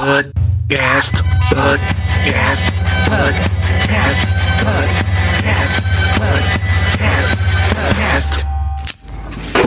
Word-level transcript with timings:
Podcast, 0.00 1.20
podcast, 1.50 2.72
podcast, 3.04 4.24
podcast, 4.64 5.82
podcast, 6.16 7.36
podcast. 7.76 8.46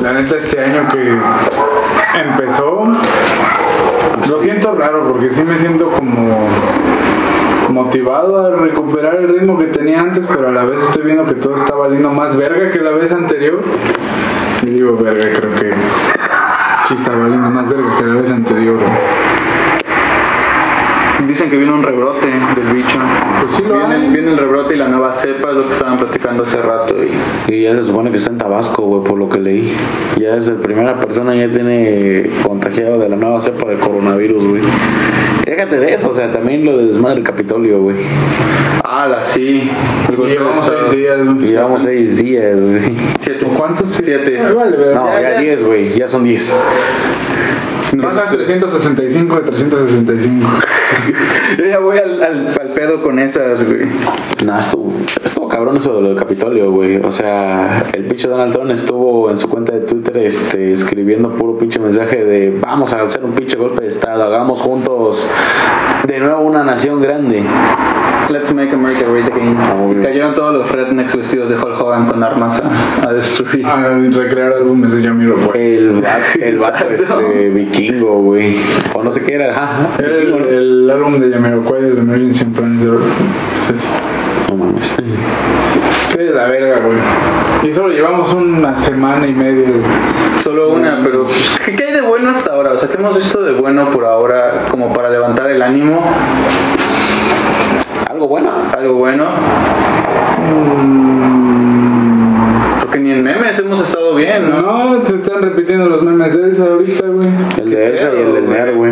La 0.01 0.13
neta, 0.13 0.37
este 0.37 0.59
año 0.59 0.87
que 0.89 1.19
empezó, 2.19 2.83
lo 4.27 4.41
siento 4.41 4.73
raro 4.73 5.07
porque 5.07 5.29
sí 5.29 5.43
me 5.43 5.55
siento 5.59 5.91
como 5.91 6.47
motivado 7.69 8.43
a 8.43 8.55
recuperar 8.55 9.17
el 9.17 9.39
ritmo 9.39 9.59
que 9.59 9.65
tenía 9.65 10.01
antes, 10.01 10.25
pero 10.27 10.49
a 10.49 10.51
la 10.51 10.65
vez 10.65 10.79
estoy 10.81 11.03
viendo 11.03 11.25
que 11.25 11.35
todo 11.35 11.57
está 11.57 11.75
valiendo 11.75 12.09
más 12.09 12.35
verga 12.35 12.71
que 12.71 12.79
la 12.79 12.89
vez 12.89 13.11
anterior. 13.11 13.61
Y 14.63 14.65
digo, 14.65 14.97
verga, 14.97 15.29
creo 15.39 15.53
que 15.53 15.75
sí 16.87 16.95
está 16.95 17.11
valiendo 17.11 17.51
más 17.51 17.69
verga 17.69 17.97
que 17.99 18.03
la 18.03 18.15
vez 18.15 18.31
anterior. 18.31 18.79
Dicen 21.27 21.49
que 21.49 21.57
viene 21.57 21.71
un 21.73 21.83
rebrote 21.83 22.27
del 22.27 22.73
bicho. 22.75 22.97
Pues 23.41 23.55
sí 23.55 23.63
lo 23.63 23.75
viene, 23.77 23.95
hay. 23.95 24.09
viene 24.09 24.31
el 24.31 24.37
rebrote 24.37 24.75
y 24.75 24.77
la 24.77 24.87
nueva 24.87 25.11
cepa, 25.11 25.49
es 25.51 25.55
lo 25.55 25.63
que 25.65 25.69
estaban 25.71 25.97
platicando 25.97 26.43
hace 26.43 26.61
rato. 26.61 26.95
Y 27.47 27.53
Y 27.53 27.61
ya 27.63 27.75
se 27.75 27.83
supone 27.83 28.11
que 28.11 28.17
está 28.17 28.29
en 28.31 28.37
Tabasco, 28.37 28.83
güey, 28.83 29.03
por 29.03 29.17
lo 29.17 29.29
que 29.29 29.39
leí. 29.39 29.73
Ya 30.19 30.35
es 30.35 30.47
la 30.47 30.57
primera 30.57 30.99
persona 30.99 31.35
ya 31.35 31.49
tiene 31.49 32.29
contagiado 32.45 32.99
de 32.99 33.09
la 33.09 33.15
nueva 33.15 33.41
cepa 33.41 33.69
de 33.69 33.77
coronavirus, 33.77 34.45
güey. 34.47 34.61
Déjate 35.45 35.79
de 35.79 35.93
eso, 35.93 36.09
o 36.09 36.13
sea, 36.13 36.31
también 36.31 36.65
lo 36.65 36.77
de 36.77 36.85
desmadre 36.87 37.15
del 37.15 37.23
Capitolio, 37.23 37.81
güey. 37.81 37.97
sí. 39.21 39.69
Y 40.09 40.15
golpe 40.15 40.33
de 40.33 40.39
llevamos 40.39 40.67
seis 40.67 40.91
días. 40.91 41.25
güey. 41.25 41.47
Llevamos 41.47 41.83
seis 41.83 42.17
días, 42.23 42.65
güey. 42.65 42.81
Siete. 43.19 43.45
¿Cuántos? 43.57 43.89
Siete. 44.03 44.39
Ay, 44.39 44.53
vale. 44.53 44.77
No, 44.93 45.07
Ya, 45.07 45.21
ya 45.21 45.31
ya. 45.33 45.39
diez, 45.41 45.63
güey, 45.65 45.93
ya 45.97 46.07
son 46.07 46.23
diez. 46.23 46.55
Pasa 48.01 48.25
365 48.31 49.35
de 49.35 49.41
365. 49.41 50.47
Yo 51.57 51.65
ya 51.65 51.79
voy 51.79 51.97
al, 51.97 52.21
al, 52.21 52.71
pedo 52.73 53.01
con 53.01 53.19
esas, 53.19 53.63
güey. 53.63 53.87
Nah, 54.45 54.59
estuvo, 54.59 54.93
estuvo 55.23 55.47
cabrón 55.47 55.77
eso 55.77 55.95
de 55.95 56.01
lo 56.01 56.09
del 56.09 56.17
Capitolio, 56.17 56.71
güey. 56.71 56.97
O 56.97 57.11
sea, 57.11 57.85
el 57.93 58.05
pinche 58.05 58.27
Donald 58.27 58.53
Trump 58.53 58.71
estuvo 58.71 59.29
en 59.29 59.37
su 59.37 59.49
cuenta 59.49 59.73
de 59.73 59.81
Twitter 59.81 60.17
este, 60.17 60.71
escribiendo 60.71 61.29
puro 61.33 61.57
pinche 61.57 61.79
mensaje 61.79 62.23
de 62.23 62.59
vamos 62.59 62.93
a 62.93 63.03
hacer 63.03 63.23
un 63.23 63.33
pinche 63.33 63.57
golpe 63.57 63.83
de 63.83 63.89
Estado, 63.89 64.23
hagamos 64.23 64.61
juntos 64.61 65.27
de 66.07 66.19
nuevo 66.19 66.41
una 66.41 66.63
nación 66.63 67.01
grande. 67.01 67.43
Let's 68.29 68.53
make 68.53 68.73
America 68.73 69.05
great 69.05 69.27
again. 69.27 69.57
Obvio. 69.57 70.01
Y 70.01 70.03
cayeron 70.03 70.33
todos 70.33 70.53
los 70.53 70.71
rednecks 70.71 71.15
vestidos 71.15 71.49
de 71.49 71.55
Hulk 71.55 71.79
Hogan 71.79 72.07
con 72.07 72.23
armas 72.23 72.61
a, 72.61 73.09
a 73.09 73.13
destruir. 73.13 73.65
A 73.65 73.99
recrear 73.99 74.53
álbumes 74.53 74.91
de 74.93 75.03
Jamiroquai. 75.03 75.75
El, 75.77 76.03
el 76.41 76.57
vato 76.57 76.89
este, 76.89 77.49
vikingo, 77.49 78.21
güey. 78.21 78.55
O 78.93 79.03
no 79.03 79.11
sé 79.11 79.23
qué 79.23 79.35
era. 79.35 79.51
Ajá, 79.51 79.89
Era 79.99 80.07
el, 80.07 80.15
vikingo, 80.21 80.39
¿no? 80.39 80.45
el 80.49 80.89
álbum 80.89 81.19
de 81.19 81.31
Jamiroquai, 81.31 81.83
el 81.85 81.97
Emergency 81.99 82.45
Plan 82.45 82.79
de 82.79 82.85
No 84.49 84.55
mames. 84.55 84.95
Qué 86.13 86.23
de 86.23 86.31
la 86.31 86.45
verga, 86.47 86.79
güey. 86.85 86.99
Y 87.63 87.73
solo 87.73 87.89
llevamos 87.93 88.33
una 88.33 88.75
semana 88.75 89.27
y 89.27 89.33
media. 89.33 89.67
Solo 90.37 90.71
una, 90.71 91.01
pero 91.03 91.23
pues, 91.23 91.59
¿qué, 91.65 91.75
qué 91.75 91.85
hay 91.85 91.93
de 91.93 92.01
bueno 92.01 92.29
hasta 92.29 92.51
ahora? 92.53 92.73
O 92.73 92.77
sea, 92.77 92.89
¿qué 92.89 92.97
hemos 92.97 93.15
visto 93.15 93.41
de 93.41 93.53
bueno 93.53 93.89
por 93.91 94.05
ahora 94.05 94.65
como 94.69 94.93
para 94.93 95.09
levantar 95.09 95.49
el 95.49 95.61
ánimo? 95.61 96.03
Algo 98.09 98.27
bueno. 98.27 98.51
Algo 98.77 98.93
bueno. 98.95 99.27
Porque 102.93 103.05
ni 103.05 103.11
en 103.11 103.23
memes 103.23 103.57
hemos 103.57 103.81
estado 103.81 104.13
bien, 104.13 104.47
¿no? 104.47 104.61
No, 104.61 105.03
se 105.03 105.15
están 105.15 105.41
repitiendo 105.41 105.89
los 105.89 106.03
memes 106.03 106.37
de 106.37 106.51
esa 106.51 106.65
ahorita, 106.65 107.07
güey. 107.07 107.27
El 107.59 107.71
de 107.71 107.87
Elsa 107.87 108.11
y 108.15 108.21
el 108.21 108.33
del 108.33 108.47
Ner, 108.47 108.75
güey. 108.75 108.91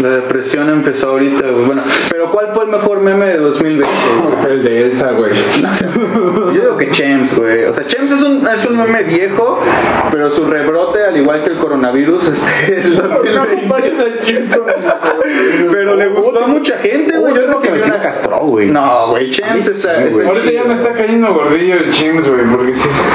La 0.00 0.10
depresión 0.10 0.68
empezó 0.68 1.08
ahorita, 1.08 1.48
güey. 1.48 1.64
Bueno, 1.64 1.84
pero 2.10 2.30
¿cuál 2.30 2.48
fue 2.52 2.64
el 2.64 2.70
mejor 2.70 3.00
meme 3.00 3.24
de 3.24 3.38
2020? 3.38 3.88
güey? 3.88 4.52
El 4.52 4.62
de 4.62 4.82
Elsa, 4.82 5.12
güey. 5.12 5.32
Yo 5.34 6.52
digo 6.52 6.76
que 6.76 6.90
Chems, 6.90 7.36
güey. 7.36 7.64
O 7.64 7.72
sea, 7.72 7.84
Chems 7.86 8.12
es 8.12 8.22
un, 8.22 8.46
es 8.46 8.64
un 8.66 8.76
meme 8.76 9.02
viejo, 9.02 9.58
pero 10.12 10.30
su 10.30 10.44
rebrote, 10.44 11.04
al 11.04 11.16
igual 11.16 11.42
que 11.42 11.50
el 11.50 11.58
coronavirus, 11.58 12.28
este 12.28 12.78
es 12.78 12.84
el 12.86 12.96
2020. 12.96 14.20
pero 15.70 15.96
le 15.96 16.06
gustó 16.08 16.44
a 16.44 16.46
mucha 16.46 16.78
gente, 16.78 17.16
güey. 17.18 17.34
Yo 17.34 17.44
creo 17.46 17.60
que 17.60 17.70
me 17.70 17.80
sí 17.80 17.90
me 17.90 17.96
una... 17.96 18.04
castró, 18.04 18.38
güey. 18.38 18.68
No, 18.68 19.08
güey, 19.08 19.30
Chems 19.30 19.64
sí, 19.64 19.72
está, 19.72 19.94
güey. 19.94 20.08
está 20.08 20.28
Ahorita 20.28 20.50
ya 20.52 20.64
me 20.64 20.74
está 20.74 20.92
cayendo 20.92 21.34
gordillo 21.34 21.74
el 21.74 21.90
Chims, 21.90 22.28
güey, 22.28 22.44
porque 22.44 22.74
sí. 22.74 22.88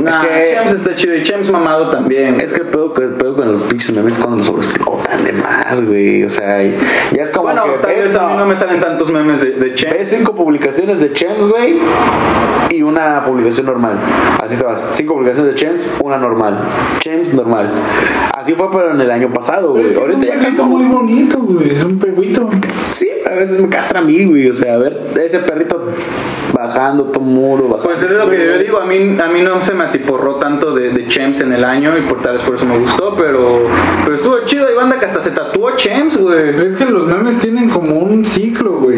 Nah, 0.00 0.10
Es 0.10 0.16
que- 0.18 0.54
Chems 0.54 0.72
está 0.72 0.94
chido 0.94 1.16
y 1.16 1.22
Chems 1.22 1.50
mamado 1.50 1.90
también. 1.90 2.40
Es 2.40 2.52
que 2.52 2.60
el 2.60 2.68
pedo, 2.68 2.92
pedo 2.94 3.34
con 3.36 3.48
los 3.50 3.62
pinches 3.62 3.92
memes 3.94 4.14
es 4.14 4.18
cuando 4.20 4.38
los 4.38 4.46
sobreexplotan 4.46 5.24
de 5.24 5.32
más, 5.32 5.84
güey. 5.84 6.22
O 6.24 6.28
sea, 6.28 6.62
ya 6.62 7.22
es 7.22 7.30
como 7.30 7.44
bueno, 7.46 7.64
que 7.64 7.70
tal 7.82 7.96
vez 7.96 8.14
a 8.14 8.28
mí 8.28 8.34
no 8.36 8.46
me 8.46 8.56
salen 8.56 8.80
tantos 8.80 9.10
memes 9.10 9.40
de, 9.40 9.50
de 9.52 9.74
Chems. 9.74 9.94
ves 9.98 10.08
cinco 10.08 10.34
publicaciones 10.34 11.00
de 11.00 11.12
Chems, 11.12 11.46
güey, 11.46 11.78
y 12.70 12.82
una 12.82 13.22
publicación 13.22 13.66
normal. 13.66 13.98
Así 14.42 14.56
te 14.56 14.64
vas. 14.64 14.86
Cinco 14.92 15.14
publicaciones 15.14 15.52
de 15.54 15.58
Chems, 15.58 15.86
una 16.02 16.16
normal. 16.16 16.60
Chems 17.00 17.34
normal. 17.34 17.70
Así 18.34 18.54
fue, 18.54 18.70
pero 18.70 18.92
en 18.92 19.00
el 19.00 19.10
año 19.10 19.30
pasado, 19.32 19.72
güey. 19.72 19.86
es 19.86 19.92
que 19.92 19.98
Ahorita 19.98 20.20
ya 20.26 20.32
un 20.34 20.38
perrito 20.38 20.46
cantó 20.62 20.64
muy 20.64 20.84
bonito, 20.84 21.38
güey. 21.40 21.74
Es 21.76 21.84
un 21.84 21.98
peguito. 21.98 22.48
Sí, 22.90 23.08
a 23.28 23.34
veces 23.34 23.60
me 23.60 23.68
castra 23.68 24.00
a 24.00 24.02
mí, 24.02 24.24
güey. 24.24 24.48
O 24.48 24.54
sea, 24.54 24.74
a 24.74 24.78
ver, 24.78 25.10
ese 25.22 25.40
perrito 25.40 25.88
bajando 26.54 27.04
todo 27.06 27.22
muro, 27.22 27.64
bajando. 27.68 27.94
Pues 27.94 28.02
es 28.02 28.10
lo 28.12 28.30
que 28.30 28.49
yo 28.50 28.58
digo, 28.58 28.80
a 28.80 28.86
mí, 28.86 29.18
a 29.20 29.28
mí 29.28 29.42
no 29.42 29.60
se 29.60 29.74
me 29.74 29.84
atiporró 29.84 30.36
tanto 30.36 30.74
de, 30.74 30.90
de 30.90 31.06
Chems 31.06 31.40
en 31.40 31.52
el 31.52 31.64
año 31.64 31.96
y 31.96 32.02
por 32.02 32.20
tal 32.20 32.34
vez 32.34 32.42
por 32.42 32.54
eso 32.56 32.66
me 32.66 32.78
gustó, 32.78 33.14
pero, 33.16 33.62
pero 34.04 34.14
estuvo 34.14 34.38
chido. 34.44 34.66
Hay 34.66 34.74
banda 34.74 34.98
que 34.98 35.04
hasta 35.04 35.20
se 35.20 35.30
tatuó 35.30 35.76
Chems, 35.76 36.18
güey. 36.18 36.66
Es 36.66 36.76
que 36.76 36.86
los 36.86 37.06
memes 37.06 37.38
tienen 37.38 37.70
como 37.70 37.98
un 37.98 38.24
ciclo, 38.24 38.72
güey. 38.72 38.89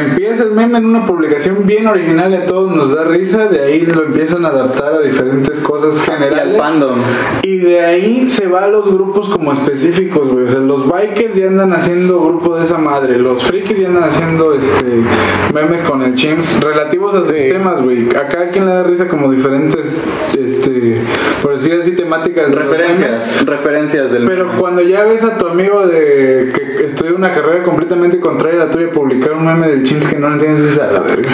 Empieza 0.00 0.44
el 0.44 0.52
meme 0.52 0.78
en 0.78 0.86
una 0.86 1.06
publicación 1.06 1.66
bien 1.66 1.86
original 1.86 2.32
y 2.32 2.36
a 2.36 2.46
todos 2.46 2.74
nos 2.74 2.94
da 2.94 3.04
risa. 3.04 3.46
De 3.48 3.62
ahí 3.62 3.86
lo 3.86 4.04
empiezan 4.04 4.44
a 4.44 4.48
adaptar 4.48 4.94
a 4.94 5.00
diferentes 5.00 5.58
cosas 5.60 5.96
Y 6.06 6.10
al 6.10 6.18
generales. 6.18 6.56
fandom. 6.58 6.98
Y 7.42 7.58
de 7.58 7.80
ahí 7.80 8.28
se 8.28 8.46
va 8.46 8.64
a 8.64 8.68
los 8.68 8.90
grupos 8.92 9.28
como 9.28 9.52
específicos, 9.52 10.28
güey. 10.28 10.44
O 10.46 10.48
sea, 10.48 10.60
los 10.60 10.88
bikers 10.90 11.34
ya 11.34 11.46
andan 11.46 11.72
haciendo 11.72 12.20
grupo 12.24 12.56
de 12.56 12.64
esa 12.64 12.78
madre. 12.78 13.18
Los 13.18 13.44
frikis 13.44 13.78
ya 13.78 13.88
andan 13.88 14.04
haciendo 14.04 14.54
este 14.54 15.02
memes 15.52 15.82
con 15.82 16.02
el 16.02 16.14
chimps 16.14 16.60
relativos 16.60 17.14
a 17.14 17.24
sus 17.24 17.34
temas, 17.34 17.82
güey. 17.82 18.08
A 18.16 18.26
cada 18.26 18.48
quien 18.48 18.66
le 18.66 18.72
da 18.72 18.82
risa 18.82 19.08
como 19.08 19.30
diferentes, 19.30 20.02
este, 20.38 21.02
por 21.42 21.58
decir 21.58 21.78
así, 21.80 21.92
temáticas. 21.92 22.48
memes. 22.48 22.70
Referencias, 22.70 23.46
referencias 23.46 24.12
del 24.12 24.26
Pero 24.26 24.56
cuando 24.58 24.82
ya 24.82 25.04
ves 25.04 25.24
a 25.24 25.36
tu 25.38 25.46
amigo 25.48 25.86
de 25.86 26.52
que 26.54 26.86
estudia 26.86 27.12
una 27.14 27.32
carrera 27.32 27.64
completamente 27.64 28.20
contraria 28.20 28.62
a 28.62 28.66
la 28.66 28.70
tuya 28.70 28.90
publicar 28.90 29.32
un 29.32 29.46
meme 29.46 29.68
del 29.68 29.82
chimps 29.90 30.06
que 30.06 30.20
no 30.20 30.32
entiendes, 30.32 30.78
a 30.78 30.86
la 30.92 31.00
verga. 31.00 31.30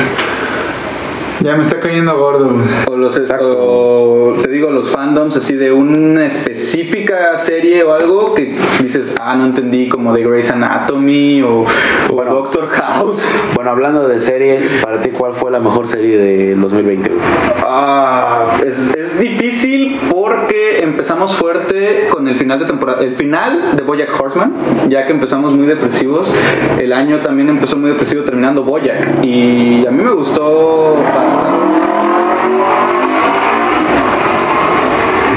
Ya 1.47 1.55
me 1.55 1.63
está 1.63 1.79
cayendo 1.79 2.19
gordo. 2.19 2.57
O 2.89 2.97
los 2.97 3.17
o 3.41 4.35
te 4.43 4.51
digo 4.51 4.73
los 4.73 4.91
fandoms 4.91 5.37
así 5.37 5.55
de 5.55 5.71
una 5.71 6.27
específica 6.27 7.37
serie 7.37 7.85
o 7.85 7.95
algo 7.95 8.35
que 8.35 8.59
dices, 8.83 9.15
ah, 9.21 9.37
no 9.37 9.45
entendí, 9.45 9.89
como 9.89 10.13
de 10.13 10.25
Grey's 10.25 10.51
Anatomy 10.51 11.43
o, 11.43 11.65
o 12.11 12.25
Doctor 12.25 12.67
House. 12.71 13.23
Bueno, 13.55 13.71
hablando 13.71 14.09
de 14.09 14.19
series, 14.19 14.73
para 14.83 15.01
ti, 15.01 15.11
¿cuál 15.11 15.35
fue 15.35 15.53
la 15.53 15.61
mejor 15.61 15.87
serie 15.87 16.19
del 16.19 16.61
2020, 16.61 17.11
güey? 17.11 17.23
Ah, 17.65 18.59
es, 18.67 18.77
es 18.97 19.21
difícil 19.21 20.01
porque 20.11 20.81
empezamos 20.83 21.35
fuerte 21.37 22.09
con 22.11 22.27
el 22.27 22.35
final 22.35 22.59
de 22.59 22.65
temporada, 22.65 23.05
el 23.05 23.15
final 23.15 23.77
de 23.77 23.83
Bojack 23.85 24.21
Horseman, 24.21 24.53
ya 24.89 25.07
que 25.07 25.13
empezamos 25.13 25.53
muy 25.53 25.67
depresivos. 25.69 26.33
El 26.79 26.93
año 26.93 27.21
también 27.21 27.49
empezó 27.51 27.77
muy 27.77 27.91
depresivo 27.91 28.25
terminando 28.25 28.65
Bojack 28.65 29.25
y 29.25 29.87
a 29.87 29.91
mí 29.93 30.03
me 30.03 30.13
gustó 30.13 30.97
bastante. 30.97 31.36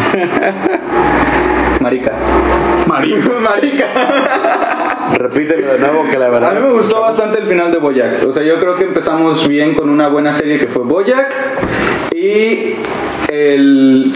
Marica. 1.79 2.11
Marica. 2.87 3.29
Marica. 3.41 3.85
Repítelo 5.13 5.73
de 5.73 5.79
nuevo, 5.79 6.05
que 6.09 6.17
la 6.17 6.29
verdad. 6.29 6.51
A 6.51 6.59
mí 6.59 6.67
me 6.67 6.73
gustó 6.73 7.01
bastante 7.01 7.39
el 7.39 7.47
final 7.47 7.71
de 7.71 7.77
Boyack. 7.77 8.25
O 8.27 8.33
sea, 8.33 8.43
yo 8.43 8.59
creo 8.59 8.75
que 8.75 8.83
empezamos 8.83 9.47
bien 9.47 9.75
con 9.75 9.89
una 9.89 10.07
buena 10.07 10.33
serie 10.33 10.59
que 10.59 10.67
fue 10.67 10.83
Boyack 10.83 11.33
y 12.13 12.75
el 13.29 14.13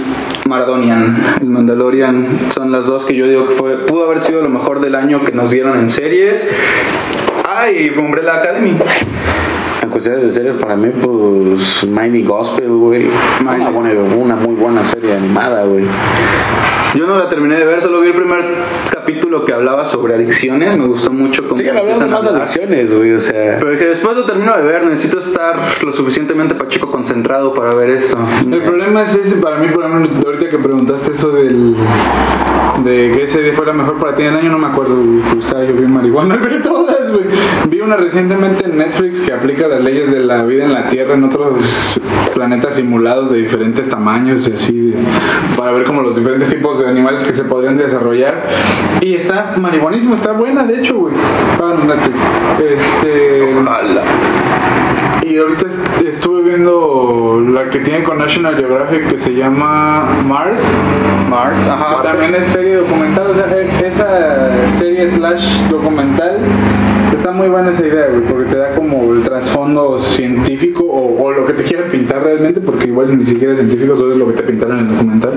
Maradonian, 0.48 1.16
el 1.42 1.50
Mandalorian. 1.50 2.52
Son 2.52 2.72
las 2.72 2.86
dos 2.86 3.06
que 3.06 3.16
yo 3.16 3.28
digo 3.28 3.48
que 3.48 3.54
fue, 3.54 3.86
pudo 3.86 4.06
haber 4.06 4.20
sido 4.20 4.42
lo 4.42 4.50
mejor 4.50 4.82
del 4.82 4.96
año 4.96 5.24
que 5.24 5.32
nos 5.32 5.50
dieron 5.50 5.80
en 5.80 5.90
series. 5.90 6.48
Ah, 7.46 7.70
y 7.70 7.90
Umbrella 7.90 8.36
Academy. 8.36 8.76
Cuestiones 9.94 10.24
de 10.24 10.32
series, 10.32 10.56
para 10.56 10.76
mí, 10.76 10.90
pues, 10.90 11.88
Mighty 11.88 12.24
Gospel, 12.24 12.70
güey. 12.70 13.08
Una, 13.42 13.70
buena, 13.70 13.94
una 14.18 14.36
muy 14.36 14.56
buena 14.56 14.84
serie 14.84 15.16
animada, 15.16 15.66
güey. 15.66 15.86
Yo 16.96 17.08
no 17.08 17.18
la 17.18 17.28
terminé 17.28 17.56
de 17.56 17.66
ver, 17.66 17.82
solo 17.82 18.02
vi 18.02 18.10
el 18.10 18.14
primer 18.14 18.44
capítulo 18.92 19.46
que 19.46 19.54
hablaba 19.54 19.84
sobre 19.84 20.14
adicciones. 20.14 20.78
Me 20.78 20.86
gustó 20.86 21.12
mucho 21.12 21.44
cómo 21.44 21.58
Sí, 21.58 21.64
que 21.64 21.70
empiezan 21.70 22.12
más 22.12 22.26
adicciones, 22.26 22.94
güey, 22.94 23.14
o 23.14 23.20
sea. 23.20 23.58
Pero 23.60 23.78
que 23.78 23.86
después 23.86 24.16
lo 24.16 24.26
termino 24.26 24.56
de 24.56 24.64
ver, 24.64 24.84
necesito 24.86 25.20
estar 25.20 25.56
lo 25.84 25.92
suficientemente 25.92 26.54
pacheco 26.54 26.92
concentrado 26.92 27.54
para 27.54 27.74
ver 27.74 27.90
esto. 27.90 28.18
El 28.52 28.62
problema 28.62 29.04
es 29.04 29.16
ese, 29.16 29.36
para 29.38 29.58
mí, 29.58 29.70
por 29.70 29.86
ejemplo, 29.86 30.12
ahorita 30.24 30.50
que 30.50 30.58
preguntaste 30.60 31.12
eso 31.14 31.32
del. 31.32 31.76
de 32.84 33.14
qué 33.16 33.28
serie 33.28 33.54
fue 33.54 33.66
la 33.66 33.74
mejor 33.74 33.98
para 33.98 34.14
ti 34.14 34.24
del 34.24 34.36
año, 34.36 34.52
no 34.52 34.60
me 34.60 34.68
acuerdo, 34.68 34.96
estaba 35.40 35.64
yo 35.64 35.74
bien 35.74 35.92
marihuana 35.92 36.36
ver 36.44 36.62
todas, 36.62 37.12
güey. 37.12 37.26
Vi 37.70 37.82
una 37.82 37.96
recientemente 37.98 38.66
en 38.66 38.78
Netflix 38.78 39.22
que 39.22 39.34
aplica 39.34 39.68
las 39.68 39.83
leyes 39.84 40.12
de 40.12 40.20
la 40.22 40.44
vida 40.44 40.66
en 40.66 40.74
la 40.74 40.90
Tierra 40.90 41.14
en 41.16 41.24
otros 41.26 42.00
planetas 42.34 42.76
simulados 42.76 43.30
de 43.32 43.38
diferentes 43.40 43.90
tamaños 43.90 44.48
y 44.48 44.54
así, 44.54 44.94
para 45.58 45.72
ver 45.72 45.84
como 45.86 46.02
los 46.02 46.16
diferentes 46.16 46.50
tipos 46.50 46.80
de 46.80 46.88
animales 46.90 47.24
que 47.24 47.34
se 47.34 47.44
podrían 47.44 47.78
desarrollar. 47.78 48.44
Y 49.02 49.14
está 49.16 49.54
marihuanísimo, 49.60 50.16
está 50.16 50.32
buena, 50.32 50.64
de 50.64 50.80
hecho, 50.80 50.98
güey. 50.98 51.14
Este. 52.60 53.54
Ojalá. 53.62 54.02
Y 55.26 55.38
ahorita 55.38 55.66
est- 55.68 56.08
estuve 56.08 56.42
viendo 56.44 57.42
la 57.54 57.70
que 57.70 57.80
tiene 57.80 58.04
con 58.04 58.18
National 58.18 58.56
Geographic 58.58 59.08
que 59.08 59.18
se 59.18 59.34
llama 59.34 60.06
Mars. 60.28 60.60
Mars, 61.30 61.60
ajá. 61.68 62.02
También 62.02 62.36
es 62.36 62.46
serie 62.48 62.76
documental, 62.78 63.28
o 63.32 63.34
sea, 63.34 63.46
e- 63.58 63.88
esa 63.88 64.52
serie 64.78 65.10
slash 65.12 65.62
documental 65.70 66.40
muy 67.34 67.50
buena 67.50 67.72
esa 67.72 67.86
idea, 67.86 68.08
güey, 68.08 68.22
porque 68.22 68.46
te 68.52 68.58
da 68.58 68.74
como 68.76 69.14
el 69.14 69.24
trasfondo 69.24 70.00
científico 70.00 70.84
o, 70.86 71.22
o 71.24 71.32
lo 71.32 71.46
que 71.46 71.54
te 71.54 71.64
quieran 71.64 71.90
pintar 71.92 72.24
realmente, 72.24 72.62
porque 72.62 72.88
igual 72.88 73.18
ni 73.18 73.26
siquiera 73.26 73.54
es 73.54 73.60
científico, 73.60 73.96
solo 73.96 74.14
es 74.14 74.18
lo 74.18 74.28
que 74.28 74.34
te 74.34 74.44
pintaron 74.44 74.80
en 74.80 74.86
el 74.88 74.92
documental, 74.92 75.34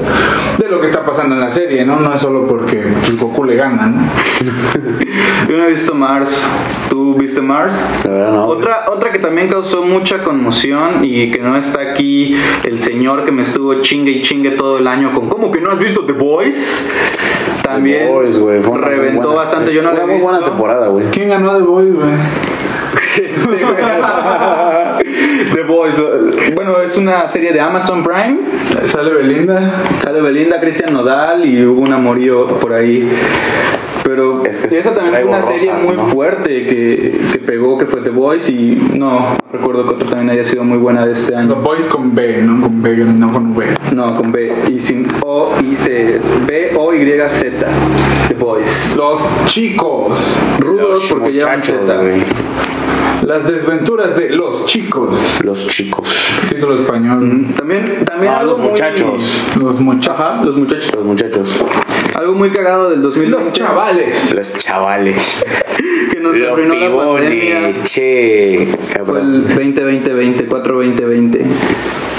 de 0.58 0.68
lo 0.68 0.80
que 0.80 0.86
está 0.86 1.04
pasando 1.04 1.34
en 1.34 1.40
la 1.40 1.48
serie, 1.48 1.84
¿no? 1.84 1.98
No 2.00 2.14
es 2.14 2.20
solo 2.20 2.46
porque 2.46 2.82
pues, 3.00 3.18
Goku 3.20 3.44
le 3.44 3.56
gana, 3.56 3.86
¿no? 3.88 4.00
Yo 5.48 5.56
no 5.56 5.64
he 5.64 5.70
visto 5.70 5.94
Mars. 5.94 6.46
¿Tú 6.90 7.14
viste 7.14 7.40
Mars? 7.40 7.74
La 8.04 8.10
verdad, 8.10 8.32
no. 8.32 8.46
Otra, 8.46 8.84
otra 8.88 9.12
que 9.12 9.18
también 9.18 9.48
causó 9.48 9.82
mucha 9.82 10.22
conmoción 10.22 11.04
y 11.04 11.30
que 11.30 11.38
no 11.40 11.56
está 11.56 11.80
aquí 11.80 12.36
el 12.64 12.78
señor 12.78 13.24
que 13.24 13.32
me 13.32 13.42
estuvo 13.42 13.74
chingue 13.82 14.12
y 14.12 14.22
chingue 14.22 14.52
todo 14.52 14.78
el 14.78 14.86
año 14.86 15.12
con 15.12 15.28
¿Cómo 15.28 15.50
que 15.50 15.60
no 15.60 15.70
has 15.70 15.78
visto 15.78 16.04
The 16.04 16.12
Boys? 16.12 16.88
También 17.62 18.06
The 18.06 18.12
Boys, 18.12 18.38
güey, 18.38 18.60
reventó 18.62 19.34
bastante. 19.34 19.66
serie. 19.66 19.82
Yo 19.82 19.88
no 19.88 19.92
la 19.92 19.94
Una 19.96 20.02
he 20.04 20.06
muy 20.06 20.14
visto. 20.16 20.30
buena 20.30 20.44
temporada, 20.46 20.86
güey. 20.88 21.06
¿Quién 21.10 21.28
ganó 21.28 21.56
The 21.56 21.62
Boys, 21.64 21.85
güey? 21.92 22.12
Güey. 23.46 23.64
The 25.54 25.62
Boys. 25.62 25.94
Bueno, 26.54 26.80
es 26.84 26.96
una 26.96 27.26
serie 27.28 27.52
de 27.52 27.60
Amazon 27.60 28.02
Prime. 28.02 28.38
Sale 28.86 29.12
Belinda. 29.12 29.72
Sale 29.98 30.20
Belinda, 30.20 30.60
Cristian 30.60 30.92
Nodal 30.92 31.44
y 31.44 31.64
hubo 31.64 31.82
un 31.82 31.92
amorío 31.92 32.46
por 32.58 32.72
ahí. 32.72 33.08
Pero 34.06 34.44
Es 34.44 34.58
que 34.58 34.78
esa 34.78 34.94
también 34.94 35.14
fue 35.14 35.24
una 35.24 35.40
traigo 35.40 35.58
serie 35.58 35.72
rosas, 35.72 35.86
muy 35.88 35.96
¿no? 35.96 36.06
fuerte 36.06 36.66
que, 36.66 37.20
que 37.32 37.38
pegó, 37.40 37.76
que 37.76 37.86
fue 37.86 38.02
The 38.02 38.10
Voice 38.10 38.52
y 38.52 38.90
no 38.94 39.36
recuerdo 39.50 39.84
que 39.84 39.94
otra 39.94 40.10
también 40.10 40.30
haya 40.30 40.44
sido 40.44 40.62
muy 40.62 40.78
buena 40.78 41.04
de 41.04 41.12
este 41.12 41.32
The 41.32 41.38
año. 41.38 41.56
Boys 41.56 41.86
con 41.86 42.14
B, 42.14 42.40
no 42.42 42.62
con 42.62 42.82
B, 42.82 42.96
no 42.96 43.32
con 43.32 43.56
V. 43.56 43.66
No, 43.92 44.16
con 44.16 44.30
B 44.30 44.52
y 44.68 44.78
sin 44.78 45.08
O 45.22 45.50
y 45.60 45.74
C 45.74 46.16
es 46.18 46.46
B 46.46 46.72
O 46.78 46.94
Y 46.94 47.04
Z. 47.28 47.66
The 48.28 48.34
Boys. 48.34 48.94
Los 48.96 49.20
chicos. 49.46 50.38
Rudos 50.60 51.10
Los 51.10 51.12
porque 51.12 51.32
llevan 51.32 51.60
Z. 51.60 51.82
Las 53.26 53.44
desventuras 53.44 54.14
de 54.16 54.30
los 54.30 54.66
chicos. 54.66 55.18
Los 55.42 55.66
chicos. 55.66 56.08
Título 56.48 56.76
español. 56.76 57.48
También, 57.56 58.04
también 58.04 58.32
No, 58.32 58.38
algo 58.38 58.52
los 58.52 58.60
muy- 58.60 58.68
muchachos. 58.70 59.42
Los 59.60 59.80
muchachos. 59.80 60.14
Ajá, 60.20 60.44
los 60.44 60.54
muchachos. 60.56 60.92
Los 60.94 61.04
muchachos. 61.04 61.48
Algo 62.14 62.34
muy 62.34 62.50
cagado 62.50 62.88
del 62.88 63.02
2020 63.02 63.44
Los 63.46 63.52
chavales. 63.52 64.32
Los 64.32 64.52
chavales. 64.58 65.42
Que 66.10 66.20
nos 66.20 66.36
Los 66.36 66.50
arruinó 66.50 66.74
la 66.74 66.96
pandemia. 66.96 67.58
pibones, 67.58 67.82
che. 67.84 68.68
Fue 69.04 69.20
el 69.20 69.44
Cabrón. 69.44 69.46
2020-20, 69.48 70.48
4-20-20. 70.48 71.40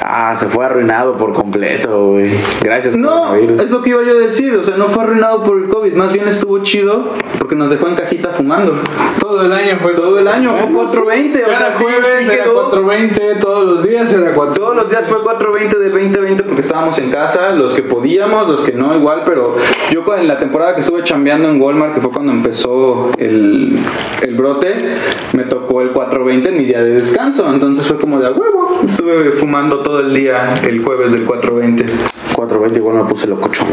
Ah, 0.09 0.35
se 0.35 0.47
fue 0.47 0.65
arruinado 0.65 1.17
por 1.17 1.33
completo, 1.33 2.11
güey. 2.11 2.31
Gracias, 2.61 2.95
No, 2.95 3.35
es 3.35 3.69
lo 3.69 3.81
que 3.81 3.89
iba 3.89 4.03
yo 4.03 4.11
a 4.11 4.21
decir, 4.21 4.53
o 4.55 4.63
sea, 4.63 4.77
no 4.77 4.87
fue 4.87 5.03
arruinado 5.03 5.43
por 5.43 5.57
el 5.57 5.67
COVID, 5.67 5.93
más 5.95 6.13
bien 6.13 6.27
estuvo 6.27 6.59
chido 6.59 7.09
porque 7.37 7.55
nos 7.55 7.69
dejó 7.69 7.87
en 7.89 7.95
casita 7.95 8.29
fumando. 8.29 8.79
Todo 9.19 9.41
el 9.45 9.51
año 9.51 9.77
fue. 9.81 9.93
Todo 9.93 10.17
el 10.19 10.27
año 10.27 10.51
fue 10.51 10.71
420, 10.71 11.43
o 11.43 11.45
Cada 11.47 11.57
sea, 11.57 11.77
sí, 11.77 11.83
jueves 11.83 12.19
sí 12.19 12.25
era 12.25 12.43
quedó. 12.43 12.53
420, 12.69 13.35
todos 13.41 13.65
los 13.65 13.83
días 13.87 14.13
era 14.13 14.33
4. 14.33 14.53
Todos 14.53 14.75
los 14.77 14.89
días 14.89 15.07
fue 15.07 15.21
420 15.21 15.77
del 15.77 15.91
2020 15.91 16.43
porque 16.43 16.61
estábamos 16.61 16.97
en 16.99 17.11
casa, 17.11 17.51
los 17.51 17.73
que 17.73 17.81
podíamos, 17.81 18.47
los 18.47 18.61
que 18.61 18.71
no, 18.71 18.95
igual, 18.95 19.23
pero 19.25 19.55
yo 19.91 20.03
en 20.15 20.27
la 20.27 20.37
temporada 20.37 20.73
que 20.73 20.79
estuve 20.79 21.03
chambeando 21.03 21.49
en 21.49 21.61
Walmart, 21.61 21.93
que 21.93 22.01
fue 22.01 22.11
cuando 22.11 22.31
empezó 22.31 23.11
el, 23.17 23.76
el 24.21 24.35
brote, 24.35 24.95
me 25.33 25.43
tocó 25.43 25.81
el 25.81 25.91
420 25.91 26.49
en 26.49 26.57
mi 26.57 26.65
día 26.65 26.83
de 26.83 26.91
descanso, 26.91 27.49
entonces 27.51 27.87
fue 27.87 27.97
como 27.97 28.19
de 28.19 28.27
a 28.27 28.31
huevo, 28.31 28.81
estuve 28.85 29.31
fumando 29.33 29.79
todo 29.79 29.99
el 30.01 30.13
día 30.13 30.53
el 30.67 30.83
jueves 30.83 31.13
del 31.13 31.25
420. 31.25 31.85
420 32.33 32.79
igual 32.79 32.95
me 32.97 33.03
puse 33.05 33.27
locochón. 33.27 33.67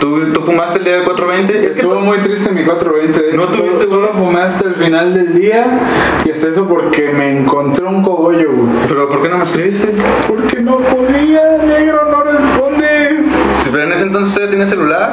¿Tú, 0.00 0.32
tú 0.32 0.40
fumaste 0.40 0.78
el 0.78 0.84
día 0.84 0.94
del 0.94 1.04
420? 1.04 1.54
Es 1.54 1.74
que 1.74 1.80
Estuvo 1.80 2.00
muy 2.00 2.18
triste 2.18 2.50
mi 2.50 2.64
420. 2.64 3.22
de 3.22 3.36
¿No 3.36 3.46
tuviste 3.46 3.84
solo, 3.88 4.08
solo 4.08 4.12
fumé 4.14 4.40
hasta 4.40 4.68
el 4.68 4.74
final 4.74 5.14
del 5.14 5.38
día 5.38 5.80
y 6.24 6.30
hasta 6.30 6.48
eso 6.48 6.66
porque 6.66 7.10
me 7.12 7.38
encontré 7.38 7.84
un 7.84 8.02
cogollo, 8.02 8.50
güey. 8.52 8.68
¿Pero 8.88 9.08
por 9.08 9.22
qué 9.22 9.28
no 9.28 9.38
me 9.38 9.44
escribiste? 9.44 9.92
Porque 10.26 10.60
no 10.60 10.78
podía, 10.78 11.58
negro, 11.58 12.10
no 12.10 12.22
responde. 12.24 13.24
Pero 13.70 13.82
en 13.84 13.92
ese 13.92 14.02
entonces 14.04 14.34
usted 14.34 14.50
tenía 14.50 14.66
celular. 14.66 15.12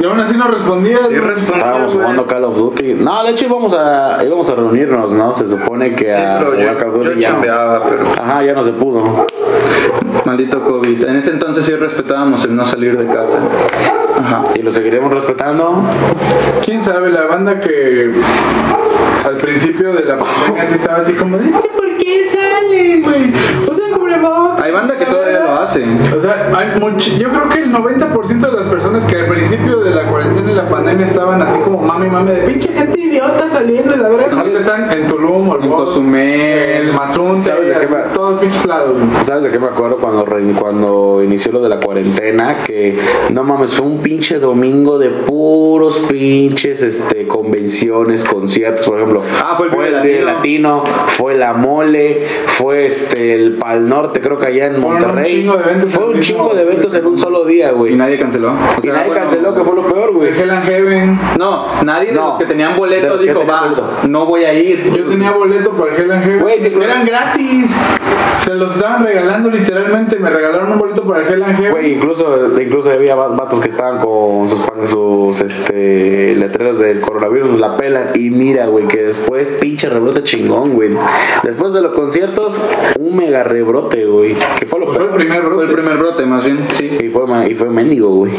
Y 0.00 0.04
aún 0.04 0.20
así 0.20 0.36
no 0.36 0.48
respondía. 0.48 0.98
Sí, 1.08 1.14
respondía, 1.18 1.56
Estábamos 1.56 1.92
güey. 1.92 2.02
jugando 2.02 2.26
Call 2.26 2.44
of 2.44 2.56
Duty. 2.56 2.94
No, 2.94 3.22
de 3.24 3.30
hecho 3.30 3.46
íbamos 3.46 3.74
a, 3.74 4.16
íbamos 4.24 4.48
a 4.50 4.54
reunirnos, 4.54 5.12
¿no? 5.12 5.32
Se 5.32 5.46
supone 5.46 5.94
que 5.94 6.04
Sí, 6.06 6.10
a 6.10 6.38
pero 6.38 6.52
jugar 6.52 6.76
Call 6.78 6.88
of 6.90 6.94
yo, 6.96 7.02
Duty 7.04 7.14
yo 7.16 7.20
ya 7.20 7.28
no. 7.28 7.34
chambeaba, 7.34 7.82
pero 7.84 8.02
Ajá, 8.22 8.42
ya 8.42 8.52
no 8.54 8.64
se 8.64 8.72
pudo. 8.72 9.26
maldito 10.24 10.62
COVID. 10.64 11.04
En 11.04 11.16
ese 11.16 11.30
entonces 11.30 11.64
sí 11.64 11.74
respetábamos 11.74 12.44
el 12.44 12.54
no 12.56 12.64
salir 12.64 12.96
de 12.96 13.06
casa. 13.06 13.38
Ajá. 14.18 14.44
Y 14.54 14.62
lo 14.62 14.70
seguiremos 14.72 15.12
respetando. 15.12 15.82
¿Quién 16.64 16.82
sabe? 16.84 17.10
La 17.10 17.26
banda 17.26 17.60
que 17.60 18.10
al 19.26 19.36
principio 19.36 19.92
de 19.92 20.04
la 20.04 20.18
pandemia 20.18 20.66
sí 20.66 20.74
estaba 20.74 20.98
así 20.98 21.12
como, 21.14 21.36
es 21.36 21.54
que 21.54 21.68
¿por 21.68 21.96
qué 21.98 22.26
salen, 22.32 23.02
güey? 23.02 23.30
Usan 23.70 23.99
cubrebocas. 24.18 24.62
Hay 24.62 24.72
banda 24.72 24.98
que 24.98 25.06
todavía 25.06 25.40
lo 25.40 25.52
hace. 25.52 25.84
O 26.16 26.20
sea, 26.20 26.50
hay 26.54 26.80
much- 26.80 27.18
yo 27.18 27.28
creo 27.28 27.48
que 27.48 27.58
el 27.62 27.72
90% 27.72 28.46
de 28.50 28.52
las 28.56 28.66
personas 28.66 29.04
que 29.04 29.16
al 29.16 29.26
principio 29.26 29.80
de 29.80 29.90
la 29.90 30.06
cuarentena 30.08 30.50
y 30.52 30.54
la 30.54 30.68
pandemia 30.68 31.06
estaban 31.06 31.40
así 31.42 31.58
como 31.60 31.78
mami, 31.80 32.08
mami, 32.08 32.32
de 32.32 32.38
pinche 32.42 32.72
gente 32.72 33.00
idiota 33.00 33.48
saliendo 33.50 33.92
de 33.92 33.98
la 33.98 34.08
verdad. 34.08 34.38
Ahorita 34.38 34.58
están 34.60 34.92
en 34.92 35.06
Tulum, 35.08 35.50
En 35.62 35.70
Cozumel. 35.70 36.88
en 36.88 36.94
Mazunte, 36.94 37.40
¿Sabes 37.40 37.68
de 37.68 37.74
qué 37.78 37.86
va? 37.86 38.04
todos 38.12 38.40
pinches 38.40 38.66
lados. 38.66 38.96
¿Sabes 39.22 39.44
de 39.44 39.50
qué 39.50 39.58
me 39.58 39.66
acuerdo 39.66 39.98
cuando, 39.98 40.24
re- 40.24 40.52
cuando 40.58 41.22
inició 41.22 41.52
lo 41.52 41.60
de 41.60 41.68
la 41.68 41.80
cuarentena? 41.80 42.56
Que 42.64 42.98
no 43.30 43.44
mames, 43.44 43.74
fue 43.74 43.86
un 43.86 43.98
pinche 43.98 44.38
domingo 44.38 44.98
de 44.98 45.10
puros 45.10 45.98
pinches 46.08 46.82
este, 46.82 47.26
convenciones, 47.26 48.24
conciertos, 48.24 48.84
por 48.86 48.98
ejemplo. 48.98 49.22
Ah, 49.42 49.54
fue 49.56 49.66
el 49.66 49.72
Vive 49.72 49.96
el 49.96 50.02
Vive 50.02 50.24
Latino, 50.24 50.84
fue 51.08 51.36
la 51.36 51.52
Mole, 51.54 52.26
fue 52.46 52.86
este 52.86 53.34
el 53.34 53.54
Pal 53.58 53.88
Norte, 53.88 53.99
creo 54.08 54.38
que 54.38 54.46
allá 54.46 54.66
en 54.66 54.76
un 54.76 54.80
Monterrey. 54.82 55.40
chingo 55.42 55.56
de 55.56 55.62
eventos 55.64 55.92
fue 55.92 56.06
un 56.06 56.20
chingo 56.20 56.54
de 56.54 56.62
eventos 56.62 56.94
en 56.94 57.06
un 57.06 57.18
solo 57.18 57.44
día, 57.44 57.70
Y 57.70 57.74
güey. 57.74 57.96
nadie 57.96 58.18
canceló. 58.18 58.48
O 58.50 58.54
Y 58.82 58.86
nadie 58.88 59.06
bueno, 59.08 59.20
canceló, 59.20 59.54
que 59.54 59.62
fue 59.62 59.74
lo 59.76 59.86
peor, 59.86 60.12
güey. 60.12 60.28
Hell 60.38 60.50
and 60.50 60.64
Heaven. 60.64 61.20
No, 61.38 61.66
nadie 61.82 62.08
de 62.08 62.14
No, 62.14 62.26
los 62.26 62.36
que 62.36 62.46
tenían 62.46 62.76
boletos 62.76 63.20
dijo, 63.20 63.44
va, 63.46 63.62
boleto". 63.62 63.88
no 64.08 64.26
voy 64.26 64.44
a 64.44 64.52
ir. 64.54 64.92
Yo 64.94 65.04
tenía 65.06 65.32
boleto 65.32 65.72
para 65.72 65.94
Hell 65.94 66.10
and 66.10 66.24
Heaven. 66.24 66.40
Güey, 66.40 66.60
sí. 66.60 66.72
Eran 66.80 67.04
gratis. 67.06 67.66
Se 68.44 68.54
los 68.54 68.74
estaban 68.74 69.04
regalando 69.04 69.50
literalmente. 69.50 70.18
Me 70.18 70.30
regalaron 70.30 70.72
un 70.72 70.78
boleto 70.78 71.02
para 71.02 71.28
Hell 71.28 71.42
and 71.42 71.56
Heaven. 71.56 71.70
Güey, 71.72 71.94
incluso, 71.94 72.58
incluso 72.60 72.90
había 72.90 73.14
va- 73.14 73.28
vatos 73.28 73.60
que 73.60 73.68
estaban 73.68 73.98
con 74.00 74.48
sus, 74.48 74.60
pan- 74.60 74.86
sus 74.86 75.40
este, 75.42 76.34
letreros 76.36 76.78
del 76.78 77.00
coronavirus, 77.00 77.58
la 77.60 77.76
pelan. 77.76 78.10
Y 78.14 78.30
mira, 78.30 78.66
güey, 78.66 78.86
que 78.88 79.02
después 79.02 79.50
pinche 79.60 79.88
rebrote 79.90 80.22
chingón, 80.22 80.72
güey. 80.74 80.90
Después 81.42 81.72
de 81.74 81.82
los 81.82 81.92
conciertos, 81.92 82.58
un 82.98 83.16
mega 83.16 83.42
rebrote, 83.44 83.89
güey. 84.06 84.36
Que 84.58 84.66
fue 84.66 84.80
lo 84.80 84.86
Pues 84.86 84.98
fue 84.98 85.06
el 85.08 85.12
primer 85.14 85.40
Fue 85.40 85.48
brote. 85.50 85.64
el 85.66 85.72
primer 85.72 85.96
brote, 85.98 86.26
más 86.26 86.44
bien, 86.44 86.64
sí. 86.72 86.90
Y 87.00 87.08
fue, 87.08 87.22
y 87.50 87.54
fue 87.54 87.70
mendigo, 87.70 88.08
güey. 88.10 88.32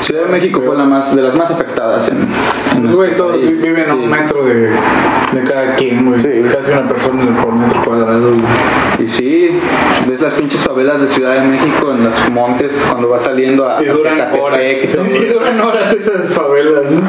Ciudad 0.00 0.24
de 0.24 0.28
México 0.28 0.60
fue 0.64 0.76
la 0.76 0.84
más 0.84 1.16
de 1.16 1.22
las 1.22 1.34
más 1.34 1.50
afectadas 1.50 2.08
en, 2.10 2.18
en 2.76 2.92
güey, 2.92 3.16
todos 3.16 3.38
país. 3.38 3.62
viven 3.62 3.88
a 3.88 3.94
un 3.94 4.08
metro 4.10 4.44
de, 4.44 4.68
de 5.32 5.42
cada 5.44 5.74
quien, 5.74 6.06
güey. 6.06 6.20
Sí. 6.20 6.28
Casi 6.52 6.70
una 6.70 6.86
persona 6.86 7.42
por 7.42 7.54
metro 7.54 7.82
cuadrado. 7.82 8.28
güey. 8.30 8.42
Y 9.02 9.06
sí, 9.06 9.58
ves 10.06 10.20
las 10.20 10.34
pinches 10.34 10.60
favelas 10.62 11.00
de 11.00 11.06
Ciudad 11.06 11.34
de 11.42 11.48
México 11.48 11.92
en 11.92 12.04
los 12.04 12.14
montes 12.30 12.86
cuando 12.88 13.08
vas 13.08 13.22
saliendo 13.22 13.68
a, 13.68 13.82
Y 13.82 13.86
duran 13.86 14.20
horas. 14.38 14.60
y 14.62 15.24
duran 15.32 15.60
horas 15.60 15.92
esas 15.92 16.32
favelas, 16.34 16.82
¿no? 16.90 17.00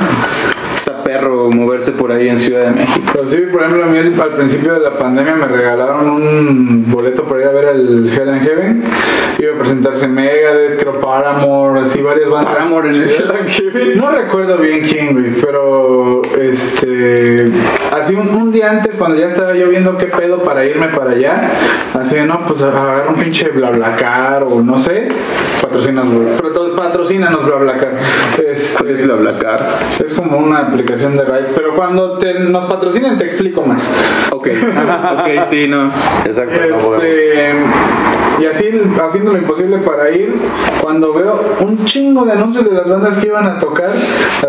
Está 0.78 1.04
perro, 1.04 1.50
moverse 1.50 1.92
por 1.92 2.12
ahí 2.12 2.30
en 2.30 2.38
Ciudad 2.38 2.66
de 2.66 2.72
México. 2.72 3.10
Pero 3.12 3.26
sí, 3.26 3.38
por 3.52 3.64
ejemplo, 3.64 3.84
a 3.84 3.88
mí 3.88 3.98
al 3.98 4.36
principio 4.36 4.74
de 4.74 4.80
la 4.80 4.92
pandemia 4.92 5.36
me 5.36 5.48
regalaron 5.48 6.08
un 6.08 6.86
boleto 6.88 7.24
para 7.24 7.42
ir 7.42 7.48
a 7.48 7.52
ver 7.52 7.66
al 7.66 8.08
Hell 8.08 8.30
and 8.30 8.48
Heaven. 8.48 8.84
Iba 9.40 9.56
a 9.56 9.58
presentarse 9.58 10.08
Megadeth, 10.08 10.80
creo 10.80 11.02
Paramore, 11.02 11.82
así 11.82 12.00
varias 12.00 12.30
bandas. 12.30 12.54
Paramore 12.54 12.90
en 12.90 12.96
el 12.96 13.10
Hell 13.10 13.32
and 13.32 13.50
Heaven. 13.50 13.98
No 13.98 14.12
recuerdo 14.12 14.60
bien 14.60 14.82
quién, 14.82 15.14
güey, 15.14 15.32
pero 15.42 16.22
este. 16.40 17.52
Así 17.92 18.16
un, 18.16 18.30
un 18.30 18.52
día 18.52 18.72
antes, 18.72 18.96
cuando 18.96 19.18
ya 19.18 19.28
estaba 19.28 19.56
yo 19.56 19.70
viendo 19.70 19.98
qué 19.98 20.08
pedo 20.08 20.44
para 20.44 20.66
irme 20.66 20.88
para 20.88 21.12
allá, 21.12 21.50
así 22.00 22.16
de, 22.16 22.26
no, 22.26 22.42
pues 22.48 22.62
agarrar 22.62 23.08
un 23.08 23.16
pinche 23.16 23.50
BlaBlaCar 23.50 24.44
o 24.44 24.62
no 24.62 24.78
sé, 24.78 25.08
patrocinas, 25.62 26.06
Patrocínanos 26.78 27.46
BlaBlaCar. 27.46 27.94
Este, 28.38 28.78
¿Cuál 28.78 28.90
es 28.92 29.04
BlaBlaCar? 29.04 29.68
es 30.04 30.14
como 30.14 30.38
una 30.38 30.60
aplicación 30.60 31.18
de 31.18 31.26
rides, 31.26 31.52
pero 31.56 31.76
cuando 31.76 32.18
te, 32.18 32.40
nos 32.40 32.66
patrocinen 32.66 33.18
te 33.18 33.26
explico 33.26 33.64
más. 33.64 33.84
Ok, 34.32 34.48
ok, 35.14 35.28
sí, 35.50 35.68
no. 35.68 35.92
Exacto, 36.24 36.60
no. 36.70 37.02
Este, 37.02 37.54
y 38.40 38.46
así 38.46 38.70
haciendo 39.04 39.34
lo 39.34 39.40
imposible 39.40 39.78
para 39.80 40.10
ir, 40.12 40.36
cuando 40.82 41.14
veo 41.14 41.40
un 41.62 41.86
chingo 41.86 42.26
de 42.26 42.34
anuncios 42.34 42.66
de 42.66 42.72
las 42.72 42.88
bandas 42.88 43.18
que 43.18 43.28
iban 43.28 43.46
a 43.46 43.60
tocar, 43.60 43.92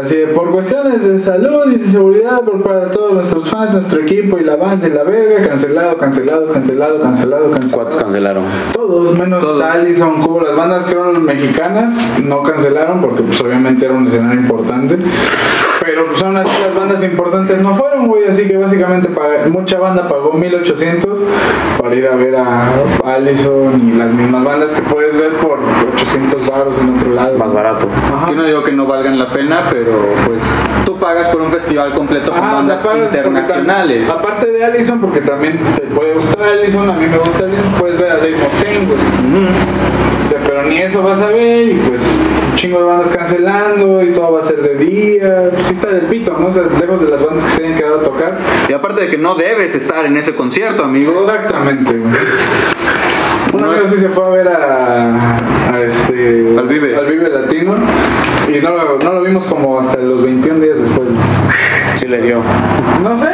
así 0.01 0.17
de 0.17 0.27
por 0.29 0.51
cuestiones 0.51 1.03
de 1.03 1.21
salud 1.21 1.73
y 1.73 1.77
de 1.77 1.87
seguridad 1.87 2.41
por 2.43 2.63
para 2.63 2.91
todos 2.91 3.13
nuestros 3.13 3.49
fans, 3.49 3.73
nuestro 3.73 4.01
equipo 4.01 4.39
y 4.39 4.45
la 4.45 4.57
banda 4.57 4.87
y 4.87 4.91
la 4.91 5.05
verga, 5.05 5.49
cancelado, 5.49 5.97
cancelado, 5.97 6.47
cancelado, 6.49 7.01
cancelado, 7.03 7.51
cancelado. 7.51 7.77
¿Cuántos 7.77 7.97
cancelaron? 7.97 8.45
Todos, 8.75 9.19
menos 9.19 9.43
Todos. 9.43 9.63
Allison, 9.63 10.23
Cubo. 10.23 10.41
Las 10.41 10.57
bandas 10.57 10.85
que 10.85 10.93
eran 10.93 11.23
mexicanas 11.23 11.95
no 12.25 12.43
cancelaron 12.43 13.01
porque 13.01 13.23
pues 13.23 13.41
obviamente 13.41 13.85
era 13.85 13.95
un 13.95 14.07
escenario 14.07 14.41
importante. 14.41 14.97
Pero 15.89 16.05
pues 16.05 16.23
aún 16.23 16.37
así 16.37 16.53
las 16.63 16.75
bandas 16.75 17.03
importantes 17.03 17.63
no 17.63 17.75
fueron, 17.75 18.09
güey. 18.09 18.27
Así 18.27 18.47
que 18.47 18.59
básicamente 18.59 19.09
mucha 19.49 19.79
banda 19.79 20.07
pagó 20.07 20.35
1800 20.35 21.19
para 21.81 21.95
ir 21.95 22.07
a 22.07 22.15
ver 22.15 22.37
a 22.37 22.69
Allison 23.07 23.89
y 23.89 23.93
las 23.93 24.11
mismas 24.11 24.45
bandas 24.45 24.71
que 24.71 24.83
puedes 24.83 25.17
ver 25.17 25.33
por 25.39 25.59
800 25.95 26.47
baros 26.47 26.79
en 26.79 26.95
otro 26.95 27.11
lado. 27.13 27.39
Más 27.39 27.55
barato. 27.55 27.89
Ajá. 28.15 28.29
Yo 28.29 28.37
no 28.37 28.45
digo 28.45 28.63
que 28.65 28.73
no 28.73 28.85
valgan 28.85 29.19
la 29.19 29.33
pena, 29.33 29.69
pero 29.71 29.93
pues 30.27 30.43
tú 30.85 30.99
pagas 30.99 31.27
por 31.29 31.41
un 31.41 31.51
festival 31.51 31.95
completo 31.95 32.33
con 32.33 32.39
o 32.39 32.67
sea, 32.67 32.77
bandas 32.77 33.15
internacionales. 33.15 34.11
Aparte 34.11 34.47
de 34.53 34.63
Allison, 34.63 35.01
porque 35.01 35.23
también 35.23 35.59
te 35.75 35.87
puede 35.87 36.13
gustar 36.13 36.43
Allison, 36.43 36.91
a 36.91 36.93
mí 36.93 37.07
me 37.07 37.17
gusta 37.17 37.45
Allison, 37.45 37.73
puedes 37.81 37.99
ver 37.99 38.13
a 38.13 38.17
Dave 38.19 38.37
Mustaine, 38.37 38.87
güey. 38.87 39.98
Pero 40.59 40.69
ni 40.69 40.79
eso 40.79 41.03
vas 41.03 41.21
a 41.21 41.27
ver 41.29 41.69
y 41.69 41.75
pues 41.75 42.01
un 42.51 42.57
chingo 42.57 42.79
de 42.81 42.85
bandas 42.85 43.09
cancelando 43.09 44.03
y 44.03 44.09
todo 44.13 44.33
va 44.33 44.41
a 44.41 44.45
ser 44.45 44.57
de 44.61 44.75
día. 44.85 45.51
Pues 45.53 45.67
sí 45.69 45.75
está 45.75 45.89
del 45.89 46.07
pito, 46.07 46.37
¿no? 46.39 46.49
O 46.49 46.53
sea, 46.53 46.65
lejos 46.81 47.01
de 47.01 47.09
las 47.11 47.25
bandas 47.25 47.45
que 47.45 47.51
se 47.53 47.65
hayan 47.65 47.79
quedado 47.79 48.01
a 48.01 48.03
tocar. 48.03 48.39
Y 48.69 48.73
aparte 48.73 49.03
de 49.03 49.09
que 49.11 49.19
no 49.19 49.35
debes 49.37 49.75
estar 49.77 50.05
en 50.05 50.17
ese 50.17 50.35
concierto, 50.35 50.85
amigo. 50.85 51.21
Exactamente, 51.21 51.93
güey. 51.97 52.13
Un 53.53 53.61
No 53.63 53.71
amigo 53.71 53.85
es- 53.87 53.95
sí 53.95 54.01
se 54.01 54.09
fue 54.09 54.25
a 54.27 54.29
ver 54.31 54.49
a, 54.49 55.15
a 55.73 55.81
este... 55.81 56.55
Al 56.59 56.67
Vive. 56.69 56.97
Al 56.97 57.07
Vive 57.07 57.29
Latino. 57.29 57.77
Y 58.49 58.61
no 58.61 58.71
lo, 58.75 58.99
no 58.99 59.13
lo 59.13 59.23
vimos 59.23 59.45
como 59.45 59.79
hasta 59.79 59.97
los 59.99 60.23
21 60.23 60.59
días 60.61 60.77
después. 60.79 61.09
Sí 61.95 62.07
le 62.09 62.21
dio. 62.21 62.43
No 63.03 63.19
sé, 63.19 63.29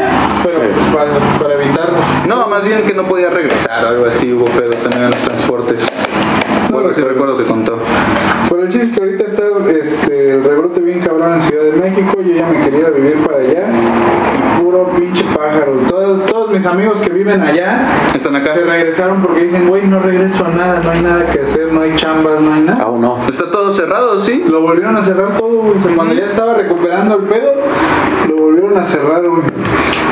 pero 0.45 0.59
para, 0.95 1.11
para 1.41 1.55
evitarlo. 1.63 1.97
No, 2.29 2.47
más 2.49 2.65
bien 2.65 2.83
que 2.83 2.93
no 2.95 3.05
podía 3.05 3.31
regresar 3.31 3.85
o 3.85 3.89
algo 3.89 4.07
así, 4.07 4.33
hubo 4.33 4.45
pedos 4.47 4.77
también 4.77 5.05
en 5.05 5.11
los 5.11 5.21
transportes. 5.21 5.87
Recuerdo. 6.83 7.09
recuerdo 7.09 7.37
que 7.39 7.45
contó. 7.45 7.79
Pero 8.51 8.63
el 8.63 8.69
chiste 8.69 8.87
es 8.87 8.93
que 8.93 9.01
ahorita 9.01 9.25
está 9.25 9.43
este, 9.71 10.31
el 10.33 10.45
rebrote 10.45 10.81
bien 10.81 11.01
cabrón 11.01 11.35
en 11.35 11.43
Ciudad 11.43 11.65
de 11.65 11.73
México. 11.73 12.17
Yo 12.21 12.35
ya 12.35 12.47
me 12.47 12.61
quería 12.65 12.91
vivir 12.91 13.19
para 13.27 13.39
allá. 13.39 13.67
Y 13.71 14.63
puro 14.63 14.91
pinche 14.97 15.25
pájaro. 15.35 15.73
Todos, 15.89 16.27
todos 16.27 16.51
mis 16.51 16.67
amigos 16.67 16.99
que 17.01 17.11
viven 17.11 17.41
allá 17.43 17.89
¿Están 18.15 18.37
acá? 18.37 18.55
se 18.55 18.61
regresaron 18.61 19.23
porque 19.23 19.43
dicen, 19.43 19.69
güey, 19.69 19.87
no 19.87 20.01
regreso 20.01 20.45
a 20.45 20.49
nada, 20.49 20.81
no 20.81 20.91
hay 20.91 21.01
nada 21.01 21.31
que 21.31 21.41
hacer, 21.41 21.73
no 21.73 21.81
hay 21.81 21.95
chambas, 21.97 22.41
no 22.41 22.53
hay 22.53 22.63
nada. 22.63 22.83
Aún 22.83 23.01
no. 23.01 23.19
Está 23.29 23.51
todo 23.51 23.71
cerrado, 23.71 24.21
¿sí? 24.21 24.45
Lo 24.49 24.63
volvieron 24.63 24.97
a 24.97 25.03
cerrar 25.03 25.37
todo, 25.37 25.63
güey. 25.63 25.95
Cuando 25.95 26.15
ya 26.15 26.27
estaba 26.27 26.55
recuperando 26.55 27.17
el 27.17 27.25
pedo, 27.25 27.53
lo 28.29 28.37
volvieron 28.37 28.77
a 28.79 28.85
cerrar, 28.85 29.23
güey. 29.29 29.43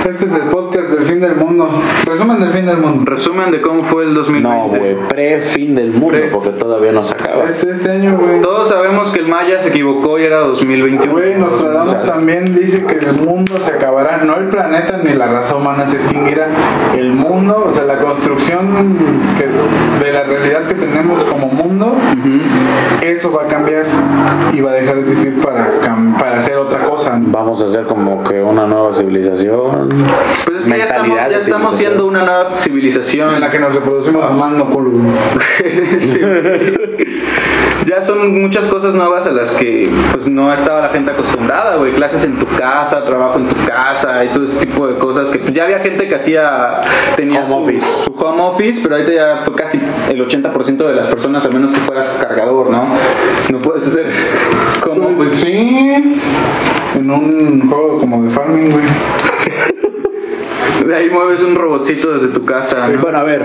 Este 0.08 0.24
es 0.26 0.32
el 0.32 0.42
podcast 0.50 0.88
del 0.88 1.04
fin 1.06 1.20
del 1.20 1.36
mundo. 1.36 1.68
Resumen 2.04 2.40
del 2.40 2.50
fin 2.52 2.66
del 2.66 2.78
mundo. 2.78 3.02
Resumen 3.04 3.50
de 3.52 3.60
cómo 3.60 3.82
fue 3.84 4.04
el 4.04 4.14
2020. 4.14 4.48
No, 4.48 4.68
güey. 4.68 4.96
Pre-fin 5.08 5.74
del 5.76 5.90
mundo, 5.92 6.08
Pre. 6.08 6.28
porque 6.28 6.50
todavía 6.50 6.90
no 6.92 7.02
se 7.04 7.14
acaba. 7.14 7.44
Este, 7.48 7.70
este 7.70 7.90
año, 7.90 8.16
güey. 8.18 8.40
Todos 8.40 8.68
sabemos 8.68 9.12
que 9.12 9.20
el 9.20 9.28
Maya 9.28 9.60
se 9.60 9.68
equivocó 9.68 10.18
y 10.18 10.24
era 10.24 10.38
2021. 10.38 11.12
Güey, 11.12 11.38
Nostradamus 11.38 12.04
también 12.04 12.52
dice 12.54 12.84
que 12.84 12.96
el 13.04 13.12
mundo 13.20 13.58
se 13.60 13.70
acabará, 13.72 14.18
no 14.24 14.36
el 14.36 14.48
planeta 14.48 14.98
ni 14.98 15.14
la 15.14 15.26
raza 15.26 15.56
humana 15.56 15.86
se 15.86 15.96
extinguirá, 15.96 16.48
el 16.96 17.12
mundo, 17.12 17.66
o 17.68 17.72
sea, 17.72 17.84
la 17.84 17.98
construcción 17.98 18.96
que- 19.38 20.04
de 20.04 20.12
la 20.12 20.24
realidad 20.24 20.62
que 20.66 20.74
tenemos 20.74 21.22
como 21.24 21.46
mundo, 21.48 21.94
eso 23.02 23.30
va 23.32 23.44
a 23.44 23.46
cambiar 23.46 23.84
y 24.52 24.60
va 24.60 24.72
a 24.72 24.74
dejar 24.74 24.96
de 24.96 25.00
existir 25.02 25.40
para, 25.40 25.68
para 26.18 26.36
hacer 26.38 26.56
otra 26.56 26.80
cosa. 26.88 27.18
Vamos 27.24 27.62
a 27.62 27.66
hacer 27.66 27.84
como 27.84 28.22
que 28.24 28.42
una 28.42 28.66
nueva 28.66 28.92
civilización. 28.92 29.91
Pues 30.46 30.60
es 30.60 30.72
que 30.72 30.78
ya 30.78 30.84
estamos, 30.84 31.18
ya 31.18 31.76
siendo 31.78 32.06
una 32.06 32.24
nueva 32.24 32.58
civilización. 32.58 33.34
En 33.34 33.40
la 33.40 33.50
que 33.50 33.58
nos 33.58 33.74
reproducimos 33.74 34.22
mamando 34.22 34.66
culo. 34.66 34.92
Sí. 35.98 36.20
ya 37.86 38.00
son 38.00 38.40
muchas 38.40 38.66
cosas 38.66 38.94
nuevas 38.94 39.26
a 39.26 39.30
las 39.32 39.52
que 39.52 39.90
pues 40.12 40.28
no 40.28 40.52
estaba 40.52 40.80
la 40.82 40.88
gente 40.88 41.10
acostumbrada, 41.12 41.76
güey. 41.76 41.92
Clases 41.92 42.24
en 42.24 42.36
tu 42.38 42.46
casa, 42.56 43.04
trabajo 43.04 43.38
en 43.38 43.48
tu 43.48 43.56
casa 43.66 44.24
y 44.24 44.28
todo 44.28 44.44
ese 44.44 44.58
tipo 44.58 44.86
de 44.86 44.96
cosas 44.98 45.28
que 45.28 45.38
pues, 45.38 45.52
ya 45.52 45.64
había 45.64 45.80
gente 45.80 46.08
que 46.08 46.14
hacía 46.14 46.80
tenía 47.16 47.40
Home 47.44 47.48
su, 47.48 47.54
office. 47.58 47.86
su 48.04 48.12
home 48.14 48.42
office, 48.42 48.80
pero 48.82 48.96
ahorita 48.96 49.12
ya 49.12 49.40
fue 49.44 49.54
casi 49.54 49.80
el 50.10 50.26
80% 50.26 50.76
de 50.76 50.94
las 50.94 51.06
personas, 51.06 51.44
al 51.44 51.52
menos 51.52 51.70
que 51.72 51.80
fueras 51.80 52.06
cargador, 52.20 52.70
¿no? 52.70 52.86
No 53.50 53.60
puedes 53.60 53.86
hacer 53.86 54.06
home 54.88 55.08
Pues 55.16 55.32
office. 55.32 55.46
sí, 55.46 56.18
en 56.94 57.10
un 57.10 57.68
juego 57.68 57.98
como 58.00 58.22
de 58.22 58.30
farming, 58.30 58.70
güey. 58.72 58.84
De 60.86 60.96
ahí 60.96 61.10
mueves 61.10 61.42
un 61.42 61.54
robotcito 61.54 62.12
desde 62.12 62.28
tu 62.28 62.44
casa. 62.44 62.88
¿no? 62.88 63.00
Bueno, 63.00 63.18
a 63.18 63.22
ver. 63.24 63.42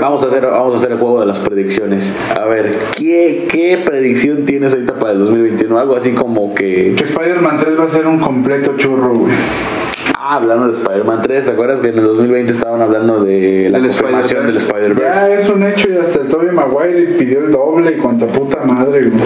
Vamos 0.00 0.22
a 0.22 0.26
hacer, 0.26 0.46
vamos 0.46 0.74
a 0.74 0.76
hacer 0.76 0.92
el 0.92 0.98
juego 0.98 1.20
de 1.20 1.26
las 1.26 1.38
predicciones. 1.38 2.14
A 2.38 2.44
ver, 2.44 2.78
¿qué, 2.96 3.46
qué 3.50 3.82
predicción 3.84 4.44
tienes 4.44 4.72
ahorita 4.72 4.98
para 4.98 5.12
el 5.12 5.18
2021? 5.20 5.78
Algo 5.78 5.96
así 5.96 6.12
como 6.12 6.54
que. 6.54 6.94
Que 6.96 7.02
Spider-Man 7.04 7.58
3 7.58 7.80
va 7.80 7.84
a 7.84 7.88
ser 7.88 8.06
un 8.06 8.20
completo 8.20 8.74
churro, 8.76 9.14
güey. 9.14 9.34
Ah, 10.14 10.36
hablando 10.36 10.68
de 10.68 10.72
Spider-Man 10.72 11.22
3, 11.22 11.44
¿te 11.44 11.50
acuerdas 11.52 11.80
que 11.80 11.88
en 11.88 11.98
el 11.98 12.04
2020 12.04 12.52
estaban 12.52 12.80
hablando 12.80 13.24
de 13.24 13.68
la 13.70 13.78
Del 13.78 13.88
confirmación 13.88 14.46
del 14.46 14.56
Spider-Verse. 14.56 15.20
Ya 15.20 15.34
es 15.34 15.48
un 15.48 15.62
hecho 15.62 15.88
y 15.88 15.96
hasta 15.96 16.20
el 16.20 16.28
Tobey 16.28 16.50
Maguire 16.50 17.14
pidió 17.18 17.44
el 17.44 17.52
doble 17.52 17.92
y 17.92 17.98
cuanta 17.98 18.26
puta 18.26 18.62
madre, 18.64 19.02
güey. 19.08 19.22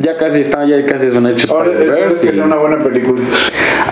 Ya 0.00 0.16
casi 0.16 0.40
está, 0.40 0.64
ya 0.64 0.84
casi 0.86 1.06
es 1.06 1.14
un 1.14 1.26
hecho 1.26 1.52
Ahora 1.56 1.70
que 1.76 2.14
sea 2.14 2.32
y- 2.34 2.38
una 2.40 2.56
buena 2.56 2.78
película. 2.78 3.20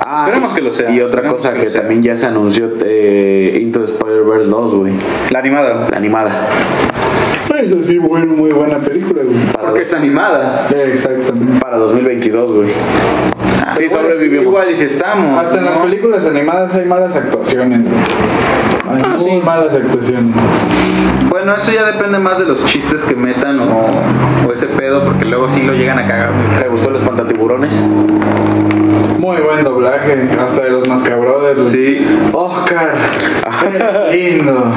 Ah, 0.01 0.25
Esperemos 0.27 0.53
que 0.55 0.61
lo 0.63 0.73
sea, 0.73 0.91
Y 0.91 1.01
otra 1.01 1.23
cosa 1.29 1.53
que 1.55 1.67
que, 1.67 1.71
también 1.71 2.03
ya 2.03 2.17
se 2.17 2.27
anunció 2.27 2.71
eh, 2.85 3.59
Into 3.61 3.81
the 3.81 3.87
Spider-Verse 3.93 4.49
2, 4.49 4.75
güey. 4.75 4.93
La 5.31 5.39
animada. 5.41 5.89
La 5.91 5.97
animada. 5.97 6.47
Eso 7.59 7.77
sí, 7.87 7.99
muy, 7.99 8.27
muy 8.27 8.51
buena 8.51 8.79
película, 8.79 9.23
güey. 9.25 9.37
Para, 9.53 9.69
Porque 9.69 9.83
es 9.83 9.95
animada. 9.95 10.67
Sí, 10.69 10.75
exactamente. 10.79 11.59
para 11.61 11.79
2022, 11.79 12.53
güey. 12.53 12.69
sí, 13.75 13.85
Igual- 13.85 14.03
sobrevivimos. 14.03 14.45
Igual 14.47 14.71
y 14.71 14.77
si 14.77 14.85
estamos. 14.85 15.39
Hasta 15.41 15.59
en 15.59 15.65
las 15.65 15.77
¿no? 15.77 15.83
películas 15.85 16.27
animadas 16.27 16.75
hay 16.75 16.85
malas 16.85 17.17
actuaciones, 17.17 17.81
güey. 17.83 17.95
Hay 18.91 18.99
Ah, 19.05 19.17
muy 19.19 19.31
sí. 19.31 19.41
malas 19.45 19.75
actuaciones. 19.75 20.35
Bueno, 21.29 21.55
eso 21.55 21.73
ya 21.73 21.85
depende 21.85 22.19
más 22.19 22.39
de 22.39 22.45
los 22.45 22.65
chistes 22.65 23.05
que 23.05 23.15
metan 23.15 23.61
o, 23.61 23.91
o 24.47 24.53
ese 24.53 24.67
pedo, 24.67 25.05
porque 25.05 25.25
luego 25.25 25.49
sí 25.49 25.63
lo 25.63 25.75
llegan 25.75 25.99
a 25.99 26.07
cagar 26.07 26.33
muy 26.33 26.57
¿Te 26.57 26.69
gustó 26.69 26.91
el 26.91 26.97
espantatiburones? 26.97 27.83
Muy 29.19 29.41
buen 29.41 29.65
doblaje, 29.65 30.29
hasta 30.39 30.63
de 30.63 30.71
los 30.71 30.89
Mascabrothers. 30.89 31.69
Sí. 31.69 32.07
Oscar, 32.33 32.95
eres 33.67 34.15
lindo, 34.39 34.73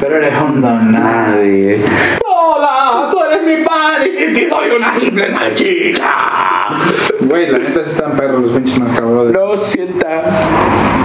pero 0.00 0.16
eres 0.16 0.34
un 0.40 0.60
don 0.60 0.92
Nadie. 0.92 1.84
Mi 3.46 3.62
padre 3.64 4.08
y 4.08 4.34
te 4.34 4.48
soy 4.48 4.70
una 4.70 4.98
simple 4.98 5.30
salchicha. 5.32 6.10
Güey, 7.20 7.46
la 7.46 7.58
neta 7.60 7.84
sí 7.84 7.90
están 7.90 8.16
perros 8.16 8.42
los 8.42 8.50
pinches 8.50 8.78
Mascabrothers. 8.80 9.38
No 9.38 9.56
sienta 9.56 10.24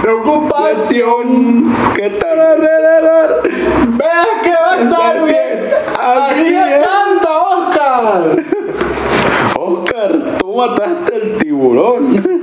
Preocupación, 0.02 1.72
que 1.94 2.10
tal 2.10 2.40
alrededor. 2.40 3.42
vea 3.96 4.26
que 4.42 4.50
va 4.50 4.72
a 4.72 4.82
estar 4.82 5.24
bien. 5.24 5.70
Así 6.00 6.54
es. 6.56 6.84
canta 6.84 7.40
Oscar. 7.40 8.44
Oscar, 9.56 10.38
tú 10.38 10.56
mataste 10.56 11.14
al 11.14 11.38
tiburón. 11.38 12.42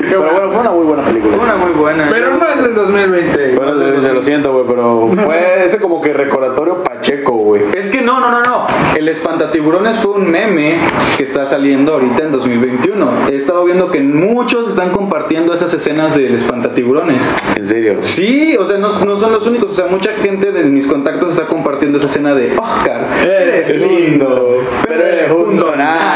Pero 0.00 0.22
bueno, 0.22 0.50
fue 0.50 0.60
una 0.60 0.70
muy 0.70 0.84
buena 0.86 1.04
película. 1.04 1.36
Una 1.36 1.56
muy 1.56 1.72
buena. 1.72 2.08
Pero 2.10 2.36
no 2.36 2.46
es 2.46 2.62
del 2.62 2.74
2020. 2.74 3.56
Bueno, 3.56 3.78
se, 3.78 4.00
se 4.00 4.12
lo 4.12 4.22
siento, 4.22 4.52
güey, 4.52 4.64
pero 4.66 5.08
fue 5.08 5.64
ese 5.64 5.78
como 5.78 6.00
que 6.00 6.12
recordatorio 6.12 6.82
pacheco, 6.82 7.32
güey. 7.32 7.62
Es 7.74 7.90
que 7.90 8.02
no, 8.02 8.20
no, 8.20 8.30
no, 8.30 8.42
no. 8.42 8.66
El 8.96 9.08
espantatiburones 9.08 9.96
fue 9.98 10.12
un 10.12 10.30
meme 10.30 10.78
que 11.16 11.24
está 11.24 11.46
saliendo 11.46 11.94
ahorita 11.94 12.24
en 12.24 12.32
2021. 12.32 13.28
He 13.30 13.36
estado 13.36 13.64
viendo 13.64 13.90
que 13.90 14.00
muchos 14.00 14.68
están 14.68 14.90
compartiendo 14.90 15.54
esas 15.54 15.72
escenas 15.74 16.16
del 16.16 16.34
espantatiburones. 16.34 17.22
En 17.56 17.66
serio. 17.66 17.98
Sí, 18.00 18.56
o 18.58 18.66
sea, 18.66 18.78
no, 18.78 18.88
no 19.04 19.16
son 19.16 19.32
los 19.32 19.46
únicos. 19.46 19.72
O 19.72 19.74
sea, 19.74 19.86
mucha 19.86 20.12
gente 20.12 20.52
de 20.52 20.64
mis 20.64 20.86
contactos 20.86 21.30
está 21.30 21.46
compartiendo 21.46 21.98
esa 21.98 22.06
escena 22.06 22.34
de 22.34 22.56
Oscar, 22.56 23.08
eres 23.24 23.80
lindo, 23.80 24.62
pero 24.86 25.04
eres 25.04 25.32
un 25.32 25.56
don 25.56 25.76
nadie. 25.78 25.96
Y, 25.96 26.15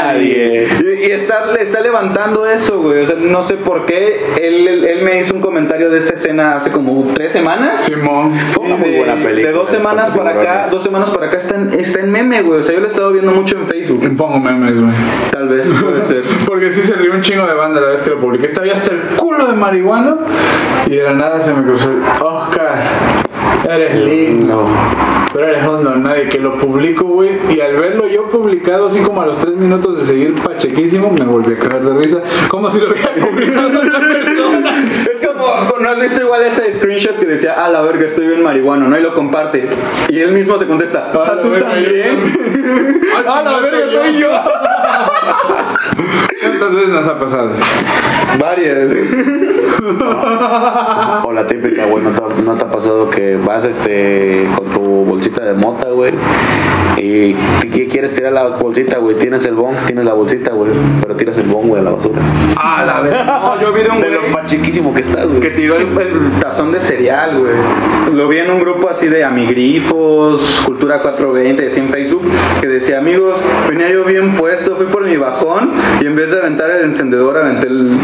está, 1.31 1.55
está 1.55 1.81
levantando 1.81 2.45
eso, 2.45 2.81
güey. 2.81 3.03
O 3.03 3.05
sea, 3.05 3.15
no 3.15 3.43
sé 3.43 3.57
por 3.57 3.85
qué. 3.85 4.33
Él, 4.41 4.67
él, 4.67 4.85
él 4.85 5.03
me 5.03 5.19
hizo 5.19 5.33
un 5.33 5.41
comentario 5.41 5.89
de 5.89 5.99
esa 5.99 6.13
escena 6.13 6.55
hace 6.55 6.71
como 6.71 7.03
tres 7.13 7.31
semanas. 7.31 7.81
Simón. 7.81 8.33
Fue 8.51 8.65
una 8.65 8.75
muy 8.75 8.89
de, 8.89 8.97
buena 8.97 9.13
película. 9.15 9.47
de 9.47 9.51
dos 9.53 9.69
semanas 9.69 10.09
para 10.09 10.31
acá, 10.31 10.67
dos 10.69 10.83
semanas 10.83 11.09
para 11.09 11.27
acá 11.27 11.37
está 11.37 11.55
en, 11.55 11.73
está 11.73 11.99
en 12.01 12.11
meme, 12.11 12.41
güey. 12.41 12.61
O 12.61 12.63
sea, 12.63 12.73
yo 12.73 12.81
lo 12.81 12.87
he 12.87 12.89
estado 12.89 13.11
viendo 13.11 13.31
mucho 13.31 13.57
en 13.57 13.65
Facebook. 13.65 14.15
Pongo 14.17 14.39
memes, 14.39 14.79
güey. 14.79 14.93
Tal 15.31 15.47
vez 15.49 15.71
puede 15.71 16.01
ser. 16.01 16.23
Porque 16.45 16.71
sí 16.71 16.81
se 16.81 16.93
rió 16.95 17.13
un 17.13 17.21
chingo 17.21 17.45
de 17.45 17.53
banda 17.53 17.81
la 17.81 17.89
vez 17.89 18.01
que 18.01 18.09
lo 18.09 18.19
publiqué. 18.19 18.47
Estaba 18.47 18.67
ya 18.67 18.73
hasta 18.73 18.91
el 18.91 19.01
culo 19.17 19.47
de 19.47 19.53
marihuana. 19.53 20.17
Y 20.87 20.95
de 20.95 21.03
la 21.03 21.13
nada 21.13 21.41
se 21.41 21.53
me 21.53 21.63
cruzó 21.63 21.89
el 21.89 22.01
Oscar, 22.21 22.83
eres 23.69 23.95
lindo. 23.99 24.67
Pero 25.33 25.47
eres 25.47 25.63
don 25.63 26.03
nadie 26.03 26.27
que 26.27 26.39
lo 26.39 26.57
publico, 26.57 27.05
güey. 27.05 27.31
Y 27.49 27.61
al 27.61 27.77
verlo 27.77 28.07
yo 28.07 28.29
publicado, 28.29 28.87
así 28.87 28.99
como 28.99 29.21
a 29.21 29.27
los 29.27 29.39
tres 29.39 29.55
minutos 29.55 29.97
de 29.97 30.05
seguir 30.05 30.35
pachequísimo, 30.35 31.15
me 31.25 31.31
volví 31.31 31.53
a 31.53 31.57
cagar 31.57 31.83
de 31.83 31.93
risa. 31.93 32.17
Como 32.49 32.71
si 32.71 32.79
lo 32.79 32.91
hubiera 32.91 33.13
publicado 33.25 33.79
otra 33.79 33.99
persona. 33.99 34.79
Es 34.79 35.27
como, 35.27 35.79
¿no 35.79 35.89
has 35.89 35.99
visto 35.99 36.21
igual 36.21 36.43
ese 36.43 36.71
screenshot 36.73 37.17
que 37.19 37.25
decía, 37.25 37.55
ah, 37.57 37.69
la 37.69 37.81
verga, 37.81 38.05
estoy 38.05 38.27
bien 38.27 38.43
marihuano, 38.43 38.87
¿no? 38.87 38.97
Y 38.97 39.01
lo 39.01 39.13
comparte. 39.13 39.69
Y 40.09 40.19
él 40.19 40.31
mismo 40.31 40.57
se 40.57 40.65
contesta, 40.65 41.11
ah, 41.13 41.35
la 41.35 41.41
tú 41.41 41.51
también. 41.57 43.01
Ah, 43.27 43.41
la 43.43 43.59
verga, 43.59 43.91
soy 43.91 44.17
yo. 44.17 44.29
¿Cuántas 46.41 46.75
veces 46.75 46.89
nos 46.89 47.07
ha 47.07 47.19
pasado? 47.19 47.51
Varias. 48.39 48.91
O 51.23 51.31
la 51.33 51.45
típica, 51.47 51.85
güey, 51.85 52.03
¿no 52.03 52.11
te, 52.11 52.43
no 52.43 52.53
te 52.55 52.63
ha 52.63 52.69
pasado 52.71 53.09
que 53.09 53.35
vas 53.37 53.65
este 53.65 54.47
con 54.55 54.67
tu 54.67 54.81
bolsita 55.05 55.43
de 55.43 55.53
mota, 55.53 55.89
güey? 55.89 56.13
Y 56.97 57.33
que 57.71 57.87
quieres 57.87 58.13
tirar 58.13 58.33
la 58.33 58.47
bolsita, 58.49 58.97
güey. 58.97 59.17
Tienes 59.17 59.43
el 59.45 59.55
bong, 59.55 59.75
tienes 59.87 60.05
la 60.05 60.13
bolsita, 60.13 60.51
güey. 60.51 60.71
Pero 61.01 61.15
tiras 61.15 61.37
el 61.39 61.47
bong, 61.47 61.67
güey, 61.67 61.81
a 61.81 61.83
la 61.85 61.91
basura. 61.91 62.21
Ah, 62.57 62.83
la 62.85 63.01
verga. 63.01 63.23
No, 63.23 63.59
yo 63.59 63.73
vi 63.73 63.81
de 63.81 63.89
un 63.89 64.01
De 64.01 64.09
lo 64.11 64.21
güey 64.21 64.33
pachiquísimo 64.33 64.93
que 64.93 65.01
estás, 65.01 65.31
que 65.31 65.37
güey. 65.37 65.53
tiró 65.55 65.77
el, 65.77 65.97
el 65.97 66.39
tazón 66.39 66.71
de 66.71 66.79
cereal, 66.79 67.39
güey. 67.39 67.53
Lo 68.13 68.27
vi 68.27 68.37
en 68.37 68.51
un 68.51 68.59
grupo 68.59 68.87
así 68.89 69.07
de 69.07 69.23
amigrifos, 69.23 70.61
Cultura 70.65 71.01
420, 71.01 71.67
así 71.67 71.79
en 71.79 71.89
Facebook, 71.89 72.23
que 72.59 72.67
decía, 72.67 72.99
amigos, 72.99 73.43
venía 73.69 73.89
yo 73.89 74.03
bien 74.03 74.35
puesto, 74.35 74.70
fui 74.75 74.85
por 74.87 75.03
mi 75.05 75.17
bajón 75.17 75.71
y 76.01 76.05
en 76.05 76.15
vez 76.15 76.31
de 76.31 76.37
aventar 76.39 76.69
el 76.71 76.85
encendedor, 76.85 77.37
aventé 77.37 77.67
el, 77.67 77.97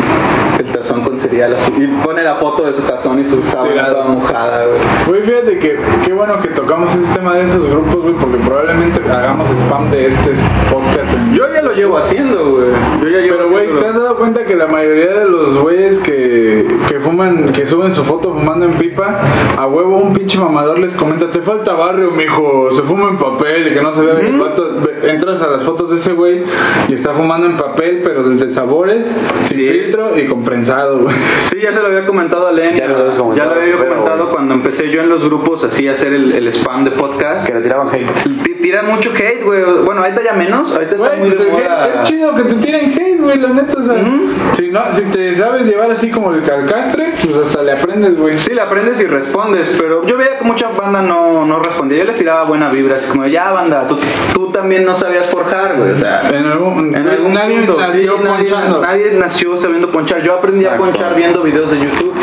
el 0.60 0.66
tazón 0.72 1.02
con 1.04 1.18
cereal 1.18 1.54
azul. 1.54 1.74
Y 1.82 1.88
pone 2.04 2.24
la 2.24 2.36
foto 2.36 2.66
de 2.66 2.74
su 2.74 2.82
tazón 2.84 3.20
y 3.20 3.24
su 3.24 3.42
sábana 3.44 3.88
toda 3.88 4.06
mojada, 4.08 4.66
güey. 4.66 4.80
Güey, 5.08 5.22
fíjate 5.24 5.60
que 5.60 5.80
qué 6.06 6.14
bueno 6.14 6.40
que 6.42 6.50
tocamos 6.50 6.94
ese 6.96 7.06
tema 7.14 7.36
de 7.36 7.44
esos 7.44 7.68
grupos, 7.68 7.96
güey, 8.04 8.14
porque 8.16 8.38
probablemente 8.38 9.02
hagamos 9.10 9.48
spam 9.50 9.90
de 9.92 10.08
este 10.08 10.32
podcast 10.72 11.14
en 11.14 11.34
Yo 11.34 11.44
ya 11.54 11.62
lo 11.62 11.74
llevo 11.74 11.98
haciendo, 11.98 12.52
güey. 12.52 12.68
Yo 13.02 13.10
ya 13.10 13.20
llevo 13.20 13.38
Pero, 13.38 13.50
güey. 13.50 13.80
¿te 13.80 13.88
has 13.88 13.96
dado 13.96 14.16
cuenta 14.18 14.46
que 14.46 14.56
la 14.56 14.68
mayoría 14.68 15.14
de 15.14 15.26
los 15.26 15.58
güeyes 15.58 16.00
que, 16.00 16.66
que 16.88 17.00
fuman, 17.00 17.52
que 17.54 17.66
suben 17.66 17.94
su 17.94 18.04
foto 18.04 18.34
fumando 18.34 18.66
en 18.66 18.74
pipa, 18.74 19.20
a 19.58 19.68
huevo 19.68 19.98
un 19.98 20.14
pinche 20.14 20.38
mamador 20.40 20.80
les 20.80 20.94
comenta, 20.96 21.30
te 21.32 21.42
falta 21.42 21.74
barrio, 21.74 22.12
mijo, 22.12 22.70
se 22.72 22.82
fuma 22.82 23.10
en 23.10 23.18
papel, 23.18 23.68
y 23.68 23.74
que 23.74 23.82
no 23.82 23.92
se 23.94 24.02
vea 24.02 24.14
ve- 24.16 25.12
entras 25.12 25.42
a 25.42 25.48
las 25.48 25.64
fotos 25.64 25.90
de 25.90 25.98
ese 25.98 26.14
güey 26.14 26.44
y 26.88 26.94
está 26.94 27.14
fumando 27.14 27.48
en 27.48 27.58
papel, 27.58 28.02
pero 28.04 28.24
desde 28.24 28.54
sabores, 28.54 29.08
sin 29.44 29.58
Sí. 29.58 29.68
filtro 29.70 30.18
y 30.18 30.26
con 30.26 30.44
prensado, 30.44 31.00
güey. 31.00 31.16
Sí, 31.50 31.58
ya 31.62 31.74
se 31.74 31.82
lo 31.82 31.88
había 31.88 32.06
comentado 32.06 32.48
a 32.48 32.52
Lenny. 32.52 32.78
Ya 32.78 32.88
lo 32.88 33.34
Ya 33.36 33.46
lo 33.46 33.52
había 33.54 33.66
pero, 33.66 33.78
comentado 33.90 34.24
güey. 34.24 34.34
cuando 34.36 34.54
empecé 34.54 34.90
yo 34.90 35.02
en 35.02 35.10
los 35.10 35.24
grupos 35.26 35.64
así 35.64 35.88
a 35.88 35.94
hacer 35.94 36.14
el, 36.14 36.34
el 36.34 36.48
spam 36.52 36.84
de 36.86 36.92
podcast. 36.92 37.48
Que 37.48 37.54
le 37.54 37.62
tiraban 37.62 37.88
hate. 37.90 38.08
T- 38.44 38.58
Tiran 38.68 38.88
mucho 38.88 39.12
hate, 39.16 39.44
güey. 39.46 39.64
Bueno, 39.86 40.02
ahorita 40.02 40.22
ya 40.24 40.34
menos. 40.34 40.74
Ahorita 40.74 40.96
está 40.96 41.08
Güey, 41.10 41.20
muy 41.20 41.30
pues 41.30 41.40
de 41.40 41.52
moda. 41.52 41.86
hate- 41.86 42.02
es 42.04 42.10
chido 42.10 42.36
que 42.36 42.44
te 42.44 42.56
tiren 42.56 42.92
hate, 42.92 43.22
güey, 43.22 43.38
la 43.40 43.50
neta, 43.50 43.80
o 43.80 43.84
sea, 43.84 43.94
Ujú. 43.94 44.30
si, 44.58 44.70
no, 44.72 44.82
si 44.92 45.02
te 45.04 45.36
sabes 45.36 45.66
llevar 45.68 45.90
así 45.92 46.10
como 46.12 46.34
el 46.34 46.44
calcastre, 46.44 47.14
pues 47.24 47.36
hasta 47.48 47.64
le 47.64 47.72
aprendes, 47.72 48.18
güey. 48.18 48.38
Sí, 48.40 48.54
le 48.54 48.62
aprendes 48.62 49.00
y 49.00 49.06
respondes, 49.06 49.74
pero 49.80 50.06
yo 50.06 50.18
veía 50.18 50.40
que 50.40 50.44
mucha 50.44 50.68
banda 50.70 51.02
no, 51.02 51.46
no 51.46 51.60
respondía. 51.60 52.00
Yo 52.00 52.04
les 52.06 52.18
tiraba 52.18 52.44
buena 52.44 52.70
vibra, 52.70 52.96
así 52.98 53.08
como, 53.10 53.26
ya 53.28 53.52
banda, 53.52 53.88
tú, 53.88 53.98
tú 54.34 54.52
también 54.52 54.84
no 54.84 54.94
sabías 54.96 55.28
forjar, 55.28 55.78
güey. 55.78 55.92
O 55.92 55.96
sea, 55.96 56.28
En 56.30 56.46
algún, 56.48 56.96
en 56.96 57.08
algún 57.08 57.34
nadie 57.34 57.58
punto, 57.58 57.78
nació 57.80 58.18
sí, 58.18 58.54
nadie, 58.82 59.12
nació 59.14 59.58
sabiendo 59.58 59.90
ponchar. 59.90 60.22
Yo 60.22 60.36
aprendí 60.36 60.62
Exacto. 60.62 60.84
a 60.84 60.88
ponchar 60.88 61.16
viendo 61.16 61.44
videos 61.44 61.72
de 61.72 61.80
YouTube. 61.80 62.14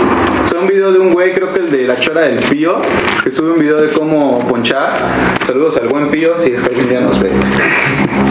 O 0.45 0.47
sea, 0.47 0.61
un 0.61 0.67
video 0.67 0.93
de 0.93 0.99
un 0.99 1.13
güey, 1.13 1.33
creo 1.33 1.53
que 1.53 1.61
el 1.61 1.71
de 1.71 1.87
la 1.87 1.97
chora 1.97 2.23
del 2.23 2.39
pío, 2.39 2.81
que 3.23 3.31
sube 3.31 3.53
un 3.53 3.59
video 3.59 3.81
de 3.81 3.91
cómo 3.91 4.41
ponchar. 4.47 4.93
Saludos 5.47 5.77
al 5.79 5.89
buen 5.89 6.11
pío, 6.11 6.37
si 6.39 6.53
es 6.53 6.61
que 6.61 6.69
algún 6.69 6.89
día 6.89 7.01
nos 7.01 7.21
ve. 7.21 7.31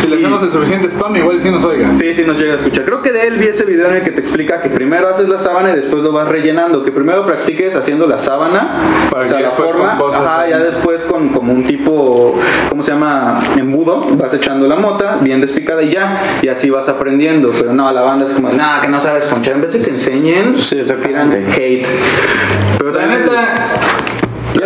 Si 0.03 0.09
le 0.09 0.17
hacemos 0.17 0.43
el 0.43 0.51
suficiente 0.51 0.89
spam, 0.89 1.15
igual 1.15 1.41
sí 1.41 1.49
nos 1.49 1.63
oiga. 1.63 1.89
Sí, 1.93 2.13
sí 2.13 2.23
nos 2.23 2.37
llega 2.37 2.51
a 2.51 2.55
escuchar. 2.57 2.83
Creo 2.83 3.01
que 3.01 3.13
de 3.13 3.25
él 3.25 3.37
vi 3.37 3.47
ese 3.47 3.63
video 3.63 3.87
en 3.87 3.95
el 3.95 4.03
que 4.03 4.11
te 4.11 4.19
explica 4.19 4.61
que 4.61 4.69
primero 4.69 5.07
haces 5.07 5.29
la 5.29 5.39
sábana 5.39 5.71
y 5.71 5.77
después 5.77 6.03
lo 6.03 6.11
vas 6.11 6.27
rellenando. 6.27 6.83
Que 6.83 6.91
primero 6.91 7.25
practiques 7.25 7.73
haciendo 7.73 8.05
la 8.05 8.17
sábana, 8.17 8.81
Para 9.09 9.25
o 9.25 9.29
sea, 9.29 9.37
que 9.37 9.43
la 9.43 9.51
forma, 9.51 9.97
ajá, 9.97 10.49
ya 10.49 10.59
después 10.59 11.03
con 11.03 11.29
como 11.29 11.53
un 11.53 11.65
tipo, 11.65 12.37
¿cómo 12.67 12.83
se 12.83 12.91
llama? 12.91 13.39
Embudo, 13.55 14.05
vas 14.17 14.33
echando 14.33 14.67
la 14.67 14.75
mota, 14.75 15.19
bien 15.21 15.39
despicada 15.39 15.81
y 15.81 15.91
ya, 15.91 16.39
y 16.41 16.49
así 16.49 16.69
vas 16.69 16.89
aprendiendo. 16.89 17.51
Pero 17.57 17.73
no, 17.73 17.89
la 17.89 18.01
banda 18.01 18.25
es 18.25 18.31
como, 18.31 18.49
no, 18.49 18.81
que 18.81 18.89
no 18.89 18.99
sabes 18.99 19.23
ponchar. 19.23 19.53
En 19.53 19.61
vez 19.61 19.71
de 19.71 19.79
que 19.79 19.89
enseñen, 19.89 20.57
Sí, 20.57 20.81
tiran 21.01 21.31
hate. 21.31 21.87
Pero 22.77 22.91
La 22.91 22.99
también 22.99 23.19
neta, 23.21 23.31
Ya 23.31 24.12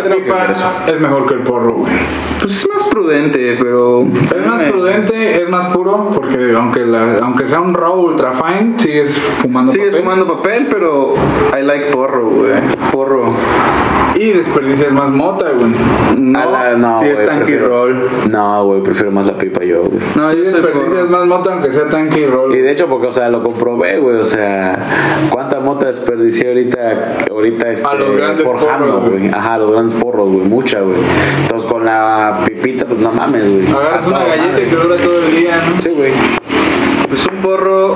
la 0.04 0.16
pipa 0.16 0.46
es 0.86 1.00
mejor 1.00 1.26
que 1.26 1.34
el 1.34 1.40
porro, 1.40 1.72
güey. 1.72 1.92
pues 2.40 2.52
es 2.62 2.68
más 2.68 2.82
prudente, 2.84 3.56
pero... 3.60 4.02
Es 4.02 4.46
más 4.46 4.62
prudente, 4.62 5.42
es 5.42 5.48
más 5.48 5.66
puro, 5.74 6.10
porque 6.14 6.54
aunque 6.56 6.80
la, 6.80 7.18
aunque 7.18 7.46
sea 7.46 7.60
un 7.60 7.74
raw 7.74 7.94
ultra 7.98 8.32
fine, 8.32 8.74
sigues 8.78 9.18
fumando 9.40 9.72
Sigues 9.72 9.90
papel. 9.90 10.04
fumando 10.04 10.36
papel, 10.36 10.68
pero 10.70 11.14
I 11.58 11.62
like 11.62 11.86
porro, 11.86 12.28
güey. 12.30 12.52
Porro. 12.92 13.24
Y 14.16 14.32
desperdicias 14.32 14.92
más 14.92 15.10
mota, 15.10 15.46
güey. 15.52 15.72
No, 16.18 16.38
A 16.40 16.44
la- 16.46 16.76
no, 16.76 17.00
si 17.00 17.06
es 17.06 17.24
tanque 17.24 17.58
roll. 17.58 18.08
No, 18.28 18.64
güey, 18.66 18.82
prefiero 18.82 19.10
más 19.12 19.26
la 19.26 19.36
pipa 19.38 19.62
yo, 19.64 19.82
güey. 19.84 20.00
No, 20.16 20.32
yo 20.32 20.42
desperdicias 20.42 21.08
más 21.08 21.24
mota 21.26 21.52
aunque 21.52 21.70
sea 21.70 21.88
tanque 21.88 22.20
y 22.22 22.26
roll. 22.26 22.54
Y 22.54 22.58
de 22.58 22.72
hecho, 22.72 22.88
porque, 22.88 23.06
o 23.08 23.12
sea, 23.12 23.28
lo 23.28 23.42
comprobé, 23.42 23.98
güey, 23.98 24.16
o 24.16 24.24
sea, 24.24 24.76
¿cuánta 25.30 25.60
mota 25.60 25.86
desperdicié 25.86 26.48
ahorita, 26.48 27.16
ahorita 27.30 27.70
este, 27.70 27.86
A 27.86 27.94
los 27.94 28.16
grandes 28.16 28.44
forjando, 28.44 28.86
porros, 29.00 29.10
güey. 29.10 29.28
Ajá, 29.28 29.54
a 29.54 29.58
los 29.58 29.70
grandes 29.70 29.94
porros, 29.94 30.28
güey, 30.30 30.44
mucha, 30.46 30.80
güey. 30.80 30.96
Entonces, 31.42 31.70
con 31.70 31.84
la 31.84 32.40
pipita, 32.44 32.86
pues 32.86 32.98
no 32.98 33.12
mames, 33.12 33.48
güey. 33.48 33.66
Agarras 33.68 34.04
A 34.04 34.08
una 34.08 34.18
galleta 34.24 34.48
madre. 34.52 34.66
y 34.66 34.70
que 34.70 34.76
dura 34.76 34.96
todo 34.96 35.18
el 35.20 35.36
día, 35.36 35.62
¿no? 35.74 35.80
Sí, 35.80 35.90
güey. 35.90 36.12
Pues 37.08 37.26
un 37.26 37.38
porro 37.40 37.94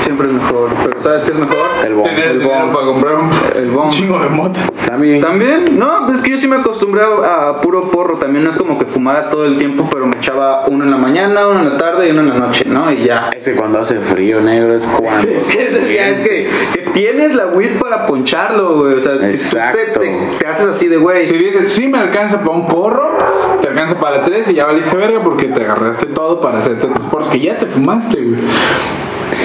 siempre 0.00 0.26
es 0.26 0.32
mejor. 0.32 0.70
Pero 0.84 1.00
¿sabes 1.00 1.22
qué 1.22 1.30
es 1.30 1.36
mejor? 1.38 1.56
El 1.84 1.94
bon. 1.94 2.04
Tener 2.04 2.24
el 2.28 2.38
dinero 2.40 2.58
bong. 2.60 2.72
para 2.74 2.86
comprar 2.86 3.14
un, 3.16 3.30
El 3.56 3.70
bong. 3.70 3.86
un 3.86 3.90
chingo 3.92 4.18
de 4.18 4.28
mota. 4.28 4.60
También. 4.86 5.20
También, 5.20 5.78
no, 5.78 6.04
pues 6.06 6.18
es 6.18 6.24
que 6.24 6.30
yo 6.32 6.38
sí 6.38 6.46
me 6.48 6.56
acostumbré 6.56 7.02
a, 7.02 7.60
puro 7.60 7.90
porro. 7.90 8.18
También 8.18 8.44
no 8.44 8.50
es 8.50 8.56
como 8.56 8.76
que 8.78 8.84
fumara 8.86 9.30
todo 9.30 9.46
el 9.46 9.56
tiempo, 9.56 9.88
pero 9.90 10.06
me 10.06 10.16
echaba 10.16 10.66
uno 10.66 10.84
en 10.84 10.90
la 10.90 10.96
mañana, 10.98 11.46
uno 11.48 11.60
en 11.60 11.70
la 11.70 11.78
tarde 11.78 12.08
y 12.08 12.10
uno 12.10 12.20
en 12.20 12.28
la 12.28 12.34
noche, 12.34 12.64
¿no? 12.66 12.90
Y 12.92 13.04
ya. 13.04 13.30
Ese 13.34 13.54
cuando 13.54 13.78
hace 13.80 14.00
frío 14.00 14.40
negro 14.40 14.74
es 14.74 14.86
cuando. 14.86 15.30
Es 15.40 15.46
que, 15.46 15.62
es, 15.66 15.74
es 15.76 16.20
que, 16.20 16.46
que 16.82 16.90
tienes 16.90 17.34
la 17.34 17.46
weed 17.46 17.78
para 17.78 18.04
poncharlo, 18.06 18.78
güey. 18.80 18.94
O 18.94 19.00
sea, 19.00 19.12
si 19.12 19.18
tú 19.18 19.26
te, 19.26 19.30
Exacto. 19.34 20.00
te- 20.00 20.18
te 20.38 20.46
haces 20.46 20.66
así 20.66 20.86
de 20.88 20.96
güey. 20.98 21.26
Si 21.26 21.36
dices, 21.36 21.72
sí 21.72 21.88
me 21.88 21.98
alcanza 21.98 22.40
para 22.40 22.50
un 22.50 22.66
porro, 22.68 23.16
te 23.62 23.68
alcanza 23.70 23.98
para 23.98 24.24
tres 24.24 24.48
y 24.48 24.54
ya 24.54 24.66
valiste 24.66 24.96
verga 24.96 25.22
porque 25.22 25.46
te 25.46 25.62
agarraste 25.62 26.06
todo 26.06 26.40
para 26.40 26.58
hacerte 26.58 26.86
tus 26.86 27.06
porros 27.06 27.28
que 27.28 27.40
ya 27.40 27.56
te 27.56 27.66
fumaste. 27.66 28.36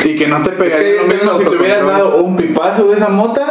Y 0.03 0.15
que 0.15 0.27
no 0.27 0.41
te 0.43 0.51
pegaría 0.51 0.85
ahí 0.87 0.93
lo 0.95 1.01
está 1.01 1.13
el 1.13 1.19
mismo 1.21 1.39
si 1.39 1.45
te 1.45 1.55
hubieras 1.57 1.85
dado 1.85 2.17
un 2.17 2.35
pipazo 2.35 2.87
de 2.87 2.95
esa 2.95 3.09
mota 3.09 3.45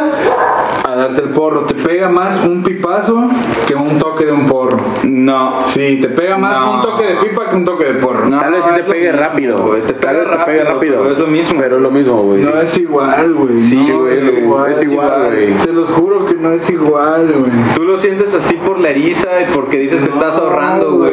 a 0.87 0.95
darte 0.95 1.21
el 1.21 1.29
porro. 1.29 1.61
Te 1.65 1.73
pega 1.75 2.09
más 2.09 2.45
un 2.45 2.63
pipazo 2.63 3.29
que 3.67 3.75
un 3.75 3.99
toque 3.99 4.25
de 4.25 4.31
un 4.31 4.47
porro. 4.47 4.77
No. 5.03 5.65
Sí, 5.65 5.99
te 6.01 6.09
pega 6.09 6.37
más 6.37 6.59
No. 6.59 6.75
un 6.75 6.81
toque 6.81 7.03
de 7.05 7.15
pipa 7.17 7.49
que 7.49 7.55
un 7.55 7.65
toque 7.65 7.85
de 7.85 7.93
porro. 7.95 8.25
No, 8.27 8.39
Tal 8.39 8.51
vez 8.53 8.63
sí 8.65 8.71
te 8.73 8.79
es 8.81 8.87
lo 8.87 8.93
pegue 8.93 9.11
mismo, 9.11 9.19
rápido. 9.25 9.57
güey. 9.59 9.81
Te 9.81 9.93
Tal 9.93 9.99
pega 9.99 10.11
vez 10.13 10.23
te 10.39 10.45
pegue 10.45 10.63
rápido, 10.63 10.73
rápido. 10.75 10.97
pero 11.01 11.11
es 11.13 11.19
lo 11.19 11.27
mismo. 11.27 11.59
Pero 11.61 11.75
es 11.77 11.81
lo 11.81 11.91
mismo, 11.91 12.23
güey. 12.23 12.43
sí. 12.43 12.49
No 12.49 12.61
es 12.61 12.77
igual, 12.77 13.33
güey. 13.33 13.53
Sí, 13.55 13.75
no 13.89 13.99
güey, 14.01 14.17
es 14.17 14.37
igual. 14.37 14.71
es 14.71 14.83
igual, 14.83 15.25
güey. 15.31 15.59
Se 15.59 15.73
los 15.73 15.89
juro 15.89 16.25
que 16.25 16.33
no 16.35 16.51
es 16.53 16.69
igual, 16.69 17.33
güey. 17.39 17.51
Tú 17.75 17.83
lo 17.83 17.97
sientes 17.97 18.33
así 18.33 18.55
por 18.55 18.79
la 18.79 18.89
eriza 18.89 19.27
y 19.41 19.53
porque 19.53 19.77
dices 19.79 20.01
que 20.01 20.09
estás 20.09 20.37
ahorrando, 20.37 20.97
güey. 20.97 21.04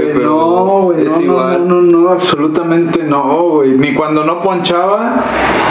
Absolutamente 2.23 3.03
no, 3.05 3.23
güey. 3.51 3.73
Ni 3.73 3.95
cuando 3.95 4.25
no 4.25 4.41
ponchaba, 4.41 5.17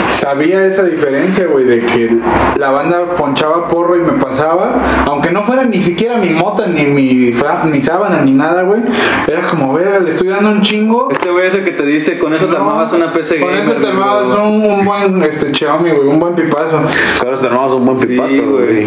sabía 0.08 0.64
esa 0.66 0.82
diferencia, 0.84 1.46
güey, 1.46 1.64
de 1.64 1.80
que 1.80 2.16
la 2.58 2.70
banda 2.70 3.16
ponchaba 3.16 3.68
porro 3.68 3.96
y 3.96 4.00
me 4.00 4.12
pasaba, 4.12 4.72
aunque 5.06 5.30
no 5.30 5.44
fuera 5.44 5.64
ni 5.64 5.80
siquiera 5.80 6.18
mi 6.18 6.30
mota, 6.30 6.66
ni 6.66 6.84
mi, 6.84 7.34
mi 7.64 7.80
sábana, 7.82 8.20
ni 8.22 8.32
nada, 8.32 8.62
güey. 8.62 8.82
Era 9.26 9.48
como, 9.48 9.72
verga, 9.72 9.98
le 10.00 10.10
estoy 10.10 10.28
dando 10.28 10.50
un 10.50 10.62
chingo. 10.62 11.08
Este 11.10 11.30
güey 11.30 11.46
es 11.48 11.54
el 11.54 11.64
que 11.64 11.72
te 11.72 11.84
dice, 11.86 12.18
con 12.18 12.34
eso 12.34 12.46
te 12.46 12.52
No, 12.52 12.58
armabas 12.58 12.92
una 12.92 13.12
PC 13.12 13.40
Con 13.40 13.48
gamer. 13.48 13.62
eso 13.64 13.72
te 13.80 13.88
armabas 13.88 14.26
un, 14.38 14.64
un 14.64 14.84
buen 14.84 15.22
este, 15.22 15.52
Xiaomi, 15.54 15.90
güey, 15.90 16.08
un 16.08 16.20
buen 16.20 16.34
pipazo. 16.34 16.80
Claro, 17.20 17.38
te 17.38 17.46
armamos 17.46 17.72
un 17.74 17.84
buen 17.86 17.98
Sí, 17.98 18.06
pipazo, 18.06 18.42
güey. 18.42 18.84
güey. 18.84 18.86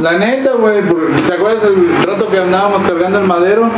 La 0.00 0.18
neta, 0.18 0.52
güey, 0.54 0.80
¿te 1.26 1.34
acuerdas 1.34 1.64
el 1.64 2.06
rato 2.06 2.28
que 2.28 2.38
andábamos 2.38 2.82
cargando 2.82 3.18
el 3.20 3.26
madero? 3.26 3.68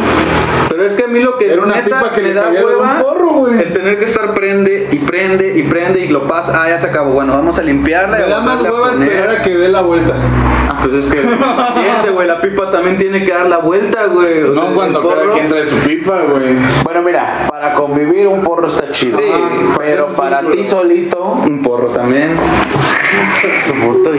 Pero 0.68 0.84
es 0.84 0.94
que 0.94 1.04
a 1.04 1.08
mí 1.08 1.20
lo 1.20 1.36
que 1.36 1.52
Era 1.52 1.62
una 1.62 1.76
neta 1.76 1.98
pipa 2.00 2.12
que 2.12 2.20
me 2.22 2.28
le 2.28 2.34
da 2.34 2.50
hueva, 2.50 3.02
güey. 3.32 3.58
el 3.60 3.72
tener 3.72 3.98
que 3.98 4.04
estar 4.04 4.34
prende 4.34 4.88
y 4.92 4.98
prende 4.98 5.56
y 5.58 5.62
prende 5.64 6.00
y 6.00 6.08
lo 6.08 6.26
pasa, 6.26 6.62
ah, 6.64 6.68
ya 6.68 6.78
se 6.78 6.88
acabó, 6.88 7.12
bueno, 7.12 7.32
vamos 7.34 7.58
a 7.58 7.62
limpiarla. 7.62 8.18
y 8.20 8.22
Me 8.22 8.28
da 8.28 8.40
más 8.40 8.62
hueva 8.62 8.90
esperar 8.92 9.30
a 9.30 9.42
que 9.42 9.56
dé 9.56 9.68
la 9.68 9.82
vuelta. 9.82 10.14
Ah, 10.68 10.78
pues 10.82 10.94
es 10.94 11.06
que 11.12 11.20
es 11.20 11.26
paciente, 11.26 12.10
güey, 12.10 12.26
la 12.26 12.40
pipa 12.40 12.70
también 12.70 12.96
tiene 12.96 13.22
que 13.24 13.32
dar 13.32 13.46
la 13.46 13.58
vuelta, 13.58 14.06
güey. 14.06 14.42
O 14.42 14.54
sea, 14.54 14.62
No 14.64 14.74
cuando 14.74 15.06
cada 15.08 15.32
quien 15.32 15.48
trae 15.48 15.64
su 15.64 15.76
pipa, 15.76 16.20
güey. 16.30 16.56
Bueno, 16.84 17.02
mira, 17.02 17.46
para 17.50 17.72
convivir 17.74 18.26
un 18.28 18.42
porro 18.42 18.66
está 18.66 18.90
chido. 18.90 19.18
Sí, 19.18 19.24
pero 19.78 20.06
un 20.06 20.14
para 20.14 20.48
ti 20.48 20.64
solito, 20.64 21.22
Un 21.46 21.62
porro 21.62 21.88
también. 21.90 22.36
su 23.62 23.74
puto. 23.74 24.10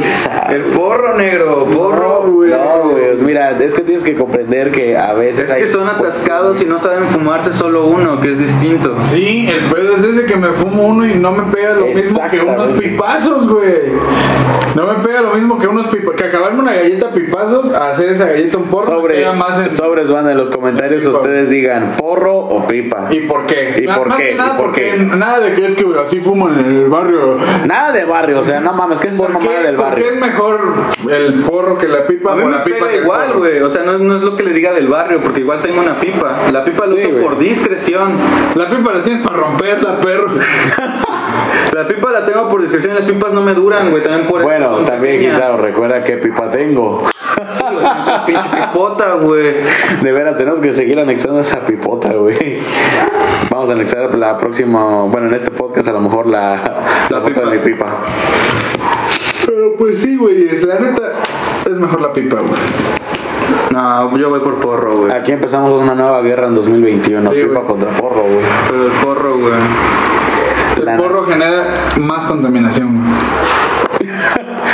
El 0.50 0.64
porro 0.66 1.16
negro, 1.18 1.66
porro. 1.66 2.24
No, 2.26 2.32
güey. 2.32 2.50
No, 2.52 2.90
güey, 2.92 3.06
pues 3.08 3.24
mira, 3.24 3.52
es 3.52 3.74
que 3.74 3.82
tienes 3.82 4.04
que 4.04 4.16
comprender 4.16 4.72
que 4.72 4.98
a 4.98 5.14
veces 5.14 5.50
Es 5.50 5.56
que 5.56 5.62
hay- 5.64 5.68
son 5.68 5.88
atascados 5.88 6.62
y 6.62 6.66
no 6.66 6.80
saben 6.80 7.06
fumarse 7.06 7.54
solo 7.54 7.86
uno, 7.88 8.22
que 8.22 8.32
es 8.32 8.40
distinto. 8.40 8.95
Sí, 8.98 9.48
el 9.50 9.66
pedo 9.72 9.96
es 9.98 10.04
ese 10.04 10.26
que 10.26 10.36
me 10.36 10.50
fumo 10.50 10.84
uno 10.84 11.06
y 11.06 11.16
no 11.16 11.32
me 11.32 11.44
pega 11.54 11.74
lo 11.74 11.88
mismo 11.88 12.22
que 12.30 12.40
unos 12.42 12.74
pipazos, 12.74 13.50
güey. 13.50 13.76
No 14.76 14.88
me 14.88 15.04
pega 15.04 15.22
lo 15.22 15.34
mismo 15.34 15.58
que 15.58 15.68
unos 15.68 15.88
pipazos. 15.88 16.16
Que 16.16 16.24
acabarme 16.26 16.60
una 16.62 16.74
galleta 16.74 17.12
pipazos 17.14 17.74
a 17.74 17.90
hacer 17.92 18.10
esa 18.10 18.26
galleta 18.26 18.58
un 18.58 18.66
porro. 18.66 18.86
Sobre, 18.86 19.16
pega 19.16 19.34
más 19.34 19.60
en- 19.60 19.70
sobres, 19.70 20.10
van 20.10 20.30
en 20.30 20.38
los 20.38 20.50
comentarios 20.50 21.04
Pipa. 21.04 21.18
ustedes 21.18 21.50
digan 21.50 21.96
porro 21.98 22.36
o 22.38 22.68
pipa. 22.68 23.08
¿Y 23.12 23.22
por 23.22 23.46
qué? 23.46 23.72
¿Y 23.78 23.88
por 23.88 24.08
más 24.10 24.18
qué? 24.20 24.30
que 24.30 24.36
nada 24.36 24.54
¿Y 24.54 24.58
por 24.58 24.66
porque 24.68 24.82
qué? 24.92 24.98
nada 24.98 25.40
de 25.40 25.54
que 25.54 25.66
es 25.66 25.76
que 25.76 25.86
así 26.06 26.20
fumo 26.22 26.50
en 26.50 26.60
el 26.60 26.86
barrio. 26.88 27.38
Nada 27.68 27.92
de 27.92 28.06
barrio, 28.06 28.40
o 28.40 28.44
sea, 28.44 28.60
no 28.60 28.74
mames, 28.74 29.00
que 29.00 29.08
es 29.08 29.16
esa 29.16 29.28
¿Por 29.28 29.38
qué, 29.40 29.46
mamada 29.46 29.64
del 29.66 29.76
por 29.76 29.86
qué 29.96 30.02
barrio. 30.04 30.08
es 30.08 30.20
mejor 30.22 30.62
el 31.12 31.44
porro 31.44 31.78
que 31.78 31.88
la 31.88 32.06
pipa 32.08 32.34
A 32.34 32.36
mí 32.36 32.44
o 32.44 32.46
me 32.48 32.52
la 32.52 32.64
pipa 32.64 32.78
pega 32.80 32.92
que 32.92 32.98
igual, 32.98 33.34
güey. 33.38 33.62
O 33.62 33.70
sea, 33.70 33.84
no, 33.84 33.98
no 33.98 34.16
es 34.18 34.22
lo 34.24 34.36
que 34.36 34.44
le 34.44 34.54
diga 34.54 34.74
del 34.74 34.88
barrio, 34.88 35.22
porque 35.22 35.40
igual 35.42 35.62
tengo 35.62 35.82
una 35.82 36.00
pipa. 36.00 36.38
La 36.52 36.64
pipa 36.64 36.86
la 36.86 36.92
Sí, 36.92 37.08
uso 37.12 37.22
por 37.24 37.38
discreción. 37.38 38.14
La 38.56 38.70
pipa 38.70 38.85
la 38.92 39.04
tienes 39.04 39.26
para 39.26 39.38
romperla, 39.38 40.00
perro. 40.00 40.32
La 41.74 41.86
pipa 41.88 42.10
la 42.10 42.24
tengo 42.24 42.48
por 42.48 42.62
discreción. 42.62 42.96
Las 42.96 43.04
pipas 43.04 43.34
no 43.34 43.42
me 43.42 43.54
duran, 43.54 43.90
güey. 43.92 44.02
También 44.02 44.28
por 44.28 44.40
eso 44.40 44.48
Bueno, 44.50 44.70
también 44.86 45.18
pequeñas. 45.18 45.36
quizá 45.36 45.58
recuerda 45.58 46.04
qué 46.06 46.18
pipa 46.18 46.50
tengo. 46.50 47.04
Sí, 47.50 47.64
güey, 47.70 47.84
no 47.84 48.00
es 48.00 48.08
una 48.08 48.26
pinche 48.26 48.48
pipota, 48.50 49.14
güey. 49.16 49.56
De 50.02 50.12
veras, 50.14 50.38
tenemos 50.38 50.60
que 50.62 50.72
seguir 50.72 50.98
anexando 51.00 51.42
esa 51.42 51.66
pipota, 51.66 52.14
güey. 52.14 52.60
Vamos 53.50 53.70
a 53.70 53.74
anexar 53.74 54.16
la 54.16 54.38
próxima, 54.38 55.04
bueno, 55.04 55.28
en 55.28 55.34
este 55.34 55.52
podcast 55.52 55.90
a 55.90 55.92
lo 55.92 56.00
mejor 56.00 56.28
la, 56.28 56.56
la, 56.56 57.18
La 57.18 57.22
foto 57.22 57.34
pipa. 57.34 57.50
de 57.50 57.58
mi 57.58 57.64
pipa. 57.64 57.88
Pero 59.46 59.76
pues 59.78 60.00
sí, 60.00 60.16
güey. 60.16 60.48
es- 60.48 60.64
La 60.64 60.80
neta 60.80 61.12
es 61.70 61.78
mejor 61.78 62.00
la 62.02 62.14
pipa, 62.14 62.38
güey. 62.38 62.62
No, 63.76 64.18
yo 64.18 64.30
voy 64.30 64.40
por 64.40 64.58
porro, 64.62 64.96
güey. 64.96 65.12
Aquí 65.12 65.34
empezamos 65.34 65.74
una 65.74 65.94
nueva 65.96 66.22
guerra 66.22 66.48
en 66.48 66.56
2021, 66.56 67.30
Sí, 67.30 67.36
pipa 67.36 67.54
güey. 67.56 67.66
contra 67.66 67.90
porro, 67.98 68.22
güey. 68.24 68.46
Pero 68.70 68.86
el 68.86 68.92
porro, 69.04 69.34
güey. 69.38 69.54
El 70.78 70.98
porro 70.98 71.24
genera 71.24 71.74
más 72.00 72.24
contaminación, 72.26 72.96
güey. 72.96 74.10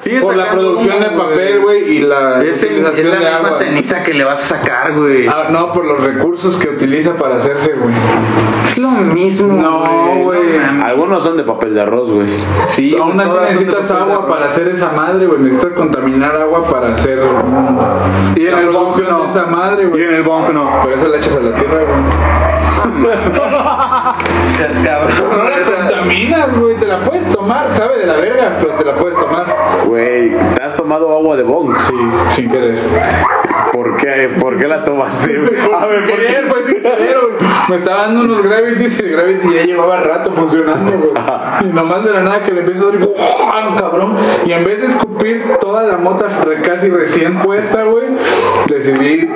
Sigue 0.00 0.20
Por 0.20 0.34
la 0.34 0.50
producción 0.52 0.98
de 1.00 1.10
papel, 1.10 1.60
güey, 1.60 1.96
y 1.96 2.00
la 2.00 2.42
Es, 2.42 2.62
el- 2.62 2.70
es 2.78 2.80
utilización 2.80 3.08
la 3.10 3.14
de 3.16 3.20
misma 3.20 3.36
agua. 3.48 3.58
ceniza 3.58 4.02
que 4.02 4.14
le 4.14 4.24
vas 4.24 4.38
a 4.50 4.56
sacar, 4.56 4.94
güey. 4.94 5.26
Ah, 5.28 5.48
no, 5.50 5.72
por 5.72 5.84
los 5.84 6.02
recursos 6.02 6.56
que 6.56 6.70
utiliza 6.70 7.16
para 7.16 7.34
hacerse, 7.34 7.74
güey. 7.74 7.94
Es 8.64 8.78
lo 8.78 8.90
mismo, 8.90 9.52
No, 9.60 9.84
güey. 10.24 10.56
Algunos 10.84 11.22
son 11.22 11.36
de 11.36 11.42
papel 11.44 11.74
de 11.74 11.82
arroz, 11.82 12.10
güey. 12.10 12.28
Sí, 12.56 12.96
Aún 12.98 13.20
así 13.20 13.30
necesitas 13.42 13.90
agua 13.90 14.26
para 14.26 14.46
hacer 14.46 14.68
esa 14.68 14.90
madre, 14.92 15.26
güey. 15.26 15.40
Necesitas 15.40 15.72
contaminar 15.74 16.34
agua 16.36 16.64
para 16.66 16.94
hacer 16.94 17.20
Y 18.36 18.46
en 18.46 18.52
la 18.52 18.60
el 18.60 18.68
producción 18.70 19.10
no. 19.10 19.20
de 19.22 19.26
esa 19.28 19.46
madre, 19.46 19.82
Y 19.84 19.86
güey. 19.86 20.02
en 20.02 20.14
el 20.14 20.22
bong 20.22 20.50
no. 20.54 20.80
Por 20.82 20.92
eso 20.94 21.08
la 21.08 21.18
echas 21.18 21.36
a 21.36 21.40
la 21.40 21.54
tierra, 21.56 21.80
güey. 21.84 23.10
Cabrón. 24.84 25.10
No 25.36 25.48
la 25.50 25.58
contaminas, 25.76 26.58
güey. 26.58 26.76
Te 26.76 26.86
la 26.86 27.00
puedes 27.04 27.30
tomar, 27.32 27.68
sabe 27.70 27.98
de 27.98 28.06
la 28.06 28.14
verga, 28.14 28.56
pero 28.60 28.74
te 28.76 28.84
la 28.84 28.94
puedes 28.96 29.18
tomar. 29.18 29.46
Güey, 29.90 30.30
¿te 30.54 30.62
has 30.62 30.76
tomado 30.76 31.12
agua 31.12 31.36
de 31.36 31.42
bong? 31.42 31.76
Sí, 31.76 31.94
sin 32.36 32.48
querer. 32.48 32.78
¿Por 33.72 33.96
qué? 33.96 34.30
¿Por 34.38 34.56
qué 34.56 34.68
la 34.68 34.84
tomaste? 34.84 35.36
A 35.76 35.86
ver, 35.86 36.08
¿por 36.08 36.20
qué? 36.20 36.36
fue 36.48 36.62
sin 36.62 36.80
querer, 36.80 37.16
güey. 37.18 37.50
Me 37.68 37.74
estaba 37.74 38.02
dando 38.02 38.20
unos 38.20 38.40
gravities 38.40 39.00
y 39.00 39.02
el 39.02 39.10
gravity 39.10 39.52
ya 39.52 39.64
llevaba 39.64 39.98
rato 39.98 40.32
funcionando, 40.32 40.92
güey. 40.92 41.12
Y 41.64 41.74
nomás 41.74 42.04
de 42.04 42.12
la 42.12 42.22
nada 42.22 42.40
que 42.44 42.52
le 42.52 42.60
empiezo 42.60 42.88
a 42.88 42.92
dar, 42.92 43.00
¡ah, 43.18 43.76
cabrón! 43.80 44.16
Y 44.46 44.52
en 44.52 44.64
vez 44.64 44.80
de 44.80 44.86
escupir 44.86 45.42
toda 45.60 45.82
la 45.82 45.96
mota 45.96 46.28
casi 46.62 46.88
recién 46.88 47.40
puesta, 47.40 47.82
güey, 47.82 48.10
decidí 48.68 49.28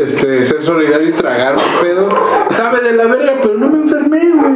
este, 0.00 0.44
ser 0.46 0.64
solidario 0.64 1.10
y 1.10 1.12
tragar 1.12 1.54
un 1.54 1.80
pedo. 1.80 2.08
Sabe 2.50 2.80
de 2.80 2.94
la 2.94 3.04
verga, 3.04 3.34
pero 3.40 3.54
no 3.54 3.68
me 3.68 3.81
güey. 4.30 4.52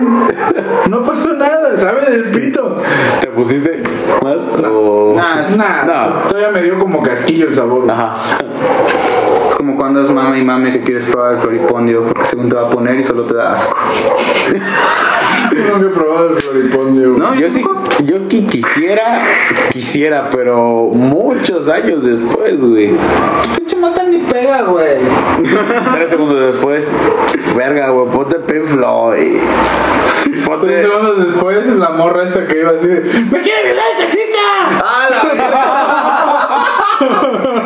No 0.91 1.03
pasó 1.03 1.33
nada, 1.35 1.79
sabe 1.79 2.11
del 2.11 2.25
pito. 2.31 2.77
¿Te 3.21 3.29
pusiste 3.29 3.83
más? 4.23 4.49
O... 4.65 5.15
Nah, 5.17 5.43
Nah, 5.57 5.85
No. 5.85 6.29
todavía 6.29 6.51
me 6.51 6.63
dio 6.63 6.79
como 6.79 7.03
casquillo 7.03 7.49
el 7.49 7.55
sabor. 7.55 7.91
Ajá. 7.91 8.17
Es 9.49 9.55
como 9.55 9.77
cuando 9.77 10.01
es 10.03 10.11
mama 10.11 10.39
y 10.39 10.45
mame 10.45 10.73
que 10.73 10.81
quieres 10.83 11.05
probar 11.07 11.35
el 11.35 11.39
floripondio 11.41 12.03
porque 12.05 12.25
según 12.25 12.49
te 12.49 12.57
va 12.57 12.63
a 12.69 12.71
poner 12.71 12.97
y 13.01 13.05
solo 13.05 13.23
te 13.25 13.35
da 13.35 13.53
asco. 13.53 13.77
No 15.53 15.87
he 15.87 15.91
probado 15.91 16.31
el 16.31 16.37
floripondio, 16.43 17.09
güey. 17.15 17.21
¿No? 17.21 17.35
Yo 17.35 17.51
sí, 17.51 17.65
yo 18.05 18.17
qui- 18.29 18.47
quisiera, 18.49 19.21
quisiera, 19.73 20.29
pero 20.31 20.91
muchos 20.93 21.69
años 21.69 22.05
después, 22.05 22.63
güey. 22.63 22.93
Pinche 23.57 23.77
mata 23.77 24.03
ni 24.05 24.19
pega, 24.19 24.63
güey. 24.63 24.97
Tres 25.93 26.11
segundos 26.11 26.55
después, 26.55 26.91
verga, 27.57 27.91
güey, 27.91 28.09
ponte 28.11 28.39
Pink 28.41 28.65
Floyd. 28.65 29.39
Tres 30.25 30.45
Ponte... 30.47 30.83
segundos 30.83 31.27
después, 31.27 31.67
la 31.67 31.91
morra 31.91 32.25
esta 32.25 32.47
que 32.47 32.61
iba 32.61 32.71
así 32.73 32.87
de, 32.87 33.01
¡Me 33.31 33.41
quiere 33.41 33.65
violar 33.65 33.85
el 33.93 33.99
taxista! 34.05 34.39
¡Ah, 34.85 35.07
la 35.11 35.17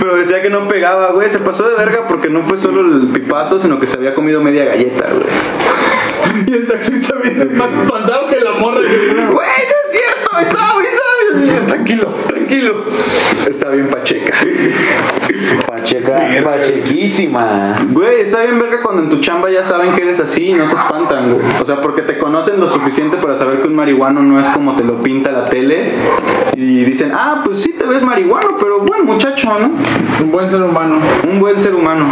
Pero 0.00 0.16
decía 0.16 0.42
que 0.42 0.50
no 0.50 0.68
pegaba, 0.68 1.12
güey. 1.12 1.30
Se 1.30 1.38
pasó 1.38 1.68
de 1.68 1.76
verga 1.76 2.06
porque 2.08 2.28
no 2.28 2.42
fue 2.42 2.56
solo 2.56 2.80
el 2.80 3.08
pipazo, 3.08 3.60
sino 3.60 3.78
que 3.78 3.86
se 3.86 3.96
había 3.96 4.14
comido 4.14 4.40
media 4.40 4.64
galleta, 4.64 5.08
güey. 5.10 5.26
Y 6.46 6.52
el 6.52 6.68
taxista 6.68 7.14
viene 7.22 7.46
más 7.46 7.72
espantado 7.72 8.28
que 8.28 8.36
la 8.36 8.52
morra. 8.52 8.80
Güey, 8.80 8.86
no 8.86 9.34
es 9.34 9.90
cierto. 9.90 10.30
Tranquilo, 11.66 12.08
tranquilo. 12.26 12.84
Está 13.46 13.70
bien 13.70 13.88
pacheca. 13.88 14.34
Pacheca, 15.66 16.28
pachequísima. 16.44 17.86
Güey, 17.90 18.22
está 18.22 18.42
bien 18.42 18.58
verga 18.58 18.80
cuando 18.82 19.02
en 19.02 19.08
tu 19.08 19.20
chamba 19.20 19.50
ya 19.50 19.62
saben 19.62 19.94
que 19.94 20.02
eres 20.02 20.20
así 20.20 20.50
y 20.50 20.54
no 20.54 20.66
se 20.66 20.74
espantan, 20.74 21.34
güey. 21.34 21.46
O 21.60 21.66
sea, 21.66 21.80
porque 21.80 22.02
te 22.02 22.18
conocen 22.18 22.60
lo 22.60 22.66
suficiente 22.66 23.16
para 23.18 23.36
saber 23.36 23.60
que 23.60 23.68
un 23.68 23.74
marihuano 23.74 24.22
no 24.22 24.40
es 24.40 24.46
como 24.48 24.76
te 24.76 24.84
lo 24.84 25.00
pinta 25.02 25.32
la 25.32 25.48
tele. 25.48 25.92
Y 26.56 26.84
dicen, 26.84 27.12
ah, 27.14 27.42
pues 27.44 27.60
sí 27.60 27.74
te 27.78 27.84
ves 27.84 28.02
marihuano, 28.02 28.56
pero 28.58 28.80
buen 28.80 29.04
muchacho, 29.04 29.58
¿no? 29.58 29.70
Un 30.20 30.30
buen 30.30 30.48
ser 30.48 30.62
humano. 30.62 30.98
Un 31.30 31.38
buen 31.40 31.58
ser 31.58 31.74
humano. 31.74 32.06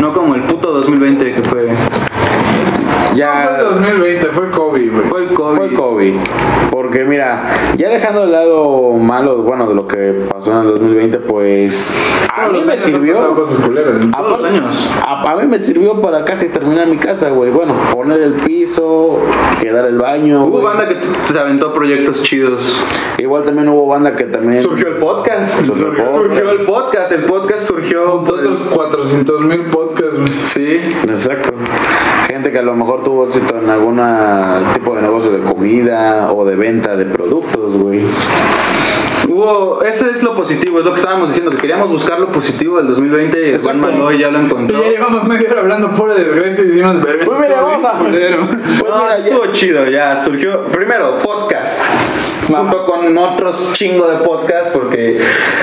No 0.00 0.12
como 0.12 0.34
el 0.34 0.42
puto 0.42 0.72
2020 0.72 1.34
que 1.34 1.42
fue. 1.42 1.68
Fue 3.10 3.18
Ya 3.18 3.58
2020, 3.62 4.26
fue 4.28 4.50
COVID, 4.50 4.92
güey. 4.92 5.04
Fue 5.08 5.22
el 5.24 5.34
COVID. 5.34 5.56
fue 5.56 5.72
COVID. 5.74 6.14
Porque 6.70 7.04
mira, 7.04 7.42
ya 7.76 7.90
dejando 7.90 8.26
de 8.26 8.32
lado 8.32 8.92
malo, 8.92 9.42
bueno, 9.42 9.68
de 9.68 9.74
lo 9.74 9.86
que 9.86 10.26
pasó 10.30 10.52
en 10.52 10.58
el 10.58 10.72
2020, 10.72 11.18
pues 11.18 11.94
a 12.32 12.46
Todos 12.46 12.56
mí 12.56 12.62
me 12.66 12.78
sirvió. 12.78 13.34
cosas 13.34 13.58
culeras, 13.66 14.04
¿no? 14.04 14.10
Todos 14.16 14.40
los 14.40 14.44
años. 14.44 14.90
A, 15.04 15.30
a 15.30 15.36
mí 15.36 15.46
me 15.46 15.58
sirvió 15.58 16.00
para 16.00 16.24
casi 16.24 16.48
terminar 16.48 16.86
mi 16.86 16.96
casa, 16.96 17.30
güey. 17.30 17.50
Bueno, 17.50 17.74
poner 17.92 18.20
el 18.20 18.34
piso, 18.34 19.18
quedar 19.60 19.86
el 19.86 19.98
baño. 19.98 20.44
Hubo 20.44 20.60
güey. 20.60 20.64
banda 20.64 20.88
que 20.88 20.96
se 21.24 21.38
aventó 21.38 21.72
proyectos 21.74 22.22
chidos. 22.22 22.82
Igual 23.18 23.42
también 23.42 23.68
hubo 23.68 23.86
banda 23.86 24.14
que 24.16 24.24
también. 24.24 24.62
Surgió 24.62 24.88
el 24.88 24.96
podcast. 24.96 25.64
Surgió 25.66 25.88
el 25.88 25.96
podcast. 25.96 26.14
Surgió 26.14 26.50
el 26.50 26.64
podcast. 26.64 27.12
El 27.12 27.24
podcast 27.24 27.66
surgió. 27.66 28.14
Otros 28.20 28.58
400 28.72 29.40
mil 29.42 29.64
podcasts. 29.66 30.20
Sí. 30.38 30.80
Exacto. 31.04 31.52
Gente 32.28 32.52
que 32.52 32.58
a 32.58 32.62
lo 32.62 32.74
mejor 32.74 32.99
mejor 33.00 33.04
tuvo 33.04 33.26
éxito 33.26 33.56
en 33.58 33.68
algún 33.70 33.96
tipo 34.74 34.94
de 34.94 35.02
negocio 35.02 35.30
de 35.30 35.40
comida 35.42 36.32
o 36.32 36.44
de 36.44 36.56
venta 36.56 36.96
de 36.96 37.06
productos, 37.06 37.76
güey. 37.76 38.04
Hubo, 39.28 39.82
ese 39.82 40.10
es 40.10 40.22
lo 40.22 40.34
positivo, 40.34 40.78
es 40.78 40.84
lo 40.84 40.92
que 40.92 40.98
estábamos 41.00 41.28
diciendo, 41.28 41.50
que 41.52 41.58
queríamos 41.58 41.88
buscar 41.90 42.18
lo 42.18 42.32
positivo 42.32 42.78
del 42.78 42.88
2020 42.88 43.50
y. 43.54 43.58
Juan 43.58 43.80
Mandoy 43.80 44.18
ya 44.18 44.30
lo 44.30 44.40
Y 44.40 44.44
encontró. 44.46 44.82
ya 44.82 44.88
llevamos 44.90 45.24
media 45.24 45.50
hora 45.50 45.60
hablando 45.60 45.90
pura 45.92 46.14
desgracia 46.14 46.64
y 46.64 46.68
decimos, 46.68 47.02
verga, 47.02 47.24
Pues 47.26 47.38
mira, 47.40 47.60
vamos 47.62 47.84
a- 47.84 47.98
culero". 47.98 48.48
Pues 48.80 48.90
No, 48.92 49.02
mira, 49.02 49.18
ya- 49.18 49.24
estuvo 49.28 49.46
chido, 49.52 49.86
ya 49.90 50.24
surgió. 50.24 50.64
Primero, 50.66 51.16
podcast. 51.18 51.80
Junto 52.48 52.84
con 52.86 53.16
otros 53.18 53.72
chingo 53.74 54.08
de 54.08 54.16
podcast, 54.18 54.72
porque 54.72 55.20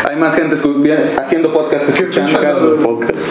hay 0.08 0.16
más 0.16 0.36
gente 0.36 0.56
haciendo 1.20 1.52
podcast 1.52 1.86
que 1.86 2.04
escuchando. 2.04 2.76
podcast. 2.82 3.28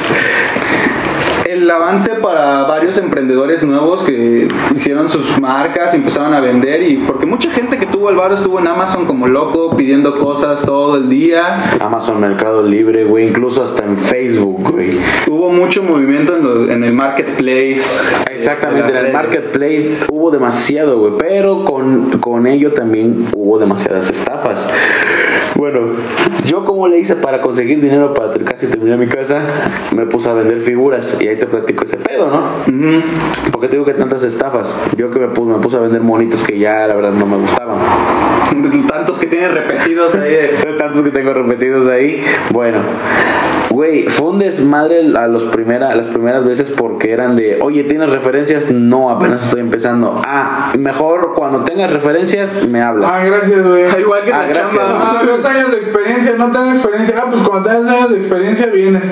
El 1.48 1.70
avance 1.70 2.10
para 2.16 2.64
varios 2.64 2.98
emprendedores 2.98 3.62
nuevos 3.64 4.02
que 4.02 4.48
hicieron 4.74 5.08
sus 5.08 5.40
marcas 5.40 5.92
y 5.94 5.96
empezaron 5.98 6.34
a 6.34 6.40
vender. 6.40 6.82
y 6.82 6.96
Porque 7.06 7.24
mucha 7.24 7.50
gente 7.50 7.78
que 7.78 7.86
tuvo 7.86 8.10
el 8.10 8.16
bar 8.16 8.32
estuvo 8.32 8.58
en 8.58 8.66
Amazon 8.66 9.06
como 9.06 9.28
loco 9.28 9.76
pidiendo 9.76 10.18
cosas 10.18 10.62
todo 10.62 10.96
el 10.96 11.08
día. 11.08 11.76
Amazon 11.80 12.18
Mercado 12.20 12.62
Libre, 12.64 13.04
güey, 13.04 13.28
incluso 13.28 13.62
hasta 13.62 13.84
en 13.84 13.96
Facebook, 13.96 14.72
güey. 14.72 14.98
Hubo 15.30 15.48
mucho 15.50 15.84
movimiento 15.84 16.36
en, 16.36 16.42
lo- 16.42 16.72
en 16.72 16.82
el 16.82 16.92
marketplace. 16.92 17.82
Exactamente, 18.28 18.92
de 18.92 18.98
en 18.98 19.06
el 19.06 19.12
marketplace 19.12 19.98
hubo 20.10 20.32
demasiado, 20.32 20.98
güey, 20.98 21.12
pero 21.16 21.64
con, 21.64 22.10
con 22.18 22.46
ello 22.48 22.72
también 22.72 23.26
hubo 23.36 23.58
demasiadas 23.58 24.10
estafas. 24.10 24.66
Bueno, 25.54 25.92
yo 26.44 26.64
como 26.64 26.86
le 26.86 26.98
hice 26.98 27.16
para 27.16 27.40
conseguir 27.40 27.80
dinero 27.80 28.12
para 28.12 28.34
casi 28.44 28.66
terminar 28.66 28.98
mi 28.98 29.06
casa, 29.06 29.40
me 29.94 30.04
puse 30.04 30.28
a 30.28 30.34
vender 30.34 30.60
figuras 30.60 31.16
y 31.18 31.28
ahí 31.28 31.35
te 31.36 31.46
platico 31.46 31.84
ese 31.84 31.96
pedo, 31.96 32.30
¿no? 32.30 32.42
Porque 33.52 33.68
te 33.68 33.76
digo 33.76 33.84
que 33.84 33.94
tantas 33.94 34.24
estafas. 34.24 34.74
Yo 34.96 35.10
que 35.10 35.18
me 35.18 35.28
puse, 35.28 35.52
me 35.52 35.58
puse 35.58 35.76
a 35.76 35.80
vender 35.80 36.00
monitos 36.00 36.42
que 36.42 36.58
ya 36.58 36.86
la 36.86 36.94
verdad 36.94 37.12
no 37.12 37.26
me 37.26 37.36
gustaban. 37.36 37.78
Tantos 38.88 39.18
que 39.18 39.26
tienen 39.26 39.52
repetidos 39.52 40.14
ahí. 40.14 40.36
tantos 40.78 41.02
que 41.02 41.10
tengo 41.10 41.32
repetidos 41.32 41.88
ahí. 41.88 42.22
Bueno, 42.50 42.80
güey, 43.76 44.04
fue 44.08 44.28
un 44.30 44.38
desmadre 44.38 45.00
a, 45.18 45.26
los 45.26 45.42
primera, 45.44 45.94
las 45.94 46.06
primeras 46.08 46.44
veces 46.46 46.70
porque 46.70 47.12
eran 47.12 47.36
de, 47.36 47.58
oye, 47.60 47.84
¿tienes 47.84 48.08
referencias? 48.08 48.70
No, 48.70 49.10
apenas 49.10 49.44
estoy 49.44 49.60
empezando. 49.60 50.22
Ah, 50.24 50.72
mejor 50.78 51.34
cuando 51.34 51.60
tengas 51.62 51.92
referencias 51.92 52.54
me 52.66 52.80
hablas. 52.80 53.10
Ah, 53.12 53.22
gracias, 53.22 53.66
güey. 53.66 53.84
Ah, 53.84 53.96
Igual 54.00 54.24
que 54.24 54.32
Ah, 54.32 54.38
la 54.42 54.48
gracias. 54.48 54.70
chamba. 54.74 55.20
Ah, 55.20 55.22
dos 55.26 55.44
años 55.44 55.70
de 55.72 55.76
experiencia, 55.76 56.32
no 56.38 56.50
tengo 56.50 56.70
experiencia. 56.70 57.16
Ah, 57.18 57.26
pues 57.30 57.42
cuando 57.42 57.68
tengas 57.68 57.88
años 57.92 58.10
de 58.12 58.16
experiencia 58.16 58.66
vienes. 58.68 59.02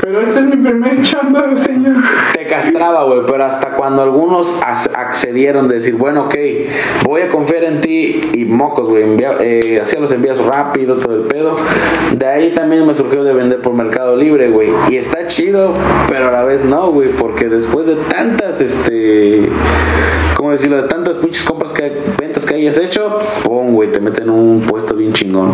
Pero 0.00 0.20
este 0.20 0.38
es 0.38 0.44
mi 0.46 0.56
primer 0.56 1.02
chamba, 1.02 1.44
señor. 1.56 1.96
Te 2.32 2.46
castraba, 2.46 3.02
güey, 3.04 3.22
pero 3.26 3.42
hasta 3.44 3.70
cuando 3.74 4.02
algunos 4.02 4.54
accedieron 4.62 5.66
de 5.66 5.74
decir, 5.76 5.96
bueno, 5.96 6.26
ok, 6.26 6.34
voy 7.04 7.22
a 7.22 7.28
confiar 7.28 7.64
en 7.64 7.80
ti 7.80 8.20
y 8.34 8.44
mocos, 8.44 8.88
güey, 8.88 9.02
envía- 9.02 9.36
eh, 9.40 9.80
hacía 9.80 9.98
los 10.00 10.12
envíos 10.12 10.38
rápido, 10.44 10.96
todo 10.98 11.14
el 11.16 11.22
pedo. 11.22 11.56
De 12.16 12.26
ahí 12.26 12.50
también 12.54 12.86
me 12.86 12.94
surgió 12.94 13.24
de 13.24 13.32
vender 13.32 13.60
por 13.60 13.74
Mercado 13.74 14.11
Libre, 14.16 14.48
güey. 14.50 14.70
Y 14.90 14.96
está 14.96 15.26
chido, 15.26 15.74
pero 16.08 16.28
a 16.28 16.30
la 16.30 16.44
vez 16.44 16.64
no, 16.64 16.90
güey, 16.90 17.10
porque 17.10 17.48
después 17.48 17.86
de 17.86 17.96
tantas, 17.96 18.60
este, 18.60 19.48
¿cómo 20.36 20.52
decirlo? 20.52 20.76
De 20.76 20.88
tantas 20.88 21.18
pinches 21.18 21.42
compras 21.42 21.72
que, 21.72 21.92
ventas 22.18 22.44
que 22.44 22.54
hayas 22.54 22.78
hecho, 22.78 23.18
pum, 23.44 23.72
güey, 23.72 23.90
te 23.90 24.00
meten 24.00 24.24
en 24.24 24.30
un 24.30 24.60
puesto 24.62 24.94
bien 24.94 25.12
chingón. 25.12 25.52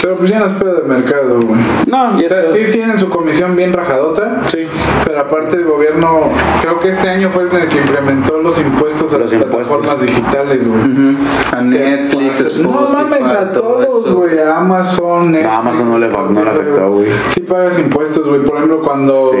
Pero 0.00 0.16
pues 0.16 0.30
ya 0.30 0.38
no 0.40 0.46
es 0.46 0.52
pedo 0.54 0.74
de 0.80 0.82
mercado, 0.88 1.40
güey. 1.40 1.60
No, 1.86 2.16
O 2.16 2.20
sea, 2.20 2.42
sí 2.52 2.72
tienen 2.72 2.98
su 2.98 3.08
comisión 3.08 3.54
bien 3.56 3.72
rajadota. 3.72 4.42
Sí. 4.46 4.66
Pero 5.04 5.20
aparte 5.20 5.56
el 5.56 5.64
gobierno, 5.64 6.22
creo 6.62 6.80
que 6.80 6.88
este 6.90 7.08
año 7.08 7.30
fue 7.30 7.44
el 7.44 7.68
que 7.68 7.78
implementó 7.78 8.38
los 8.40 8.58
impuestos 8.60 9.12
a 9.14 9.18
Los 9.18 9.32
las 9.32 9.42
impuestos. 9.42 9.78
plataformas 9.78 10.00
digitales, 10.06 10.68
güey. 10.68 11.16
A 11.52 11.60
Netflix, 11.60 12.40
Spotify, 12.40 12.62
No 12.62 12.88
mames 12.90 13.22
a 13.28 13.52
todo 13.52 13.62
todos, 13.86 14.12
güey. 14.14 14.38
A 14.38 14.56
Amazon, 14.58 15.32
Netflix. 15.32 15.52
No, 15.52 15.58
Amazon 15.58 15.90
no 15.90 15.98
le 15.98 16.08
no 16.08 16.44
le 16.44 16.50
afectó, 16.50 16.90
güey. 16.90 17.06
Sí 17.28 17.40
pagas 17.40 17.78
impuestos, 17.78 18.26
güey. 18.26 18.42
Por 18.42 18.56
ejemplo, 18.56 18.80
cuando 18.80 19.28
Sí. 19.28 19.36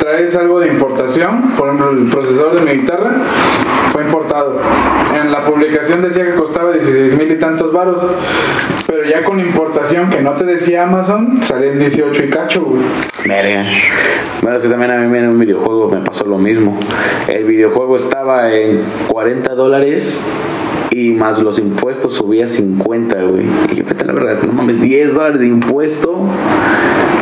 traes 0.00 0.36
algo 0.36 0.60
de 0.60 0.68
importación, 0.68 1.52
por 1.56 1.68
ejemplo, 1.68 1.90
el 1.90 2.04
procesador 2.10 2.54
de 2.54 2.60
mi 2.60 2.80
guitarra 2.82 3.12
fue 3.92 4.02
importado. 4.02 4.58
En 5.20 5.32
la 5.32 5.44
publicación 5.44 6.02
decía 6.02 6.24
que 6.24 6.34
costaba 6.34 6.72
16 6.72 7.16
mil 7.16 7.30
y 7.30 7.36
tantos 7.38 7.72
varos. 7.72 8.00
Pero 8.86 9.04
ya 9.04 9.24
con 9.24 9.40
importación 9.40 9.93
que 10.10 10.22
no 10.22 10.32
te 10.32 10.44
decía 10.44 10.84
Amazon, 10.84 11.40
salía 11.42 11.72
en 11.72 11.78
18 11.78 12.24
y 12.24 12.30
cacho, 12.30 12.64
güey. 12.64 12.82
Verga. 13.26 13.64
Bueno, 14.42 14.56
es 14.56 14.62
que 14.64 14.68
también 14.68 14.90
a 14.90 14.98
mí 14.98 15.18
en 15.18 15.28
un 15.28 15.38
videojuego 15.38 15.88
me 15.88 16.00
pasó 16.00 16.24
lo 16.26 16.36
mismo. 16.36 16.76
El 17.28 17.44
videojuego 17.44 17.96
estaba 17.96 18.52
en 18.52 18.82
40 19.08 19.54
dólares 19.54 20.20
y 20.90 21.12
más 21.12 21.40
los 21.40 21.58
impuestos 21.58 22.14
subía 22.14 22.46
a 22.46 22.48
50, 22.48 23.22
güey. 23.22 23.44
Y 23.70 23.76
yo, 23.76 23.84
la 24.04 24.12
verdad, 24.12 24.42
no 24.42 24.52
mames, 24.52 24.80
10 24.80 25.14
dólares 25.14 25.40
de 25.40 25.46
impuesto. 25.46 26.26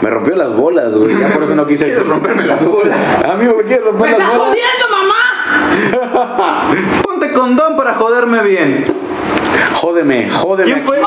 Me 0.03 0.11
rompió 0.11 0.35
las 0.35 0.57
bolas, 0.57 0.97
güey. 0.97 1.19
Ya 1.19 1.29
por 1.29 1.43
eso 1.43 1.55
no 1.55 1.67
quise. 1.67 1.95
Romperme 1.97 2.47
las 2.47 2.65
bolas. 2.67 3.23
Amigo, 3.25 3.55
me 3.57 3.65
quieres 3.65 3.85
romper 3.85 4.19
las 4.19 4.37
bolas. 4.37 4.57
Ponte 7.03 7.33
condón 7.33 7.77
para 7.77 7.95
joderme 7.95 8.43
bien. 8.43 8.85
Jódeme, 9.75 10.31
jódeme. 10.31 10.73
¿Quién 10.73 10.85
fue? 10.85 11.01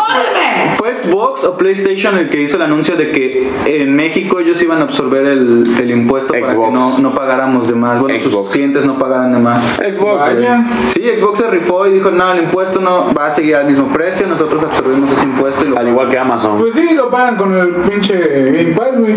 ¿Fue 0.76 0.98
Xbox 0.98 1.44
o 1.44 1.58
PlayStation 1.58 2.18
el 2.18 2.30
que 2.30 2.42
hizo 2.42 2.58
el 2.58 2.64
anuncio 2.64 2.96
de 2.96 3.12
que 3.12 3.52
en 3.66 3.96
México 3.96 4.40
ellos 4.40 4.62
iban 4.62 4.80
a 4.80 4.84
absorber 4.84 5.26
el, 5.26 5.76
el 5.80 5.92
impuesto 5.92 6.34
para 6.34 6.48
que 6.48 6.72
no, 6.72 7.00
no 7.00 7.14
pagáramos 7.14 7.68
de 7.68 7.76
más? 7.76 8.00
Bueno, 8.00 8.20
sus 8.20 8.50
clientes 8.50 8.86
no 8.86 8.98
pagaran 8.98 9.34
de 9.34 9.40
más. 9.40 9.64
Xbox. 9.76 10.28
Vaya. 10.28 10.66
Sí, 10.86 11.04
Xbox 11.18 11.40
se 11.40 11.48
rifó 11.50 11.86
y 11.88 11.92
dijo, 11.92 12.12
no, 12.12 12.34
el 12.34 12.44
impuesto 12.44 12.80
no 12.80 13.14
va 13.14 13.28
a 13.28 13.32
seguir 13.32 13.56
al 13.56 13.66
mismo 13.66 13.88
precio, 13.92 14.28
nosotros 14.28 14.64
absorbimos 14.64 15.12
ese 15.12 15.26
impuesto 15.26 15.66
y 15.66 15.70
lo 15.70 15.78
Al 15.78 15.88
igual 15.88 16.10
que 16.10 16.18
Amazon. 16.18 16.58
Pues 16.60 16.74
sí, 16.74 16.94
lo 16.94 17.10
pagan 17.10 17.36
con 17.38 17.54
el 17.58 17.76
pinche 17.90 18.18
Game 18.18 18.76
Pass, 18.76 19.00
güey. 19.00 19.16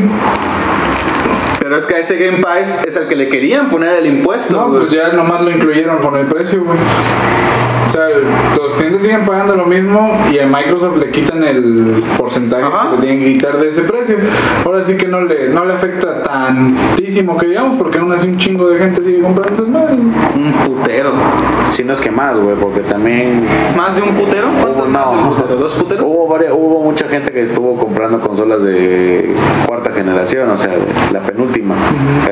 Pero 1.61 1.77
es 1.77 1.85
que 1.85 1.95
a 1.95 1.99
ese 1.99 2.17
Game 2.17 2.39
Pass 2.39 2.83
es 2.87 2.97
al 2.97 3.09
que 3.09 3.17
le 3.17 3.29
querían 3.29 3.69
poner 3.69 3.99
el 3.99 4.07
impuesto. 4.07 4.57
No, 4.57 4.79
pues 4.79 4.91
ya 4.91 5.13
nomás 5.13 5.43
lo 5.43 5.51
incluyeron 5.51 5.99
con 5.99 6.17
el 6.17 6.27
precio, 6.27 6.65
güey. 6.65 6.79
O 7.89 7.91
sea, 7.91 8.07
los 8.57 8.73
clientes 8.75 9.01
siguen 9.01 9.25
pagando 9.25 9.57
lo 9.57 9.65
mismo 9.65 10.13
y 10.31 10.39
a 10.39 10.47
Microsoft 10.47 10.99
le 10.99 11.11
quitan 11.11 11.43
el 11.43 12.05
porcentaje 12.19 12.63
Ajá. 12.63 12.91
que 12.91 12.97
le 12.97 13.03
tienen 13.03 13.19
que 13.25 13.33
quitar 13.33 13.59
de 13.59 13.69
ese 13.69 13.83
precio. 13.83 14.17
Ahora 14.65 14.85
sí 14.85 14.95
que 14.99 15.09
no 15.09 15.23
le, 15.23 15.49
no 15.49 15.65
le 15.65 15.73
afecta 15.73 16.23
tantísimo 16.23 17.39
que 17.39 17.47
digamos, 17.47 17.79
porque 17.79 17.99
aún 17.99 18.13
así 18.13 18.29
un 18.29 18.37
chingo 18.37 18.69
de 18.69 18.79
gente 18.79 19.03
sigue 19.03 19.21
comprando 19.23 19.67
madre. 19.67 19.95
Un 19.95 20.53
putero. 20.65 21.13
Si 21.71 21.83
no 21.83 21.93
es 21.95 22.01
que 22.01 22.11
más, 22.11 22.39
güey, 22.39 22.57
porque 22.57 22.81
también 22.81 23.47
¿Más 23.77 23.97
de 23.97 24.03
un 24.03 24.15
putero? 24.15 24.49
¿Cuántos 24.61 24.87
Hubo- 24.87 24.91
más 24.91 25.11
de 25.11 25.17
un 25.17 25.25
no. 25.25 25.31
putero? 25.37 25.57
¿Dos 25.57 25.73
puteros? 25.75 26.05
Hubo, 26.07 26.29
varia- 26.29 26.53
hubo 26.55 26.83
mucha 26.85 27.09
gente 27.09 27.33
que 27.33 27.43
estuvo 27.43 27.77
comprando 27.79 28.21
consolas 28.21 28.63
de 28.65 29.35
cuarta 29.67 29.93
generación, 29.93 30.51
o 30.51 30.57
sea, 30.57 30.69
de 30.73 30.79
la 31.13 31.21
penúltima, 31.21 31.75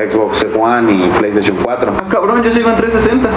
Xbox 0.09 0.45
One 0.57 0.91
y 0.93 1.09
PlayStation 1.17 1.57
4. 1.63 1.93
Ah, 1.97 2.03
cabrón, 2.09 2.43
yo 2.43 2.51
sigo 2.51 2.69
en 2.69 2.75
360. 2.77 3.29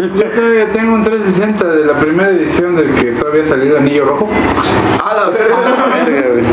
Yo 0.00 0.24
todavía 0.30 0.70
tengo 0.70 0.94
un 0.94 1.02
360 1.02 1.61
de 1.68 1.84
la 1.84 1.94
primera 1.94 2.30
edición 2.30 2.76
del 2.76 2.92
que 2.94 3.12
todavía 3.12 3.44
salió 3.44 3.76
el 3.76 3.82
anillo 3.82 4.04
rojo. 4.04 4.28
Ah, 5.02 5.14
la 5.14 5.30
verga. 5.30 6.28
Güey. 6.32 6.44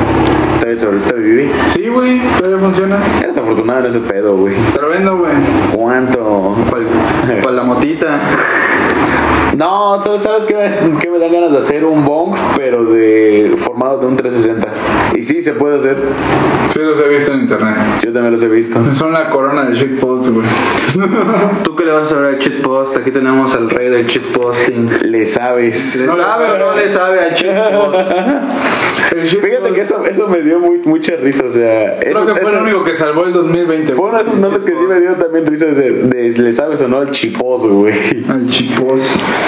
Todavía 0.59 1.15
viví. 1.15 1.51
Sí, 1.67 1.87
güey, 1.87 2.21
todavía 2.37 2.59
funciona. 2.59 2.97
Eres 3.21 3.37
afortunado 3.37 3.79
en 3.79 3.85
ese 3.87 3.99
pedo, 4.01 4.35
güey. 4.35 4.55
Te 4.73 4.81
lo 4.81 4.89
vendo, 4.89 5.17
güey. 5.17 5.31
¿Cuánto? 5.73 6.55
Para 7.41 7.51
la 7.51 7.63
motita. 7.63 8.19
No, 9.59 10.01
¿sabes, 10.01 10.21
sabes 10.21 10.45
qué, 10.45 10.55
me- 10.55 10.99
qué 10.99 11.09
me 11.09 11.19
dan 11.19 11.33
ganas 11.33 11.51
de 11.51 11.57
hacer? 11.57 11.83
Un 11.83 12.05
bong, 12.05 12.33
pero 12.55 12.85
de 12.85 13.55
formado 13.57 13.97
de 13.97 14.05
un 14.07 14.15
360. 14.15 15.13
Y 15.17 15.23
sí, 15.23 15.41
se 15.41 15.51
puede 15.51 15.75
hacer. 15.75 15.97
Sí, 16.69 16.79
los 16.79 16.97
he 16.99 17.09
visto 17.09 17.33
en 17.33 17.41
internet. 17.41 17.75
Yo 18.01 18.13
también 18.13 18.31
los 18.31 18.41
he 18.41 18.47
visto. 18.47 18.79
Son 18.93 19.11
la 19.11 19.29
corona 19.29 19.65
del 19.65 19.73
shitpost, 19.73 20.29
güey. 20.29 20.47
¿Tú 21.63 21.75
qué 21.75 21.83
le 21.83 21.91
vas 21.91 22.07
a 22.07 22.15
saber 22.15 22.35
al 22.35 22.39
shitpost? 22.39 22.95
Aquí 22.97 23.11
tenemos 23.11 23.53
al 23.53 23.69
rey 23.69 23.89
del 23.89 24.05
shitposting. 24.07 25.11
Le 25.11 25.25
sabes. 25.25 25.97
¿Le 25.99 26.05
No 26.07 26.15
le 26.15 26.23
sabe 26.23 26.45
o 26.51 26.57
no 26.57 26.75
le 26.77 26.89
sabe 26.89 27.19
al 27.19 27.33
shitpost? 27.33 28.11
Fíjate 29.41 29.73
que 29.73 29.81
eso, 29.81 30.05
eso 30.05 30.27
me 30.29 30.41
dio 30.41 30.59
muy, 30.59 30.77
mucha 30.85 31.15
risa, 31.17 31.43
o 31.45 31.49
sea... 31.49 31.97
Creo 31.99 32.19
eso- 32.19 32.25
que 32.27 32.33
fue 32.39 32.41
eso- 32.43 32.51
lo 32.59 32.61
único 32.61 32.83
que 32.85 32.93
salvó 32.93 33.25
el 33.25 33.33
2020. 33.33 33.93
Fue 33.95 34.07
uno 34.07 34.17
de 34.17 34.23
esos 34.23 34.35
memes 34.35 34.61
que 34.63 34.71
sí 34.71 34.85
me 34.87 35.01
dio 35.01 35.15
también 35.15 35.45
risa 35.47 35.65
de, 35.65 35.91
de 36.03 36.29
le 36.37 36.53
sabes 36.53 36.81
o 36.81 36.87
no 36.87 36.99
al 36.99 37.11
chipos, 37.11 37.67
güey. 37.67 37.93
Al 38.29 38.47
chipos. 38.49 39.01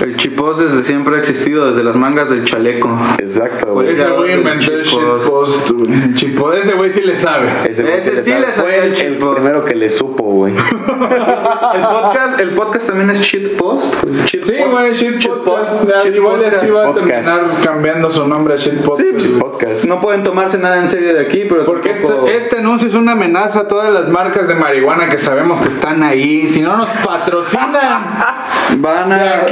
El 0.00 0.16
chipos 0.16 0.58
desde 0.58 0.82
siempre 0.82 1.16
ha 1.16 1.18
existido, 1.18 1.68
desde 1.70 1.82
las 1.84 1.96
mangas 1.96 2.30
del 2.30 2.44
chaleco. 2.44 2.88
Exacto, 3.18 3.74
güey. 3.74 3.90
Ese 3.92 4.08
güey 4.10 4.32
inventó 4.34 4.72
el 4.72 4.82
shitpost. 4.84 5.22
shitpost, 5.22 5.70
güey. 5.72 5.92
El 6.02 6.14
shitpost, 6.14 6.58
ese 6.58 6.72
güey 6.74 6.90
sí 6.90 7.00
le 7.02 7.16
sabe. 7.16 7.52
Ese, 7.68 7.82
güey 7.82 7.94
Ese 7.96 8.16
se 8.16 8.22
sí 8.24 8.30
sabe. 8.30 8.40
le 8.46 8.52
sabía 8.52 8.76
Fue 8.76 8.86
el 8.86 8.92
el, 8.92 8.94
shitpost. 8.94 9.34
primero 9.36 9.64
que 9.64 9.74
le 9.74 9.90
supo, 9.90 10.22
güey. 10.24 10.54
El 11.72 11.82
podcast, 11.82 12.40
el 12.40 12.50
podcast 12.50 12.88
también 12.88 13.10
es 13.10 13.20
shitpost. 13.20 13.94
Shit 14.26 14.44
Sí, 14.44 14.54
güey, 14.70 14.92
shit 14.94 15.24
podcast. 15.26 16.04
Shit 16.04 16.16
Igual 16.16 16.44
así 16.44 16.66
va 16.70 16.88
a 16.88 16.94
terminar 16.94 17.22
cambiando 17.64 18.10
su 18.10 18.26
nombre 18.26 18.54
a 18.54 18.56
shit 18.56 18.80
podcast. 18.82 19.20
Sí, 19.20 19.28
güey. 19.28 19.38
Podcast. 19.40 19.84
No 19.86 20.00
pueden 20.00 20.22
tomarse 20.22 20.58
nada 20.58 20.78
en 20.78 20.88
serio 20.88 21.14
de 21.14 21.20
aquí, 21.20 21.44
pero 21.48 21.64
Porque 21.64 21.90
tampoco- 21.90 22.26
este, 22.26 22.36
este 22.44 22.58
anuncio 22.58 22.88
es 22.88 22.94
una 22.94 23.12
amenaza 23.12 23.60
a 23.60 23.68
todas 23.68 23.92
las 23.92 24.08
marcas 24.08 24.48
de 24.48 24.54
marihuana 24.54 25.08
que 25.08 25.18
sabemos 25.18 25.60
que 25.60 25.68
están 25.68 26.02
ahí. 26.02 26.48
Si 26.48 26.60
no 26.60 26.76
nos 26.76 26.88
patrocinan 27.04 28.16
van 28.78 29.08
de 29.10 29.14
a 29.14 29.46